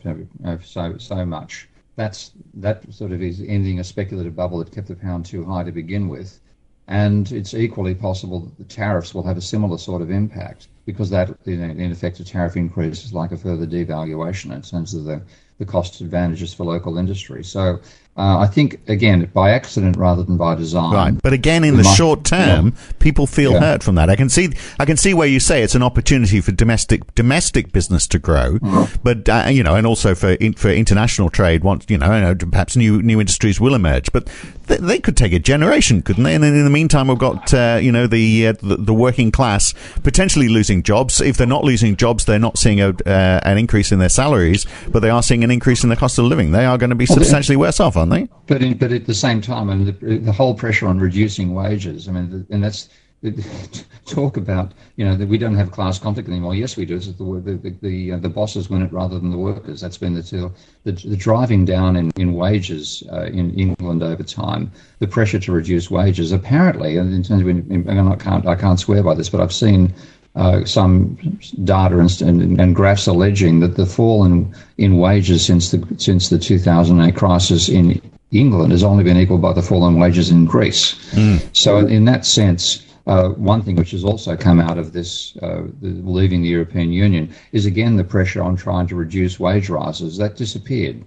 so 0.61 0.97
so 0.97 1.25
much. 1.25 1.69
That's 1.95 2.31
that 2.55 2.93
sort 2.93 3.13
of 3.13 3.21
is 3.21 3.41
ending 3.47 3.79
a 3.79 3.83
speculative 3.85 4.35
bubble 4.35 4.57
that 4.57 4.73
kept 4.73 4.89
the 4.89 4.95
pound 4.95 5.25
too 5.25 5.45
high 5.45 5.63
to 5.63 5.71
begin 5.71 6.09
with, 6.09 6.41
and 6.87 7.31
it's 7.31 7.53
equally 7.53 7.95
possible 7.95 8.41
that 8.41 8.57
the 8.57 8.63
tariffs 8.63 9.13
will 9.13 9.23
have 9.23 9.37
a 9.37 9.41
similar 9.41 9.77
sort 9.77 10.01
of 10.01 10.11
impact 10.11 10.67
because 10.85 11.09
that, 11.09 11.35
in 11.45 11.91
effect, 11.91 12.19
a 12.19 12.23
tariff 12.23 12.55
increase 12.55 13.03
is 13.03 13.13
like 13.13 13.31
a 13.31 13.37
further 13.37 13.65
devaluation 13.65 14.53
in 14.53 14.61
terms 14.61 14.93
of 14.93 15.03
the, 15.05 15.21
the 15.57 15.65
cost 15.65 15.99
advantages 16.01 16.53
for 16.53 16.63
local 16.63 16.97
industry. 16.99 17.43
So 17.43 17.79
uh, 18.17 18.37
I 18.39 18.47
think 18.47 18.79
again 18.87 19.29
by 19.33 19.51
accident 19.51 19.97
rather 19.97 20.23
than 20.23 20.37
by 20.37 20.55
design. 20.55 20.93
Right, 20.93 21.21
but 21.21 21.33
again, 21.33 21.65
in 21.65 21.75
the 21.75 21.83
might, 21.83 21.95
short 21.95 22.23
term, 22.23 22.67
yeah. 22.67 22.91
people 22.99 23.27
feel 23.27 23.51
yeah. 23.51 23.59
hurt 23.59 23.83
from 23.83 23.95
that. 23.95 24.09
I 24.09 24.15
can 24.15 24.29
see, 24.29 24.53
I 24.79 24.85
can 24.85 24.95
see 24.95 25.13
where 25.13 25.27
you 25.27 25.41
say 25.41 25.63
it's 25.63 25.75
an 25.75 25.83
opportunity 25.83 26.39
for 26.39 26.53
domestic 26.53 27.13
domestic 27.15 27.73
business 27.73 28.07
to 28.07 28.19
grow, 28.19 28.57
mm. 28.59 28.97
but 29.03 29.27
uh, 29.27 29.49
you 29.49 29.63
know, 29.63 29.75
and 29.75 29.85
also 29.85 30.15
for 30.15 30.31
in, 30.31 30.53
for 30.53 30.69
international 30.69 31.29
trade. 31.29 31.65
Once 31.65 31.85
you 31.89 31.97
know, 31.97 32.35
perhaps 32.35 32.77
new 32.77 33.01
new 33.01 33.19
industries 33.19 33.59
will 33.59 33.75
emerge, 33.75 34.09
but 34.13 34.29
they, 34.67 34.77
they 34.77 34.99
could 34.99 35.17
take 35.17 35.33
a 35.33 35.39
generation, 35.39 36.01
couldn't 36.01 36.23
they? 36.23 36.35
And 36.35 36.43
then 36.43 36.53
in 36.53 36.63
the 36.63 36.69
meantime, 36.69 37.09
we've 37.09 37.17
got 37.17 37.53
uh, 37.53 37.79
you 37.81 37.91
know 37.91 38.07
the, 38.07 38.47
uh, 38.47 38.53
the, 38.61 38.77
the 38.77 38.93
working 38.93 39.29
class 39.29 39.73
potentially 40.03 40.47
losing 40.47 40.83
jobs. 40.83 41.19
If 41.19 41.35
they're 41.35 41.45
not 41.45 41.65
losing 41.65 41.97
jobs, 41.97 42.23
they're 42.23 42.39
not 42.39 42.57
seeing 42.57 42.79
a, 42.79 42.91
uh, 43.05 43.41
an 43.43 43.57
increase 43.57 43.91
in 43.91 43.99
their 43.99 44.07
salaries, 44.07 44.65
but 44.87 45.01
they 45.01 45.09
are 45.09 45.21
seeing 45.21 45.43
an 45.43 45.51
increase 45.51 45.83
in 45.83 45.89
the 45.89 45.97
cost 45.97 46.17
of 46.17 46.23
living. 46.23 46.51
They 46.51 46.65
are 46.65 46.77
going 46.77 46.91
to 46.91 46.95
be 46.95 47.05
substantially 47.05 47.57
worse 47.57 47.81
off 47.81 47.97
aren't 48.11 48.29
they? 48.29 48.35
But 48.47 48.61
in, 48.61 48.77
but 48.77 48.91
at 48.91 49.05
the 49.05 49.13
same 49.13 49.41
time, 49.41 49.69
and 49.69 49.87
the, 49.87 50.17
the 50.17 50.31
whole 50.31 50.53
pressure 50.53 50.87
on 50.87 50.99
reducing 50.99 51.53
wages. 51.53 52.07
I 52.07 52.11
mean, 52.11 52.45
and 52.49 52.63
that's 52.63 52.89
talk 54.05 54.37
about 54.37 54.73
you 54.97 55.05
know 55.05 55.15
that 55.15 55.27
we 55.27 55.37
don't 55.37 55.55
have 55.55 55.71
class 55.71 55.97
conflict 55.97 56.29
anymore. 56.29 56.53
Yes, 56.53 56.77
we 56.77 56.85
do. 56.85 56.95
It's 56.95 57.07
the 57.07 57.13
the 57.13 57.75
the, 57.81 58.11
uh, 58.13 58.17
the 58.17 58.29
bosses 58.29 58.69
win 58.69 58.83
it 58.83 58.91
rather 58.91 59.17
than 59.19 59.31
the 59.31 59.37
workers. 59.37 59.81
That's 59.81 59.97
been 59.97 60.13
the 60.13 60.51
the, 60.83 60.91
the 60.91 61.17
driving 61.17 61.65
down 61.65 61.95
in 61.95 62.11
in 62.17 62.33
wages 62.33 63.03
uh, 63.11 63.23
in 63.23 63.53
England 63.55 64.03
over 64.03 64.23
time. 64.23 64.71
The 64.99 65.07
pressure 65.07 65.39
to 65.39 65.51
reduce 65.51 65.89
wages. 65.89 66.31
Apparently, 66.31 66.97
and 66.97 67.13
in 67.13 67.23
terms 67.23 67.41
of 67.41 67.47
and 67.47 68.09
I 68.09 68.15
can't 68.15 68.45
I 68.45 68.55
can't 68.55 68.79
swear 68.79 69.01
by 69.01 69.15
this, 69.15 69.29
but 69.29 69.41
I've 69.41 69.53
seen 69.53 69.93
uh, 70.35 70.65
some 70.65 71.15
data 71.63 71.97
and, 71.97 72.21
and, 72.21 72.59
and, 72.59 72.75
graphs 72.75 73.07
alleging 73.07 73.61
that 73.61 73.77
the 73.77 73.85
fall 73.85 74.25
in, 74.25 74.53
in 74.77 74.97
wages 74.97 75.45
since 75.45 75.71
the 75.71 75.81
since 75.97 76.29
the 76.29 76.37
2008 76.37 77.15
crisis 77.15 77.69
in 77.69 78.01
England 78.31 78.71
has 78.71 78.83
only 78.83 79.03
been 79.03 79.17
equalled 79.17 79.41
by 79.41 79.53
the 79.53 79.61
fall 79.61 79.87
in 79.87 79.97
wages 79.97 80.29
in 80.29 80.45
Greece. 80.45 80.95
Mm. 81.11 81.41
So, 81.55 81.77
in 81.77 82.03
that 82.05 82.25
sense, 82.25 82.85
uh, 83.07 83.29
one 83.29 83.61
thing 83.61 83.75
which 83.75 83.91
has 83.91 84.03
also 84.03 84.35
come 84.35 84.59
out 84.59 84.77
of 84.77 84.91
this 84.91 85.37
uh, 85.41 85.63
the, 85.81 85.89
leaving 86.03 86.41
the 86.41 86.49
European 86.49 86.91
Union 86.91 87.33
is 87.51 87.65
again 87.65 87.95
the 87.95 88.03
pressure 88.03 88.41
on 88.43 88.55
trying 88.55 88.87
to 88.87 88.95
reduce 88.95 89.39
wage 89.39 89.69
rises 89.69 90.17
that 90.17 90.35
disappeared. 90.35 91.05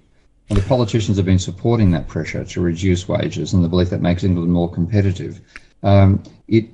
And 0.48 0.58
the 0.58 0.62
politicians 0.62 1.18
have 1.18 1.26
been 1.26 1.38
supporting 1.38 1.90
that 1.90 2.08
pressure 2.08 2.44
to 2.44 2.60
reduce 2.62 3.06
wages 3.06 3.52
and 3.52 3.62
the 3.62 3.68
belief 3.68 3.90
that 3.90 4.00
makes 4.00 4.24
England 4.24 4.50
more 4.50 4.70
competitive. 4.72 5.40
Um, 5.82 6.22
it 6.48 6.66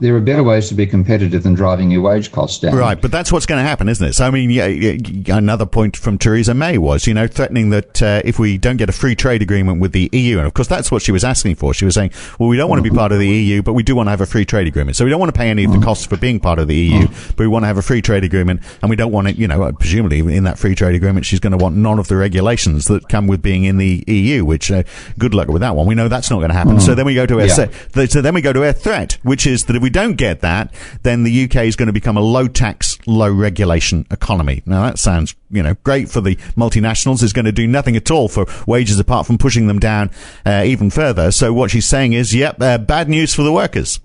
there 0.00 0.16
are 0.16 0.20
better 0.20 0.42
ways 0.42 0.68
to 0.68 0.74
be 0.74 0.84
competitive 0.84 1.44
than 1.44 1.54
driving 1.54 1.92
your 1.92 2.02
wage 2.02 2.32
costs 2.32 2.58
down. 2.58 2.74
Right, 2.74 3.00
but 3.00 3.12
that's 3.12 3.30
what's 3.30 3.46
going 3.46 3.62
to 3.62 3.68
happen, 3.68 3.88
isn't 3.88 4.04
it? 4.04 4.14
So, 4.14 4.26
I 4.26 4.30
mean, 4.30 4.50
yeah, 4.50 4.96
another 5.28 5.64
point 5.64 5.96
from 5.96 6.18
Theresa 6.18 6.54
May 6.54 6.76
was, 6.76 7.06
you 7.06 7.14
know, 7.14 7.28
threatening 7.28 7.70
that 7.70 8.02
uh, 8.02 8.20
if 8.24 8.38
we 8.38 8.58
don't 8.58 8.78
get 8.78 8.88
a 8.88 8.92
free 8.92 9.14
trade 9.14 9.42
agreement 9.42 9.80
with 9.80 9.92
the 9.92 10.10
EU, 10.12 10.38
and 10.38 10.46
of 10.46 10.54
course 10.54 10.66
that's 10.66 10.90
what 10.90 11.02
she 11.02 11.12
was 11.12 11.22
asking 11.22 11.54
for. 11.54 11.72
She 11.72 11.84
was 11.84 11.94
saying, 11.94 12.10
well, 12.38 12.48
we 12.48 12.56
don't 12.56 12.68
want 12.68 12.82
to 12.82 12.90
be 12.90 12.94
part 12.94 13.12
of 13.12 13.20
the 13.20 13.28
EU, 13.28 13.62
but 13.62 13.74
we 13.74 13.84
do 13.84 13.94
want 13.94 14.08
to 14.08 14.10
have 14.10 14.20
a 14.20 14.26
free 14.26 14.44
trade 14.44 14.66
agreement. 14.66 14.96
So 14.96 15.04
we 15.04 15.10
don't 15.10 15.20
want 15.20 15.32
to 15.32 15.38
pay 15.38 15.50
any 15.50 15.64
of 15.64 15.72
the 15.72 15.78
costs 15.78 16.04
for 16.04 16.16
being 16.16 16.40
part 16.40 16.58
of 16.58 16.66
the 16.66 16.74
EU, 16.74 17.06
but 17.06 17.38
we 17.38 17.46
want 17.46 17.62
to 17.62 17.68
have 17.68 17.78
a 17.78 17.82
free 17.82 18.02
trade 18.02 18.24
agreement, 18.24 18.62
and 18.82 18.90
we 18.90 18.96
don't 18.96 19.12
want 19.12 19.28
it, 19.28 19.36
you 19.36 19.46
know, 19.46 19.72
presumably 19.72 20.18
in 20.18 20.42
that 20.44 20.58
free 20.58 20.74
trade 20.74 20.96
agreement, 20.96 21.26
she's 21.26 21.40
going 21.40 21.52
to 21.52 21.56
want 21.56 21.76
none 21.76 22.00
of 22.00 22.08
the 22.08 22.16
regulations 22.16 22.86
that 22.86 23.08
come 23.08 23.28
with 23.28 23.40
being 23.40 23.62
in 23.62 23.76
the 23.76 24.02
EU. 24.08 24.44
Which, 24.44 24.72
uh, 24.72 24.82
good 25.16 25.32
luck 25.32 25.46
with 25.46 25.60
that 25.62 25.76
one. 25.76 25.86
We 25.86 25.94
know 25.94 26.08
that's 26.08 26.28
not 26.28 26.38
going 26.38 26.50
to 26.50 26.56
happen. 26.56 26.80
So 26.80 26.94
then 26.94 27.06
we 27.06 27.14
go 27.14 27.26
to 27.26 27.38
a, 27.38 27.46
yeah. 27.46 28.06
so 28.06 28.20
then 28.20 28.34
we 28.34 28.40
go 28.40 28.52
to 28.52 28.64
a 28.64 28.72
threat, 28.72 29.18
which 29.22 29.46
is 29.46 29.64
that 29.76 29.80
if 29.80 29.82
we 29.82 29.90
don't 29.90 30.16
get 30.16 30.40
that, 30.40 30.72
then 31.02 31.22
the 31.22 31.44
UK 31.44 31.56
is 31.66 31.76
going 31.76 31.86
to 31.88 31.92
become 31.92 32.16
a 32.16 32.20
low 32.20 32.48
tax, 32.48 32.98
low 33.06 33.30
regulation 33.30 34.06
economy. 34.10 34.62
Now 34.64 34.86
that 34.86 34.98
sounds, 34.98 35.34
you 35.50 35.62
know, 35.62 35.74
great 35.84 36.08
for 36.08 36.20
the 36.20 36.36
multinationals. 36.56 37.22
Is 37.22 37.32
going 37.32 37.44
to 37.44 37.52
do 37.52 37.66
nothing 37.66 37.96
at 37.96 38.10
all 38.10 38.28
for 38.28 38.46
wages 38.66 38.98
apart 38.98 39.26
from 39.26 39.38
pushing 39.38 39.66
them 39.66 39.78
down 39.78 40.10
uh, 40.44 40.62
even 40.64 40.90
further. 40.90 41.30
So 41.30 41.52
what 41.52 41.70
she's 41.70 41.86
saying 41.86 42.14
is, 42.14 42.34
yep, 42.34 42.60
uh, 42.60 42.78
bad 42.78 43.08
news 43.08 43.34
for 43.34 43.42
the 43.42 43.52
workers. 43.52 44.00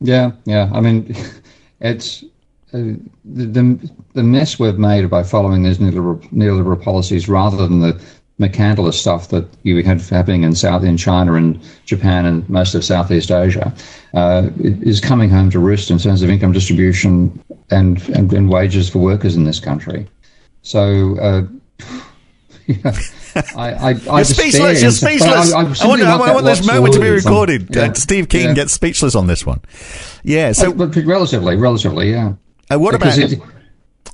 Yeah, 0.00 0.32
yeah. 0.44 0.70
I 0.72 0.80
mean, 0.80 1.14
it's 1.80 2.24
uh, 2.72 2.78
the, 3.24 3.46
the, 3.46 3.90
the 4.14 4.22
mess 4.22 4.58
we've 4.58 4.78
made 4.78 5.08
by 5.08 5.22
following 5.22 5.62
these 5.62 5.78
neoliberal, 5.78 6.22
neoliberal 6.30 6.82
policies 6.82 7.28
rather 7.28 7.56
than 7.56 7.80
the 7.80 8.00
mercantilist 8.38 8.94
stuff 8.94 9.28
that 9.28 9.46
you 9.64 9.82
had 9.82 10.00
happening 10.00 10.44
in 10.44 10.54
South 10.54 10.84
in 10.84 10.96
China 10.96 11.34
and 11.34 11.60
Japan 11.84 12.24
and 12.24 12.48
most 12.48 12.74
of 12.74 12.84
Southeast 12.84 13.30
Asia 13.30 13.74
uh, 14.14 14.48
is 14.58 15.00
coming 15.00 15.28
home 15.28 15.50
to 15.50 15.58
roost 15.58 15.90
in 15.90 15.98
terms 15.98 16.22
of 16.22 16.30
income 16.30 16.52
distribution 16.52 17.42
and, 17.70 18.06
and, 18.10 18.32
and 18.32 18.48
wages 18.48 18.88
for 18.88 19.00
workers 19.00 19.36
in 19.36 19.44
this 19.44 19.60
country. 19.60 20.06
So. 20.62 21.18
Uh, 21.18 21.42
I, 23.56 23.92
I, 23.92 24.00
I 24.10 24.22
speechless. 24.24 24.82
You're 24.82 24.90
speechless. 24.90 25.52
I, 25.52 25.60
I, 25.60 25.86
want, 25.86 26.02
I 26.02 26.34
want 26.34 26.44
this 26.44 26.66
moment 26.66 26.94
to 26.94 27.00
be 27.00 27.08
recorded. 27.08 27.74
Yeah. 27.74 27.82
Uh, 27.82 27.92
Steve 27.94 28.28
Keen 28.28 28.48
yeah. 28.48 28.54
gets 28.54 28.72
speechless 28.72 29.14
on 29.14 29.26
this 29.26 29.46
one. 29.46 29.60
Yeah. 30.22 30.52
So, 30.52 30.72
but 30.72 30.94
relatively, 30.96 31.56
relatively, 31.56 32.10
yeah. 32.10 32.34
Uh, 32.70 32.78
what 32.78 32.92
because 32.92 33.18
about? 33.18 33.32
It, 33.32 33.57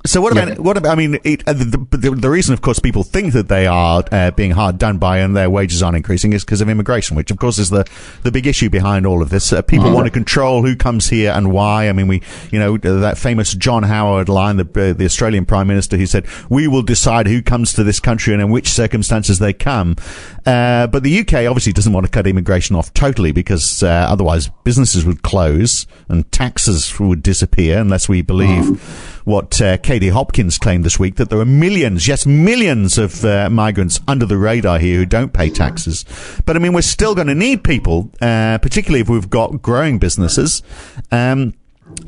So 0.06 0.20
what 0.20 0.32
about 0.32 0.48
Yeah. 0.48 0.54
what 0.56 0.76
about? 0.76 0.92
I 0.92 0.94
mean, 0.96 1.18
it, 1.24 1.42
uh, 1.48 1.54
the, 1.54 1.64
the, 1.92 2.10
the 2.10 2.28
reason, 2.28 2.52
of 2.52 2.60
course, 2.60 2.78
people 2.78 3.04
think 3.04 3.32
that 3.32 3.48
they 3.48 3.66
are 3.66 4.04
uh, 4.12 4.32
being 4.32 4.50
hard 4.50 4.76
done 4.76 4.98
by 4.98 5.18
and 5.20 5.34
their 5.34 5.48
wages 5.48 5.82
aren't 5.82 5.96
increasing 5.96 6.34
is 6.34 6.44
because 6.44 6.60
of 6.60 6.68
immigration, 6.68 7.16
which, 7.16 7.30
of 7.30 7.38
course, 7.38 7.58
is 7.58 7.70
the 7.70 7.86
the 8.22 8.30
big 8.30 8.46
issue 8.46 8.68
behind 8.68 9.06
all 9.06 9.22
of 9.22 9.30
this. 9.30 9.50
Uh, 9.50 9.62
people 9.62 9.86
Mm-hmm. 9.86 9.94
want 9.94 10.06
to 10.06 10.10
control 10.10 10.62
who 10.62 10.76
comes 10.76 11.08
here 11.08 11.32
and 11.32 11.50
why. 11.52 11.88
I 11.88 11.92
mean, 11.92 12.06
we, 12.06 12.20
you 12.50 12.58
know, 12.58 12.76
that 12.76 13.16
famous 13.16 13.54
John 13.54 13.82
Howard 13.82 14.28
line, 14.28 14.58
the 14.58 14.64
uh, 14.90 14.92
the 14.92 15.06
Australian 15.06 15.46
Prime 15.46 15.66
Minister, 15.68 15.96
who 15.96 16.04
said, 16.06 16.26
"We 16.50 16.68
will 16.68 16.82
decide 16.82 17.26
who 17.26 17.40
comes 17.40 17.72
to 17.72 17.82
this 17.82 17.98
country 17.98 18.34
and 18.34 18.42
in 18.42 18.50
which 18.50 18.68
circumstances 18.68 19.38
they 19.38 19.54
come." 19.54 19.96
Uh, 20.44 20.86
but 20.88 21.02
the 21.02 21.20
UK 21.20 21.46
obviously 21.48 21.72
doesn't 21.72 21.94
want 21.94 22.04
to 22.04 22.10
cut 22.12 22.26
immigration 22.26 22.76
off 22.76 22.92
totally 22.92 23.32
because 23.32 23.82
uh, 23.82 23.86
otherwise 23.88 24.50
businesses 24.64 25.06
would 25.06 25.22
close 25.22 25.86
and 26.10 26.30
taxes 26.30 27.00
would 27.00 27.22
disappear 27.22 27.78
unless 27.78 28.06
we 28.06 28.20
believe 28.20 28.78
what 29.24 29.58
uh, 29.62 29.78
Katie 29.94 30.08
Hopkins 30.08 30.58
claimed 30.58 30.82
this 30.82 30.98
week 30.98 31.14
that 31.14 31.30
there 31.30 31.38
are 31.38 31.44
millions, 31.44 32.08
yes, 32.08 32.26
millions 32.26 32.98
of 32.98 33.24
uh, 33.24 33.48
migrants 33.48 34.00
under 34.08 34.26
the 34.26 34.36
radar 34.36 34.80
here 34.80 34.98
who 34.98 35.06
don't 35.06 35.32
pay 35.32 35.48
taxes. 35.48 36.04
But 36.44 36.56
I 36.56 36.58
mean, 36.58 36.72
we're 36.72 36.82
still 36.82 37.14
going 37.14 37.28
to 37.28 37.34
need 37.36 37.62
people, 37.62 38.10
uh, 38.20 38.58
particularly 38.58 39.02
if 39.02 39.08
we've 39.08 39.30
got 39.30 39.62
growing 39.62 40.00
businesses. 40.00 40.64
Um, 41.12 41.54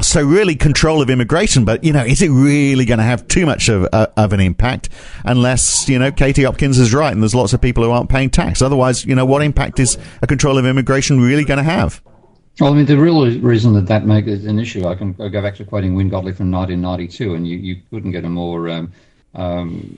so 0.01 0.21
really 0.21 0.57
control 0.57 1.01
of 1.01 1.11
immigration, 1.11 1.65
but 1.65 1.85
you 1.85 1.93
know, 1.93 2.05
is 2.05 2.23
it 2.23 2.31
really 2.31 2.87
going 2.87 2.99
to 2.99 3.05
have 3.05 3.29
too 3.29 3.47
much 3.47 3.69
of, 3.69 3.87
uh, 3.93 4.09
of 4.17 4.33
an 4.33 4.41
impact 4.41 4.89
unless, 5.25 5.89
you 5.89 6.01
know, 6.01 6.11
Katie 6.11 6.43
Hopkins 6.43 6.81
is 6.81 6.93
right 6.93 7.13
and 7.13 7.23
there's 7.23 7.37
lots 7.37 7.53
of 7.53 7.61
people 7.61 7.85
who 7.85 7.93
aren't 7.93 8.11
paying 8.11 8.31
tax. 8.31 8.63
Otherwise, 8.63 9.05
you 9.05 9.15
know, 9.15 9.25
what 9.25 9.43
impact 9.43 9.79
is 9.79 9.97
a 10.23 10.27
control 10.27 10.59
of 10.59 10.67
immigration 10.67 11.21
really 11.21 11.45
going 11.45 11.59
to 11.59 11.63
have? 11.63 12.03
Well, 12.59 12.73
I 12.73 12.77
mean, 12.77 12.87
the 12.87 12.97
real 12.97 13.27
reason 13.41 13.75
that 13.75 13.87
that 13.89 14.07
makes 14.07 14.29
it 14.29 14.45
an 14.45 14.59
issue, 14.59 14.87
I 14.87 14.95
can 14.95 15.13
go 15.13 15.43
back 15.43 15.57
to 15.57 15.65
quoting 15.65 15.95
Wynne 15.95 16.09
Godley 16.09 16.33
from 16.33 16.51
1992, 16.51 17.35
and 17.35 17.47
you, 17.47 17.59
you 17.59 17.83
couldn't 17.91 18.13
get 18.13 18.25
a 18.25 18.31
more 18.31 18.71
um, 18.71 18.91
um, 19.35 19.95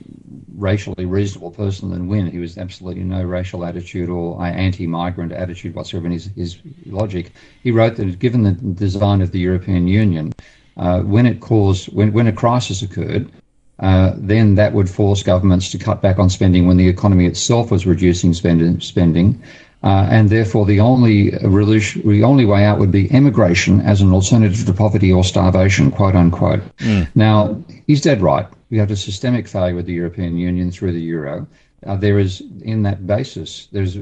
racially 0.57 1.05
reasonable 1.05 1.51
person 1.51 1.89
than 1.89 2.09
Wynne. 2.09 2.29
He 2.29 2.39
was 2.39 2.57
absolutely 2.57 3.05
no 3.05 3.23
racial 3.23 3.63
attitude 3.63 4.09
or 4.09 4.43
anti-migrant 4.43 5.31
attitude 5.31 5.73
whatsoever 5.73 6.07
in 6.07 6.11
his, 6.11 6.25
his 6.35 6.57
logic. 6.85 7.31
He 7.63 7.71
wrote 7.71 7.95
that 7.95 8.19
given 8.19 8.43
the 8.43 8.51
design 8.51 9.21
of 9.21 9.31
the 9.31 9.39
European 9.39 9.87
Union, 9.87 10.33
uh, 10.75 10.99
when 10.99 11.25
it 11.25 11.39
caused, 11.39 11.93
when, 11.93 12.11
when 12.11 12.27
a 12.27 12.33
crisis 12.33 12.81
occurred, 12.81 13.31
uh, 13.79 14.13
then 14.17 14.55
that 14.55 14.73
would 14.73 14.89
force 14.89 15.23
governments 15.23 15.71
to 15.71 15.77
cut 15.77 16.01
back 16.01 16.19
on 16.19 16.29
spending 16.29 16.67
when 16.67 16.75
the 16.75 16.89
economy 16.89 17.25
itself 17.25 17.71
was 17.71 17.85
reducing 17.85 18.33
spend- 18.33 18.83
spending. 18.83 19.41
Uh, 19.81 20.07
and 20.11 20.29
therefore, 20.29 20.65
the 20.65 20.79
only 20.79 21.29
the 21.29 22.21
only 22.25 22.45
way 22.45 22.65
out 22.65 22.79
would 22.79 22.91
be 22.91 23.09
emigration 23.13 23.79
as 23.79 24.01
an 24.01 24.11
alternative 24.11 24.65
to 24.65 24.73
poverty 24.73 25.11
or 25.11 25.23
starvation, 25.23 25.89
quote 25.89 26.15
unquote. 26.15 26.61
Now, 27.15 27.63
he's 27.87 28.01
dead 28.01 28.21
right. 28.21 28.45
We 28.69 28.77
have 28.77 28.91
a 28.91 28.97
systemic 28.97 29.47
failure 29.47 29.75
with 29.75 29.85
the 29.85 29.93
European 29.93 30.37
Union 30.37 30.69
through 30.71 30.91
the 30.91 31.01
euro. 31.01 31.47
Uh, 31.85 31.95
there 31.95 32.19
is, 32.19 32.41
in 32.61 32.83
that 32.83 33.07
basis, 33.07 33.67
there's 33.71 33.97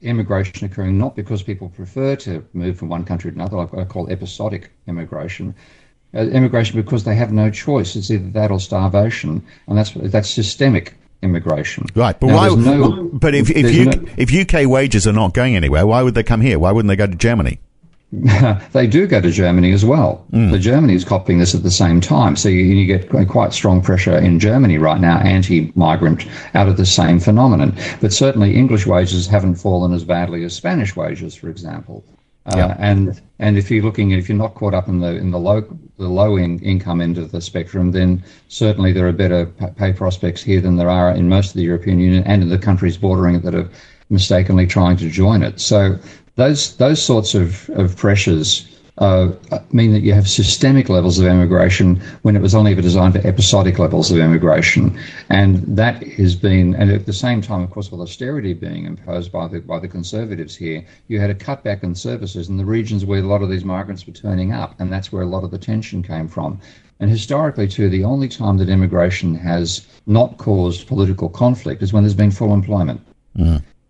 immigration 0.00 0.64
occurring 0.64 0.96
not 0.96 1.14
because 1.14 1.42
people 1.42 1.68
prefer 1.68 2.16
to 2.16 2.44
move 2.52 2.78
from 2.78 2.88
one 2.88 3.04
country 3.04 3.30
to 3.30 3.36
another, 3.36 3.56
like 3.56 3.72
what 3.72 3.82
I 3.82 3.84
call 3.84 4.10
episodic 4.10 4.70
immigration, 4.86 5.54
uh, 6.14 6.20
immigration 6.20 6.80
because 6.80 7.04
they 7.04 7.14
have 7.14 7.32
no 7.32 7.50
choice. 7.50 7.96
It's 7.96 8.10
either 8.10 8.30
that 8.30 8.50
or 8.50 8.60
starvation, 8.60 9.44
and 9.66 9.76
that's 9.76 9.92
that's 9.94 10.30
systemic 10.30 10.94
immigration. 11.22 11.86
Right, 11.94 12.18
but 12.18 12.28
Now, 12.28 12.36
why? 12.36 12.48
no- 12.54 13.10
but 13.12 13.34
if 13.34 13.50
if, 13.50 13.74
you, 13.74 13.84
no- 13.86 14.04
if 14.16 14.32
UK 14.32 14.66
wages 14.68 15.06
are 15.06 15.12
not 15.12 15.34
going 15.34 15.56
anywhere, 15.56 15.86
why 15.86 16.02
would 16.02 16.14
they 16.14 16.22
come 16.22 16.40
here? 16.40 16.58
Why 16.58 16.72
wouldn't 16.72 16.88
they 16.88 16.96
go 16.96 17.06
to 17.06 17.14
Germany? 17.14 17.58
they 18.72 18.86
do 18.86 19.06
go 19.06 19.20
to 19.20 19.30
Germany 19.30 19.72
as 19.72 19.84
well. 19.84 20.24
Hmm. 20.30 20.50
But 20.50 20.60
Germany 20.62 20.94
is 20.94 21.04
copying 21.04 21.38
this 21.38 21.54
at 21.54 21.62
the 21.62 21.70
same 21.70 22.00
time. 22.00 22.36
So 22.36 22.48
you, 22.48 22.60
you 22.64 22.86
get 22.86 23.10
quite- 23.10 23.28
quite 23.28 23.52
strong 23.52 23.82
pressure 23.82 24.16
in 24.16 24.40
Germany 24.40 24.78
right 24.78 24.98
now, 25.00 25.18
anti-migrant, 25.18 26.24
out 26.54 26.68
of 26.68 26.78
the 26.78 26.86
same 26.86 27.20
phenomenon. 27.20 27.76
But 28.00 28.14
certainly 28.14 28.56
English 28.56 28.86
wages 28.86 29.26
haven't 29.26 29.56
fallen 29.56 29.92
as 29.92 30.04
badly 30.04 30.42
as 30.44 30.54
Spanish 30.54 30.96
wages, 30.96 31.34
for 31.34 31.50
example. 31.50 32.02
Uh, 32.48 32.56
Yeah. 32.56 32.76
And 32.78 33.20
and 33.38 33.56
if 33.58 33.70
you're 33.70 33.84
looking, 33.84 34.10
if 34.12 34.28
you're 34.28 34.38
not 34.38 34.54
caught 34.54 34.74
up 34.74 34.88
in 34.88 35.00
the 35.00 35.16
in 35.16 35.30
the 35.30 35.38
low 35.38 35.60
the 35.98 36.08
low 36.08 36.36
in, 36.36 36.58
income 36.60 37.00
end 37.00 37.18
of 37.18 37.30
the 37.30 37.40
spectrum, 37.40 37.92
then 37.92 38.22
certainly 38.48 38.92
there 38.92 39.06
are 39.06 39.12
better 39.12 39.46
pay 39.76 39.92
prospects 39.92 40.42
here 40.42 40.60
than 40.60 40.76
there 40.76 40.88
are 40.90 41.10
in 41.10 41.28
most 41.28 41.48
of 41.50 41.54
the 41.54 41.62
European 41.62 41.98
Union 42.00 42.22
and 42.24 42.42
in 42.42 42.48
the 42.48 42.58
countries 42.58 42.96
bordering 42.96 43.34
it 43.34 43.42
that 43.42 43.54
are 43.54 43.68
mistakenly 44.10 44.66
trying 44.66 44.96
to 44.96 45.10
join 45.10 45.42
it. 45.42 45.60
So 45.60 45.98
those 46.36 46.76
those 46.76 47.02
sorts 47.02 47.34
of, 47.34 47.68
of 47.70 47.96
pressures 47.96 48.77
uh, 48.98 49.32
mean 49.72 49.92
that 49.92 50.02
you 50.02 50.12
have 50.12 50.28
systemic 50.28 50.88
levels 50.88 51.18
of 51.18 51.26
immigration 51.26 52.00
when 52.22 52.34
it 52.34 52.42
was 52.42 52.54
only 52.54 52.72
ever 52.72 52.82
designed 52.82 53.14
for 53.14 53.26
episodic 53.26 53.78
levels 53.78 54.10
of 54.10 54.18
immigration, 54.18 54.98
and 55.30 55.64
that 55.76 56.02
has 56.02 56.34
been. 56.34 56.74
And 56.74 56.90
at 56.90 57.06
the 57.06 57.12
same 57.12 57.40
time, 57.40 57.62
of 57.62 57.70
course, 57.70 57.90
with 57.90 58.00
austerity 58.00 58.54
being 58.54 58.86
imposed 58.86 59.30
by 59.30 59.46
the 59.46 59.60
by 59.60 59.78
the 59.78 59.88
conservatives 59.88 60.56
here, 60.56 60.84
you 61.06 61.20
had 61.20 61.30
a 61.30 61.34
cutback 61.34 61.82
in 61.82 61.94
services 61.94 62.48
in 62.48 62.56
the 62.56 62.64
regions 62.64 63.04
where 63.04 63.20
a 63.20 63.26
lot 63.26 63.42
of 63.42 63.50
these 63.50 63.64
migrants 63.64 64.06
were 64.06 64.12
turning 64.12 64.52
up, 64.52 64.74
and 64.80 64.92
that's 64.92 65.12
where 65.12 65.22
a 65.22 65.26
lot 65.26 65.44
of 65.44 65.50
the 65.50 65.58
tension 65.58 66.02
came 66.02 66.28
from. 66.28 66.60
And 67.00 67.08
historically, 67.08 67.68
too, 67.68 67.88
the 67.88 68.04
only 68.04 68.28
time 68.28 68.56
that 68.58 68.68
immigration 68.68 69.36
has 69.36 69.86
not 70.06 70.36
caused 70.38 70.88
political 70.88 71.28
conflict 71.28 71.82
is 71.82 71.92
when 71.92 72.02
there's 72.02 72.14
been 72.14 72.32
full 72.32 72.52
employment. 72.52 73.00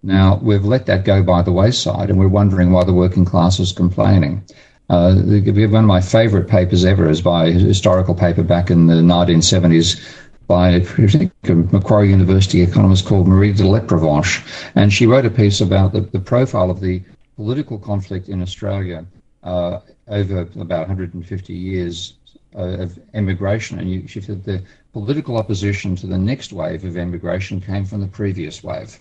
Now, 0.03 0.39
we've 0.43 0.65
let 0.65 0.87
that 0.87 1.05
go 1.05 1.23
by 1.23 1.43
the 1.43 1.53
wayside, 1.53 2.11
and 2.11 2.19
we're 2.19 2.29
wondering 2.29 2.71
why 2.71 2.85
the 2.85 2.93
working 2.93 3.25
class 3.25 3.59
is 3.59 3.73
complaining. 3.73 4.45
Uh, 4.91 5.15
one 5.15 5.75
of 5.75 5.85
my 5.85 6.01
favorite 6.01 6.49
papers 6.49 6.85
ever 6.85 7.09
is 7.11 7.21
by 7.21 7.47
a 7.47 7.53
historical 7.53 8.15
paper 8.15 8.43
back 8.43 8.71
in 8.71 8.87
the 8.87 8.95
1970s 8.95 10.01
by 10.47 10.71
a 10.71 11.55
Macquarie 11.73 12.09
University 12.09 12.63
economist 12.63 13.05
called 13.05 13.29
Marie 13.29 13.53
de 13.53 13.65
Lepervanche. 13.65 14.43
And 14.75 14.91
she 14.91 15.07
wrote 15.07 15.27
a 15.27 15.31
piece 15.31 15.61
about 15.61 15.93
the, 15.93 16.01
the 16.01 16.19
profile 16.19 16.71
of 16.71 16.81
the 16.81 17.03
political 17.37 17.79
conflict 17.79 18.31
in 18.31 18.41
Australia 18.41 19.05
uh, 19.43 19.81
over 20.09 20.41
about 20.59 20.89
150 20.89 21.53
years 21.53 22.15
uh, 22.57 22.79
of 22.81 22.99
emigration. 23.13 23.79
And 23.79 23.91
you, 23.91 24.09
she 24.09 24.23
said 24.23 24.43
the 24.45 24.63
political 24.95 25.37
opposition 25.37 25.97
to 25.97 26.07
the 26.07 26.17
next 26.17 26.51
wave 26.51 26.85
of 26.85 26.97
emigration 26.97 27.61
came 27.61 27.85
from 27.85 28.01
the 28.01 28.07
previous 28.07 28.65
wave 28.65 28.99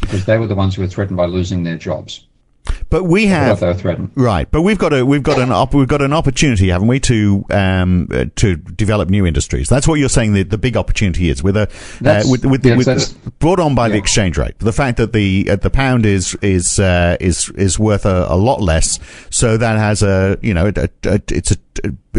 because 0.00 0.24
they 0.24 0.38
were 0.38 0.48
the 0.48 0.56
ones 0.56 0.74
who 0.74 0.82
were 0.82 0.88
threatened 0.88 1.16
by 1.16 1.26
losing 1.26 1.62
their 1.62 1.78
jobs. 1.78 2.26
But 2.90 3.04
we 3.04 3.26
have. 3.26 3.60
Right, 4.16 4.50
but 4.50 4.62
we've 4.62 4.78
got 4.78 4.92
a 4.92 5.06
we've 5.06 5.22
got 5.22 5.38
an 5.38 5.52
op- 5.52 5.74
we've 5.74 5.88
got 5.88 6.02
an 6.02 6.12
opportunity, 6.12 6.68
haven't 6.70 6.88
we, 6.88 6.98
to 7.00 7.44
um 7.50 8.08
uh, 8.12 8.24
to 8.36 8.56
develop 8.56 9.08
new 9.08 9.24
industries? 9.26 9.68
That's 9.68 9.86
what 9.86 10.00
you're 10.00 10.08
saying. 10.08 10.32
The, 10.32 10.42
the 10.42 10.58
big 10.58 10.76
opportunity 10.76 11.30
is 11.30 11.42
with 11.42 11.56
a 11.56 11.68
uh, 12.04 12.22
with 12.28 12.44
with, 12.44 12.66
yes, 12.66 12.76
with 12.76 13.38
brought 13.38 13.60
on 13.60 13.74
by 13.76 13.88
the 13.88 13.96
exchange 13.96 14.36
rate. 14.36 14.58
The 14.58 14.72
fact 14.72 14.96
that 14.98 15.12
the 15.12 15.48
uh, 15.50 15.56
the 15.56 15.70
pound 15.70 16.04
is 16.04 16.34
is 16.42 16.80
uh, 16.80 17.16
is 17.20 17.48
is 17.50 17.78
worth 17.78 18.04
a, 18.04 18.26
a 18.28 18.36
lot 18.36 18.60
less, 18.60 18.98
so 19.30 19.56
that 19.56 19.78
has 19.78 20.02
a 20.02 20.36
you 20.42 20.52
know 20.52 20.66
a, 20.74 20.88
a, 21.04 21.20
it's 21.28 21.52
a, 21.52 21.56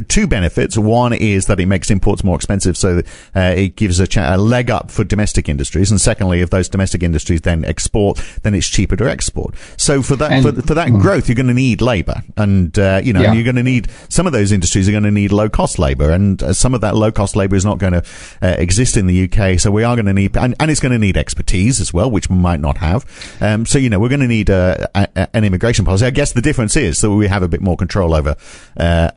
two 0.07 0.27
benefits. 0.27 0.77
One 0.77 1.13
is 1.13 1.47
that 1.47 1.59
it 1.59 1.65
makes 1.65 1.91
imports 1.91 2.23
more 2.23 2.35
expensive, 2.35 2.77
so 2.77 3.01
uh, 3.35 3.39
it 3.55 3.75
gives 3.75 3.99
a, 3.99 4.07
a 4.17 4.37
leg 4.37 4.71
up 4.71 4.89
for 4.91 5.03
domestic 5.03 5.49
industries. 5.49 5.91
And 5.91 5.99
secondly, 5.99 6.41
if 6.41 6.49
those 6.49 6.69
domestic 6.69 7.03
industries 7.03 7.41
then 7.41 7.65
export, 7.65 8.21
then 8.43 8.53
it's 8.55 8.67
cheaper 8.67 8.95
to 8.95 9.09
export. 9.09 9.55
So 9.77 10.01
for 10.01 10.15
that 10.17 10.31
And- 10.31 10.43
for, 10.43 10.61
for 10.61 10.73
that 10.73 10.91
growth, 10.93 11.27
you're 11.27 11.35
going 11.35 11.47
to 11.47 11.53
need 11.53 11.81
labour, 11.81 12.23
and 12.37 12.77
uh, 12.79 13.01
you 13.03 13.13
know 13.13 13.21
Yeah. 13.21 13.33
you're 13.33 13.43
going 13.43 13.55
to 13.57 13.63
need 13.63 13.89
some 14.09 14.25
of 14.27 14.33
those 14.33 14.51
industries 14.51 14.87
are 14.87 14.91
going 14.91 15.03
to 15.03 15.11
need 15.11 15.31
low 15.31 15.49
cost 15.49 15.77
labour, 15.79 16.11
and 16.11 16.41
uh, 16.41 16.53
some 16.53 16.73
of 16.73 16.81
that 16.81 16.95
low 16.95 17.11
cost 17.11 17.35
labour 17.35 17.55
is 17.55 17.65
not 17.65 17.77
going 17.77 17.93
to 17.93 18.03
uh, 18.41 18.55
exist 18.57 18.95
in 18.97 19.07
the 19.07 19.29
UK. 19.29 19.59
So 19.59 19.71
we 19.71 19.83
are 19.83 19.95
going 19.95 20.05
to 20.05 20.13
need, 20.13 20.37
and, 20.37 20.55
and 20.59 20.71
it's 20.71 20.79
going 20.79 20.93
to 20.93 20.99
need 20.99 21.17
expertise 21.17 21.81
as 21.81 21.93
well, 21.93 22.09
which 22.09 22.29
we 22.29 22.35
might 22.37 22.59
not 22.59 22.77
have. 22.77 23.05
Um, 23.41 23.65
so 23.65 23.77
you 23.77 23.89
know 23.89 23.99
we're 23.99 24.09
going 24.09 24.21
to 24.21 24.27
need 24.27 24.49
uh, 24.49 24.87
a, 24.95 25.07
a, 25.15 25.35
an 25.35 25.43
immigration 25.43 25.83
policy. 25.85 26.05
I 26.05 26.11
guess 26.11 26.31
the 26.31 26.41
difference 26.41 26.75
is 26.77 27.01
that 27.01 27.11
we 27.11 27.27
have 27.27 27.43
a 27.43 27.47
bit 27.47 27.61
more 27.61 27.75
control 27.77 28.13
over 28.13 28.35
uh, 28.77 29.11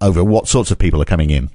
over 0.00 0.24
what 0.24 0.48
sorts 0.48 0.70
of 0.70 0.78
people 0.78 1.00
are 1.00 1.06
coming 1.06 1.30
in. 1.30 1.50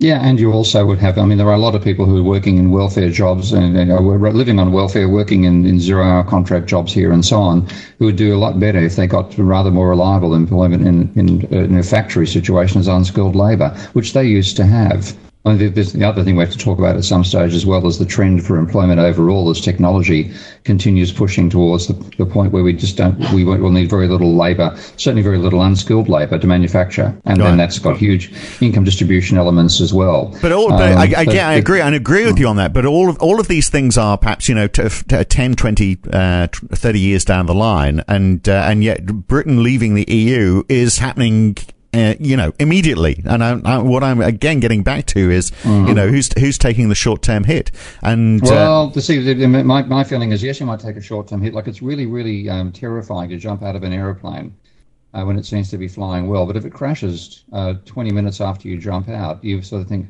Yeah, 0.00 0.20
and 0.22 0.40
you 0.40 0.50
also 0.50 0.86
would 0.86 0.98
have, 1.00 1.18
I 1.18 1.26
mean, 1.26 1.36
there 1.36 1.48
are 1.48 1.54
a 1.54 1.58
lot 1.58 1.74
of 1.74 1.84
people 1.84 2.06
who 2.06 2.20
are 2.20 2.22
working 2.22 2.56
in 2.56 2.70
welfare 2.70 3.10
jobs 3.10 3.52
and, 3.52 3.76
and 3.76 3.92
are 3.92 4.00
living 4.00 4.58
on 4.58 4.72
welfare, 4.72 5.06
working 5.10 5.44
in, 5.44 5.66
in 5.66 5.78
zero 5.78 6.02
hour 6.02 6.24
contract 6.24 6.66
jobs 6.66 6.94
here 6.94 7.12
and 7.12 7.22
so 7.22 7.38
on, 7.38 7.68
who 7.98 8.06
would 8.06 8.16
do 8.16 8.34
a 8.34 8.38
lot 8.38 8.58
better 8.58 8.78
if 8.78 8.96
they 8.96 9.06
got 9.06 9.36
rather 9.36 9.70
more 9.70 9.90
reliable 9.90 10.34
employment 10.34 10.86
in, 10.86 11.12
in, 11.16 11.44
uh, 11.52 11.64
in 11.64 11.76
a 11.76 11.82
factory 11.82 12.26
situation 12.26 12.80
as 12.80 12.88
unskilled 12.88 13.36
labour, 13.36 13.76
which 13.92 14.14
they 14.14 14.24
used 14.24 14.56
to 14.56 14.64
have. 14.64 15.14
I 15.42 15.54
mean, 15.54 15.72
there's 15.72 15.94
the 15.94 16.06
other 16.06 16.22
thing 16.22 16.36
we 16.36 16.44
have 16.44 16.52
to 16.52 16.58
talk 16.58 16.78
about 16.78 16.96
at 16.96 17.04
some 17.04 17.24
stage 17.24 17.54
as 17.54 17.64
well 17.64 17.86
is 17.86 17.98
the 17.98 18.04
trend 18.04 18.44
for 18.44 18.58
employment 18.58 19.00
overall 19.00 19.48
as 19.48 19.58
technology 19.58 20.30
continues 20.64 21.12
pushing 21.12 21.48
towards 21.48 21.86
the, 21.86 21.94
the 22.18 22.26
point 22.26 22.52
where 22.52 22.62
we 22.62 22.74
just 22.74 22.98
don't, 22.98 23.18
we 23.32 23.42
won't- 23.42 23.62
will 23.62 23.70
need 23.70 23.88
very 23.88 24.06
little 24.06 24.36
labour, 24.36 24.76
certainly 24.98 25.22
very 25.22 25.38
little 25.38 25.62
unskilled 25.62 26.10
labour 26.10 26.38
to 26.38 26.46
manufacture. 26.46 27.16
And 27.24 27.38
Right. 27.38 27.48
then 27.48 27.56
that's 27.56 27.78
got 27.78 27.96
huge 27.96 28.30
income 28.60 28.84
distribution 28.84 29.38
elements 29.38 29.80
as 29.80 29.94
well. 29.94 30.36
But 30.42 30.52
all, 30.52 30.68
but 30.68 30.92
Um, 30.92 30.98
I, 30.98 31.14
I, 31.16 31.22
yeah, 31.22 31.48
I 31.48 31.54
agree. 31.54 31.80
I 31.80 31.90
agree 31.90 32.26
with 32.26 32.38
you 32.38 32.46
on 32.46 32.56
that. 32.56 32.74
But 32.74 32.84
all 32.84 33.08
of 33.08 33.16
all 33.18 33.40
of 33.40 33.48
these 33.48 33.70
things 33.70 33.96
are 33.96 34.18
perhaps 34.18 34.46
you 34.46 34.54
know 34.54 34.66
t- 34.66 34.82
t- 35.08 35.24
10, 35.24 35.54
20, 35.54 35.98
uh, 36.12 36.48
t- 36.48 36.66
30 36.70 37.00
years 37.00 37.24
down 37.24 37.46
the 37.46 37.54
line, 37.54 38.04
and 38.08 38.46
uh, 38.46 38.66
and 38.68 38.84
yet 38.84 39.06
Britain 39.26 39.62
leaving 39.62 39.94
the 39.94 40.04
EU 40.12 40.64
is 40.68 40.98
happening 40.98 41.56
uh, 41.92 42.14
you 42.20 42.36
know, 42.36 42.52
immediately. 42.58 43.22
And 43.24 43.42
I, 43.42 43.60
I, 43.64 43.78
what 43.78 44.02
I'm 44.02 44.20
again 44.20 44.60
getting 44.60 44.82
back 44.82 45.06
to 45.06 45.30
is, 45.30 45.50
mm-hmm. 45.50 45.88
you 45.88 45.94
know, 45.94 46.08
who's 46.08 46.30
who's 46.38 46.58
taking 46.58 46.88
the 46.88 46.94
short 46.94 47.22
term 47.22 47.44
hit? 47.44 47.70
And 48.02 48.42
uh, 48.42 48.50
well, 48.50 48.92
uh, 48.94 49.00
see, 49.00 49.34
my 49.46 49.82
my 49.82 50.04
feeling 50.04 50.32
is 50.32 50.42
yes, 50.42 50.60
you 50.60 50.66
might 50.66 50.80
take 50.80 50.96
a 50.96 51.00
short 51.00 51.28
term 51.28 51.42
hit. 51.42 51.54
Like 51.54 51.66
it's 51.66 51.82
really 51.82 52.06
really 52.06 52.48
um, 52.48 52.72
terrifying 52.72 53.30
to 53.30 53.36
jump 53.36 53.62
out 53.62 53.76
of 53.76 53.82
an 53.82 53.92
aeroplane. 53.92 54.54
Uh, 55.12 55.24
when 55.24 55.36
it 55.36 55.44
seems 55.44 55.68
to 55.68 55.76
be 55.76 55.88
flying 55.88 56.28
well, 56.28 56.46
but 56.46 56.56
if 56.56 56.64
it 56.64 56.72
crashes 56.72 57.42
uh, 57.52 57.74
20 57.84 58.12
minutes 58.12 58.40
after 58.40 58.68
you 58.68 58.78
jump 58.78 59.08
out, 59.08 59.42
you 59.42 59.60
sort 59.60 59.82
of 59.82 59.88
think, 59.88 60.06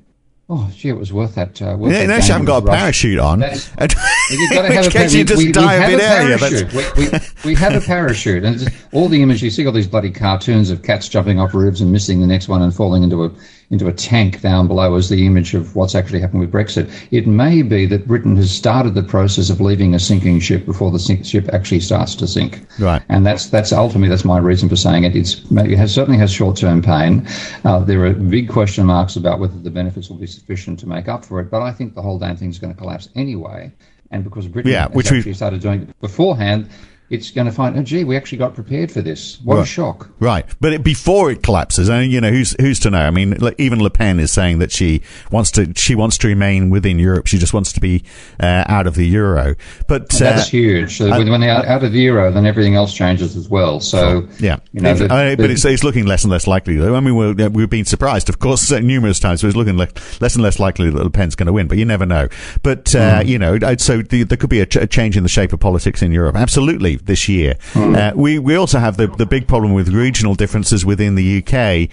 Oh, 0.52 0.68
gee, 0.74 0.88
it 0.88 0.98
was 0.98 1.12
worth 1.12 1.36
that. 1.36 1.62
Uh, 1.62 1.76
worth 1.78 1.92
yeah, 1.92 2.00
unless 2.00 2.26
you 2.26 2.32
haven't 2.32 2.46
got 2.46 2.64
a 2.64 2.66
rush. 2.66 2.78
parachute 2.80 3.20
on. 3.20 3.40
You've 3.40 4.50
got 4.50 4.62
to 4.62 4.72
have 4.74 4.86
a 4.86 4.90
parachute. 4.90 5.12
You 5.12 5.24
just 5.24 5.44
we, 5.44 5.52
die 5.52 5.86
we 5.86 5.94
a 5.94 5.96
bit 5.96 6.02
earlier. 6.02 6.92
We, 6.96 7.04
we, 7.04 7.18
we, 7.44 7.54
have 7.54 7.76
a 7.76 7.80
parachute, 7.80 8.42
and 8.42 8.68
all 8.92 9.08
the 9.08 9.22
images 9.22 9.42
you 9.42 9.50
see 9.50 9.64
all 9.64 9.72
these 9.72 9.86
bloody 9.86 10.10
cartoons 10.10 10.70
of 10.70 10.82
cats 10.82 11.08
jumping 11.08 11.38
off 11.38 11.54
roofs 11.54 11.80
and 11.80 11.92
missing 11.92 12.20
the 12.20 12.26
next 12.26 12.48
one 12.48 12.62
and 12.62 12.74
falling 12.74 13.04
into 13.04 13.22
a 13.22 13.30
into 13.70 13.86
a 13.86 13.92
tank 13.92 14.40
down 14.40 14.66
below 14.66 14.96
as 14.96 15.08
the 15.08 15.26
image 15.26 15.54
of 15.54 15.76
what's 15.76 15.94
actually 15.94 16.20
happened 16.20 16.40
with 16.40 16.50
Brexit. 16.50 16.90
It 17.12 17.26
may 17.28 17.62
be 17.62 17.86
that 17.86 18.06
Britain 18.06 18.36
has 18.36 18.50
started 18.50 18.94
the 18.94 19.02
process 19.02 19.48
of 19.48 19.60
leaving 19.60 19.94
a 19.94 20.00
sinking 20.00 20.40
ship 20.40 20.66
before 20.66 20.90
the 20.90 20.98
sink, 20.98 21.24
ship 21.24 21.48
actually 21.52 21.80
starts 21.80 22.16
to 22.16 22.26
sink. 22.26 22.66
Right. 22.80 23.00
And 23.08 23.24
that's 23.24 23.46
that's 23.46 23.72
ultimately 23.72 24.08
that's 24.08 24.24
my 24.24 24.38
reason 24.38 24.68
for 24.68 24.76
saying 24.76 25.04
it. 25.04 25.14
It's 25.14 25.40
it 25.52 25.76
has, 25.76 25.94
certainly 25.94 26.18
has 26.18 26.32
short 26.32 26.56
term 26.56 26.82
pain. 26.82 27.26
Uh, 27.64 27.78
there 27.80 28.04
are 28.04 28.12
big 28.12 28.48
question 28.48 28.86
marks 28.86 29.14
about 29.14 29.38
whether 29.38 29.56
the 29.58 29.70
benefits 29.70 30.10
will 30.10 30.18
be 30.18 30.26
sufficient 30.26 30.80
to 30.80 30.88
make 30.88 31.06
up 31.06 31.24
for 31.24 31.40
it. 31.40 31.50
But 31.50 31.62
I 31.62 31.70
think 31.70 31.94
the 31.94 32.02
whole 32.02 32.18
damn 32.18 32.36
thing 32.36 32.50
is 32.50 32.58
going 32.58 32.72
to 32.72 32.78
collapse 32.78 33.08
anyway. 33.14 33.72
And 34.10 34.24
because 34.24 34.48
Britain 34.48 34.72
yeah, 34.72 34.88
which 34.88 35.12
actually 35.12 35.34
started 35.34 35.60
doing 35.60 35.82
it 35.82 36.00
beforehand, 36.00 36.68
it's 37.10 37.32
going 37.32 37.46
to 37.46 37.52
find, 37.52 37.76
oh, 37.76 37.82
gee, 37.82 38.04
we 38.04 38.16
actually 38.16 38.38
got 38.38 38.54
prepared 38.54 38.90
for 38.92 39.02
this. 39.02 39.40
What 39.42 39.56
right. 39.56 39.62
a 39.64 39.66
shock. 39.66 40.08
Right. 40.20 40.46
But 40.60 40.74
it, 40.74 40.84
before 40.84 41.32
it 41.32 41.42
collapses, 41.42 41.88
and 41.88 42.10
you 42.10 42.20
know, 42.20 42.30
who's, 42.30 42.54
who's 42.60 42.78
to 42.80 42.90
know? 42.90 43.00
I 43.00 43.10
mean, 43.10 43.36
even 43.58 43.82
Le 43.82 43.90
Pen 43.90 44.20
is 44.20 44.30
saying 44.30 44.60
that 44.60 44.70
she 44.70 45.02
wants 45.32 45.50
to, 45.52 45.72
she 45.74 45.96
wants 45.96 46.18
to 46.18 46.28
remain 46.28 46.70
within 46.70 47.00
Europe. 47.00 47.26
She 47.26 47.38
just 47.38 47.52
wants 47.52 47.72
to 47.72 47.80
be 47.80 48.04
uh, 48.38 48.64
out 48.68 48.86
of 48.86 48.94
the 48.94 49.06
euro. 49.06 49.56
But 49.88 50.08
that's 50.10 50.46
uh, 50.46 50.50
huge. 50.50 50.98
So 50.98 51.10
when, 51.10 51.28
when 51.28 51.40
they're 51.40 51.50
out 51.50 51.82
of 51.82 51.90
the 51.90 51.98
euro, 51.98 52.30
then 52.30 52.46
everything 52.46 52.76
else 52.76 52.94
changes 52.94 53.36
as 53.36 53.48
well. 53.48 53.80
So, 53.80 54.28
yeah. 54.38 54.60
You 54.72 54.80
know, 54.80 54.94
the, 54.94 55.12
I, 55.12 55.34
but 55.34 55.50
it's, 55.50 55.64
it's 55.64 55.82
looking 55.82 56.06
less 56.06 56.22
and 56.22 56.30
less 56.30 56.46
likely, 56.46 56.76
though. 56.76 56.94
I 56.94 57.00
mean, 57.00 57.16
we're, 57.16 57.48
we've 57.48 57.68
been 57.68 57.86
surprised, 57.86 58.28
of 58.28 58.38
course, 58.38 58.70
numerous 58.70 59.18
times. 59.18 59.40
So 59.40 59.48
it's 59.48 59.56
looking 59.56 59.76
less, 59.76 60.20
less 60.20 60.36
and 60.36 60.44
less 60.44 60.60
likely 60.60 60.90
that 60.90 61.02
Le 61.02 61.10
Pen's 61.10 61.34
going 61.34 61.48
to 61.48 61.52
win, 61.52 61.66
but 61.66 61.76
you 61.76 61.84
never 61.84 62.06
know. 62.06 62.28
But, 62.62 62.94
uh, 62.94 63.22
mm. 63.22 63.26
you 63.26 63.38
know, 63.38 63.58
so 63.78 64.00
the, 64.02 64.22
there 64.22 64.38
could 64.38 64.50
be 64.50 64.60
a, 64.60 64.66
ch- 64.66 64.76
a, 64.76 64.86
change 64.86 65.16
in 65.16 65.24
the 65.24 65.28
shape 65.28 65.52
of 65.52 65.58
politics 65.58 66.02
in 66.02 66.12
Europe. 66.12 66.36
Absolutely 66.36 66.99
this 67.06 67.28
year. 67.28 67.54
Uh, 67.74 68.12
we 68.14 68.38
we 68.38 68.54
also 68.56 68.78
have 68.78 68.96
the 68.96 69.06
the 69.06 69.26
big 69.26 69.46
problem 69.46 69.72
with 69.72 69.88
regional 69.88 70.34
differences 70.34 70.84
within 70.84 71.14
the 71.14 71.38
UK. 71.38 71.90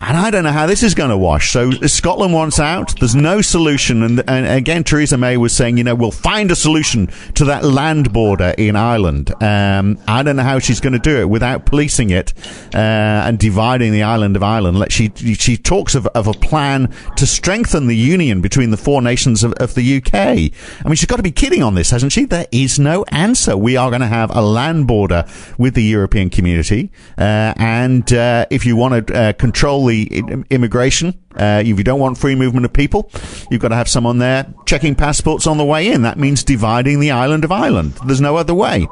And 0.00 0.16
I 0.16 0.32
don't 0.32 0.42
know 0.42 0.50
how 0.50 0.66
this 0.66 0.82
is 0.82 0.92
going 0.92 1.10
to 1.10 1.16
wash. 1.16 1.52
So 1.52 1.70
Scotland 1.70 2.34
wants 2.34 2.58
out. 2.58 2.98
There's 2.98 3.14
no 3.14 3.40
solution. 3.40 4.02
And, 4.02 4.28
and 4.28 4.44
again, 4.44 4.82
Theresa 4.82 5.16
May 5.16 5.36
was 5.36 5.54
saying, 5.54 5.78
you 5.78 5.84
know, 5.84 5.94
we'll 5.94 6.10
find 6.10 6.50
a 6.50 6.56
solution 6.56 7.06
to 7.34 7.44
that 7.44 7.64
land 7.64 8.12
border 8.12 8.54
in 8.58 8.74
Ireland. 8.74 9.32
Um, 9.40 9.98
I 10.08 10.24
don't 10.24 10.34
know 10.34 10.42
how 10.42 10.58
she's 10.58 10.80
going 10.80 10.94
to 10.94 10.98
do 10.98 11.20
it 11.20 11.28
without 11.28 11.64
policing 11.64 12.10
it 12.10 12.34
uh, 12.74 12.78
and 12.78 13.38
dividing 13.38 13.92
the 13.92 14.02
island 14.02 14.34
of 14.34 14.42
Ireland. 14.42 14.84
She 14.90 15.12
she 15.14 15.56
talks 15.56 15.94
of, 15.94 16.08
of 16.08 16.26
a 16.26 16.32
plan 16.32 16.92
to 17.16 17.24
strengthen 17.24 17.86
the 17.86 17.96
union 17.96 18.40
between 18.40 18.72
the 18.72 18.76
four 18.76 19.00
nations 19.00 19.44
of, 19.44 19.52
of 19.54 19.74
the 19.74 19.98
UK. 19.98 20.14
I 20.14 20.50
mean, 20.84 20.96
she's 20.96 21.06
got 21.06 21.16
to 21.16 21.22
be 21.22 21.30
kidding 21.30 21.62
on 21.62 21.76
this, 21.76 21.90
hasn't 21.90 22.10
she? 22.10 22.24
There 22.24 22.48
is 22.50 22.80
no 22.80 23.04
answer. 23.12 23.56
We 23.56 23.76
are 23.76 23.90
going 23.90 24.00
to 24.00 24.08
have 24.08 24.34
a 24.34 24.42
land 24.42 24.88
border 24.88 25.24
with 25.56 25.74
the 25.74 25.84
European 25.84 26.30
community, 26.30 26.90
uh, 27.16 27.54
and 27.56 28.12
uh, 28.12 28.46
if 28.50 28.66
you 28.66 28.74
want 28.74 29.06
to 29.06 29.14
uh, 29.16 29.32
control 29.34 29.83
immigration. 29.90 31.18
Uh, 31.36 31.62
if 31.64 31.78
you 31.78 31.84
don't 31.84 32.00
want 32.00 32.18
free 32.18 32.34
movement 32.34 32.64
of 32.64 32.72
people, 32.72 33.10
you've 33.50 33.60
got 33.60 33.68
to 33.68 33.74
have 33.74 33.88
someone 33.88 34.18
there 34.18 34.46
checking 34.66 34.94
passports 34.94 35.46
on 35.46 35.58
the 35.58 35.64
way 35.64 35.90
in. 35.90 36.02
That 36.02 36.18
means 36.18 36.44
dividing 36.44 37.00
the 37.00 37.10
island 37.10 37.44
of 37.44 37.52
Ireland. 37.52 37.94
There's 38.06 38.20
no 38.20 38.36
other 38.36 38.54
way. 38.54 38.86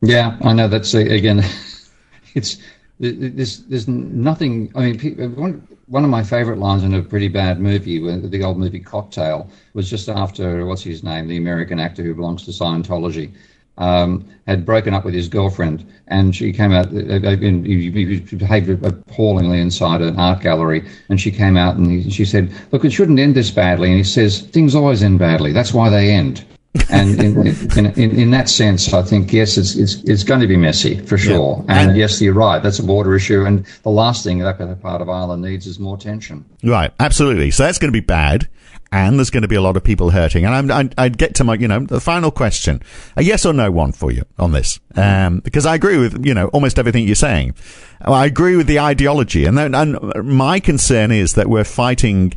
Yeah, 0.00 0.36
I 0.42 0.52
know. 0.52 0.68
That's 0.68 0.94
uh, 0.94 0.98
again, 0.98 1.44
it's 2.34 2.58
there's 2.98 3.64
there's 3.64 3.88
nothing. 3.88 4.72
I 4.74 4.92
mean, 4.92 5.34
one 5.36 5.66
one 5.86 6.04
of 6.04 6.10
my 6.10 6.22
favourite 6.22 6.60
lines 6.60 6.84
in 6.84 6.94
a 6.94 7.02
pretty 7.02 7.28
bad 7.28 7.60
movie, 7.60 7.98
the 7.98 8.44
old 8.44 8.58
movie 8.58 8.78
Cocktail, 8.78 9.50
was 9.74 9.90
just 9.90 10.08
after 10.08 10.64
what's 10.64 10.82
his 10.82 11.02
name, 11.02 11.26
the 11.26 11.36
American 11.36 11.80
actor 11.80 12.02
who 12.02 12.14
belongs 12.14 12.44
to 12.44 12.52
Scientology 12.52 13.32
um, 13.78 14.28
had 14.46 14.66
broken 14.66 14.94
up 14.94 15.04
with 15.04 15.14
his 15.14 15.28
girlfriend, 15.28 15.86
and 16.08 16.34
she 16.34 16.52
came 16.52 16.72
out. 16.72 16.86
Uh, 16.86 17.16
uh, 17.16 17.36
he 17.36 17.90
behaved 18.20 18.84
appallingly 18.84 19.60
inside 19.60 20.02
an 20.02 20.18
art 20.18 20.42
gallery, 20.42 20.88
and 21.08 21.20
she 21.20 21.30
came 21.30 21.56
out 21.56 21.76
and 21.76 21.90
he, 21.90 22.10
she 22.10 22.24
said, 22.24 22.52
"Look, 22.72 22.84
it 22.84 22.90
shouldn't 22.90 23.18
end 23.18 23.34
this 23.34 23.50
badly." 23.50 23.88
And 23.88 23.96
he 23.96 24.04
says, 24.04 24.40
"Things 24.40 24.74
always 24.74 25.02
end 25.02 25.18
badly. 25.18 25.52
That's 25.52 25.72
why 25.72 25.88
they 25.88 26.10
end." 26.10 26.44
and 26.90 27.20
in, 27.20 27.46
in, 27.76 27.86
in, 27.96 28.10
in, 28.16 28.30
that 28.30 28.48
sense, 28.48 28.92
I 28.94 29.02
think 29.02 29.32
yes, 29.32 29.56
it's 29.56 29.74
it's, 29.74 29.94
it's 30.04 30.22
going 30.22 30.40
to 30.40 30.46
be 30.46 30.56
messy 30.56 31.00
for 31.00 31.18
sure. 31.18 31.64
Yeah. 31.66 31.80
And, 31.80 31.90
and, 31.90 31.98
yes, 31.98 32.20
you're 32.20 32.32
right. 32.32 32.62
That's 32.62 32.78
a 32.78 32.84
border 32.84 33.16
issue, 33.16 33.44
and 33.44 33.66
the 33.82 33.90
last 33.90 34.22
thing 34.22 34.38
that 34.38 34.80
part 34.80 35.02
of 35.02 35.08
Ireland 35.08 35.42
needs 35.42 35.66
is 35.66 35.80
more 35.80 35.96
tension. 35.96 36.44
Right, 36.62 36.92
absolutely. 37.00 37.50
So 37.50 37.64
that's 37.64 37.78
going 37.78 37.92
to 37.92 38.00
be 38.00 38.04
bad 38.04 38.48
and 38.92 39.18
there's 39.18 39.30
going 39.30 39.42
to 39.42 39.48
be 39.48 39.56
a 39.56 39.62
lot 39.62 39.76
of 39.76 39.84
people 39.84 40.10
hurting. 40.10 40.44
And 40.44 40.72
I'm, 40.72 40.90
I'd 40.98 41.18
get 41.18 41.34
to 41.36 41.44
my, 41.44 41.54
you 41.54 41.68
know, 41.68 41.80
the 41.80 42.00
final 42.00 42.30
question, 42.30 42.82
a 43.16 43.22
yes 43.22 43.46
or 43.46 43.52
no 43.52 43.70
one 43.70 43.92
for 43.92 44.10
you 44.10 44.24
on 44.38 44.52
this, 44.52 44.80
um, 44.96 45.40
because 45.40 45.66
I 45.66 45.74
agree 45.74 45.96
with, 45.96 46.24
you 46.24 46.34
know, 46.34 46.48
almost 46.48 46.78
everything 46.78 47.06
you're 47.06 47.14
saying. 47.14 47.54
I 48.00 48.26
agree 48.26 48.56
with 48.56 48.66
the 48.66 48.80
ideology, 48.80 49.44
and, 49.44 49.56
then, 49.56 49.74
and 49.74 49.98
my 50.24 50.58
concern 50.58 51.10
is 51.10 51.34
that 51.34 51.48
we're 51.48 51.64
fighting 51.64 52.34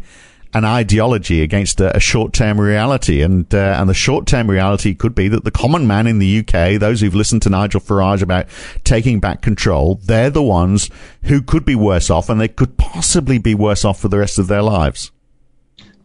an 0.54 0.66
ideology 0.66 1.42
against 1.42 1.82
a, 1.82 1.96
a 1.96 2.00
short-term 2.00 2.62
reality, 2.62 3.22
and 3.22 3.52
uh, 3.56 3.76
and 3.80 3.90
the 3.90 3.94
short-term 3.94 4.50
reality 4.50 4.94
could 4.94 5.16
be 5.16 5.28
that 5.28 5.44
the 5.44 5.52
common 5.52 5.88
man 5.88 6.06
in 6.06 6.20
the 6.20 6.40
UK, 6.40 6.80
those 6.80 7.02
who've 7.02 7.16
listened 7.16 7.42
to 7.42 7.50
Nigel 7.50 7.82
Farage 7.82 8.22
about 8.22 8.46
taking 8.84 9.20
back 9.20 9.42
control, 9.42 9.96
they're 10.04 10.30
the 10.30 10.44
ones 10.44 10.90
who 11.24 11.42
could 11.42 11.66
be 11.66 11.76
worse 11.76 12.10
off, 12.10 12.30
and 12.30 12.40
they 12.40 12.48
could 12.48 12.78
possibly 12.78 13.40
be 13.40 13.56
worse 13.56 13.84
off 13.84 14.00
for 14.00 14.10
the 14.10 14.20
rest 14.20 14.38
of 14.38 14.48
their 14.48 14.62
lives. 14.62 15.12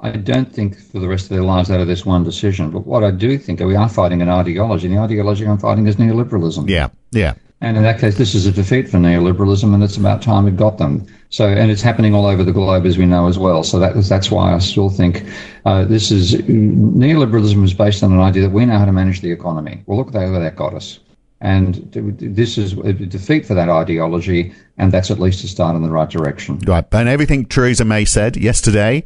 I 0.00 0.12
don't 0.12 0.52
think 0.52 0.78
for 0.78 1.00
the 1.00 1.08
rest 1.08 1.24
of 1.24 1.30
their 1.30 1.42
lives 1.42 1.70
out 1.70 1.80
of 1.80 1.88
this 1.88 2.06
one 2.06 2.22
decision. 2.22 2.70
But 2.70 2.86
what 2.86 3.02
I 3.02 3.10
do 3.10 3.36
think 3.36 3.60
we 3.60 3.74
are 3.74 3.88
fighting 3.88 4.22
an 4.22 4.28
ideology. 4.28 4.86
And 4.86 4.96
the 4.96 5.00
ideology 5.00 5.46
I'm 5.46 5.58
fighting 5.58 5.86
is 5.86 5.96
neoliberalism. 5.96 6.68
Yeah, 6.68 6.88
yeah. 7.10 7.34
And 7.60 7.76
in 7.76 7.82
that 7.82 7.98
case, 7.98 8.16
this 8.16 8.36
is 8.36 8.46
a 8.46 8.52
defeat 8.52 8.88
for 8.88 8.98
neoliberalism, 8.98 9.74
and 9.74 9.82
it's 9.82 9.96
about 9.96 10.22
time 10.22 10.46
it 10.46 10.56
got 10.56 10.78
them. 10.78 11.04
So, 11.30 11.48
and 11.48 11.72
it's 11.72 11.82
happening 11.82 12.14
all 12.14 12.26
over 12.26 12.44
the 12.44 12.52
globe, 12.52 12.86
as 12.86 12.96
we 12.96 13.04
know 13.04 13.26
as 13.26 13.36
well. 13.36 13.64
So 13.64 13.80
that, 13.80 13.94
that's 13.96 14.30
why 14.30 14.54
I 14.54 14.58
still 14.60 14.88
think 14.88 15.24
uh, 15.64 15.84
this 15.84 16.12
is 16.12 16.34
neoliberalism 16.34 17.64
is 17.64 17.74
based 17.74 18.04
on 18.04 18.12
an 18.12 18.20
idea 18.20 18.42
that 18.42 18.50
we 18.50 18.64
know 18.64 18.78
how 18.78 18.84
to 18.84 18.92
manage 18.92 19.22
the 19.22 19.32
economy. 19.32 19.82
Well, 19.86 19.98
look 19.98 20.14
where 20.14 20.38
that 20.38 20.54
got 20.54 20.74
us. 20.74 21.00
And 21.40 21.74
this 21.92 22.58
is 22.58 22.72
a 22.72 22.92
defeat 22.92 23.46
for 23.46 23.54
that 23.54 23.68
ideology, 23.68 24.52
and 24.76 24.90
that's 24.90 25.10
at 25.10 25.18
least 25.20 25.44
a 25.44 25.48
start 25.48 25.76
in 25.76 25.82
the 25.82 25.90
right 25.90 26.10
direction. 26.10 26.58
Right. 26.60 26.84
And 26.92 27.08
everything 27.08 27.44
Theresa 27.44 27.84
May 27.84 28.04
said 28.04 28.36
yesterday 28.36 29.04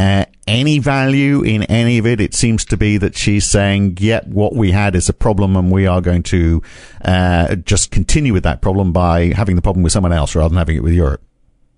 uh, 0.00 0.24
any 0.46 0.78
value 0.78 1.42
in 1.42 1.62
any 1.64 1.98
of 1.98 2.06
it. 2.06 2.20
It 2.20 2.34
seems 2.34 2.64
to 2.66 2.76
be 2.76 2.96
that 2.98 3.16
she's 3.16 3.46
saying, 3.46 3.98
"Yep, 4.00 4.24
yeah, 4.26 4.32
what 4.32 4.54
we 4.54 4.70
had 4.70 4.96
is 4.96 5.08
a 5.08 5.12
problem, 5.12 5.56
and 5.56 5.70
we 5.70 5.86
are 5.86 6.00
going 6.00 6.22
to 6.24 6.62
uh, 7.04 7.56
just 7.56 7.90
continue 7.90 8.32
with 8.32 8.42
that 8.44 8.62
problem 8.62 8.92
by 8.92 9.26
having 9.36 9.56
the 9.56 9.62
problem 9.62 9.82
with 9.82 9.92
someone 9.92 10.12
else 10.12 10.34
rather 10.34 10.48
than 10.48 10.58
having 10.58 10.76
it 10.76 10.82
with 10.82 10.94
Europe." 10.94 11.22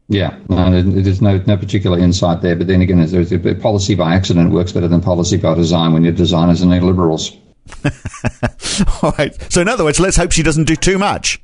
Yeah, 0.08 0.38
no, 0.48 0.82
there's 0.82 1.22
no 1.22 1.42
no 1.46 1.56
particular 1.56 1.98
insight 1.98 2.42
there. 2.42 2.54
But 2.54 2.68
then 2.68 2.80
again, 2.80 3.04
there's 3.04 3.32
a 3.32 3.54
policy 3.56 3.94
by 3.94 4.14
accident 4.14 4.52
works 4.52 4.70
better 4.70 4.88
than 4.88 5.00
policy 5.00 5.36
by 5.36 5.54
design 5.54 5.92
when 5.92 6.04
your 6.04 6.12
designers 6.12 6.62
are 6.62 6.66
neoliberals. 6.66 7.36
All 9.02 9.14
right. 9.18 9.34
So 9.52 9.60
in 9.60 9.68
other 9.68 9.84
words, 9.84 9.98
let's 9.98 10.16
hope 10.16 10.30
she 10.30 10.42
doesn't 10.42 10.64
do 10.64 10.76
too 10.76 10.98
much. 10.98 11.42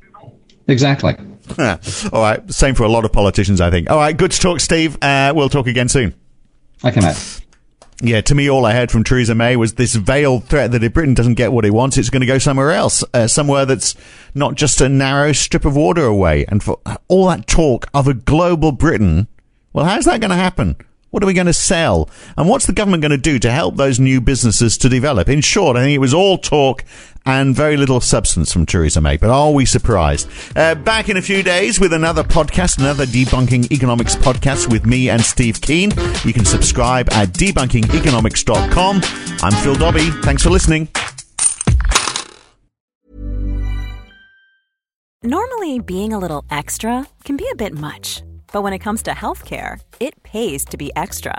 Exactly. 0.68 1.16
All 1.58 2.20
right. 2.20 2.52
Same 2.52 2.74
for 2.74 2.84
a 2.84 2.88
lot 2.88 3.04
of 3.04 3.12
politicians, 3.12 3.60
I 3.60 3.70
think. 3.70 3.90
All 3.90 3.96
right. 3.96 4.16
Good 4.16 4.32
to 4.32 4.40
talk, 4.40 4.60
Steve. 4.60 4.98
Uh, 5.02 5.32
we'll 5.34 5.48
talk 5.48 5.66
again 5.66 5.88
soon. 5.88 6.14
Okay, 6.84 7.00
mate. 7.00 7.40
Yeah, 8.00 8.20
to 8.20 8.34
me, 8.34 8.48
all 8.48 8.64
I 8.64 8.74
heard 8.74 8.92
from 8.92 9.02
Theresa 9.02 9.34
May 9.34 9.56
was 9.56 9.74
this 9.74 9.96
veiled 9.96 10.44
threat 10.44 10.70
that 10.70 10.84
if 10.84 10.92
Britain 10.92 11.14
doesn't 11.14 11.34
get 11.34 11.52
what 11.52 11.64
it 11.64 11.72
wants, 11.72 11.98
it's 11.98 12.10
going 12.10 12.20
to 12.20 12.26
go 12.26 12.38
somewhere 12.38 12.70
else, 12.70 13.02
uh, 13.12 13.26
somewhere 13.26 13.66
that's 13.66 13.96
not 14.36 14.54
just 14.54 14.80
a 14.80 14.88
narrow 14.88 15.32
strip 15.32 15.64
of 15.64 15.74
water 15.74 16.04
away. 16.04 16.44
And 16.46 16.62
for 16.62 16.80
all 17.08 17.26
that 17.26 17.48
talk 17.48 17.88
of 17.92 18.06
a 18.06 18.14
global 18.14 18.70
Britain, 18.70 19.26
well, 19.72 19.84
how's 19.84 20.04
that 20.04 20.20
going 20.20 20.30
to 20.30 20.36
happen? 20.36 20.76
What 21.10 21.24
are 21.24 21.26
we 21.26 21.34
going 21.34 21.46
to 21.46 21.52
sell? 21.52 22.08
And 22.36 22.48
what's 22.48 22.66
the 22.66 22.72
government 22.72 23.00
going 23.00 23.10
to 23.10 23.16
do 23.16 23.40
to 23.40 23.50
help 23.50 23.76
those 23.76 23.98
new 23.98 24.20
businesses 24.20 24.78
to 24.78 24.88
develop? 24.88 25.28
In 25.28 25.40
short, 25.40 25.76
I 25.76 25.80
think 25.80 25.96
it 25.96 26.00
was 26.00 26.14
all 26.14 26.38
talk 26.38 26.84
and 27.28 27.54
very 27.54 27.76
little 27.76 28.00
substance 28.00 28.52
from 28.52 28.64
Theresa 28.64 29.00
May. 29.02 29.18
But 29.18 29.28
are 29.28 29.52
we 29.52 29.66
surprised? 29.66 30.28
Uh, 30.56 30.74
back 30.74 31.10
in 31.10 31.18
a 31.18 31.22
few 31.22 31.42
days 31.42 31.78
with 31.78 31.92
another 31.92 32.24
podcast, 32.24 32.78
another 32.78 33.04
Debunking 33.04 33.70
Economics 33.70 34.16
podcast 34.16 34.72
with 34.72 34.86
me 34.86 35.10
and 35.10 35.20
Steve 35.22 35.60
Keen. 35.60 35.90
You 36.24 36.32
can 36.32 36.46
subscribe 36.46 37.12
at 37.12 37.28
debunkingeconomics.com. 37.28 39.02
I'm 39.42 39.52
Phil 39.62 39.74
Dobbie. 39.74 40.10
Thanks 40.22 40.42
for 40.42 40.50
listening. 40.50 40.88
Normally, 45.22 45.80
being 45.80 46.12
a 46.14 46.18
little 46.18 46.44
extra 46.50 47.06
can 47.24 47.36
be 47.36 47.48
a 47.52 47.56
bit 47.56 47.74
much. 47.74 48.22
But 48.52 48.62
when 48.62 48.72
it 48.72 48.78
comes 48.78 49.02
to 49.02 49.10
healthcare, 49.10 49.80
it 50.00 50.22
pays 50.22 50.64
to 50.66 50.78
be 50.78 50.90
extra. 50.96 51.38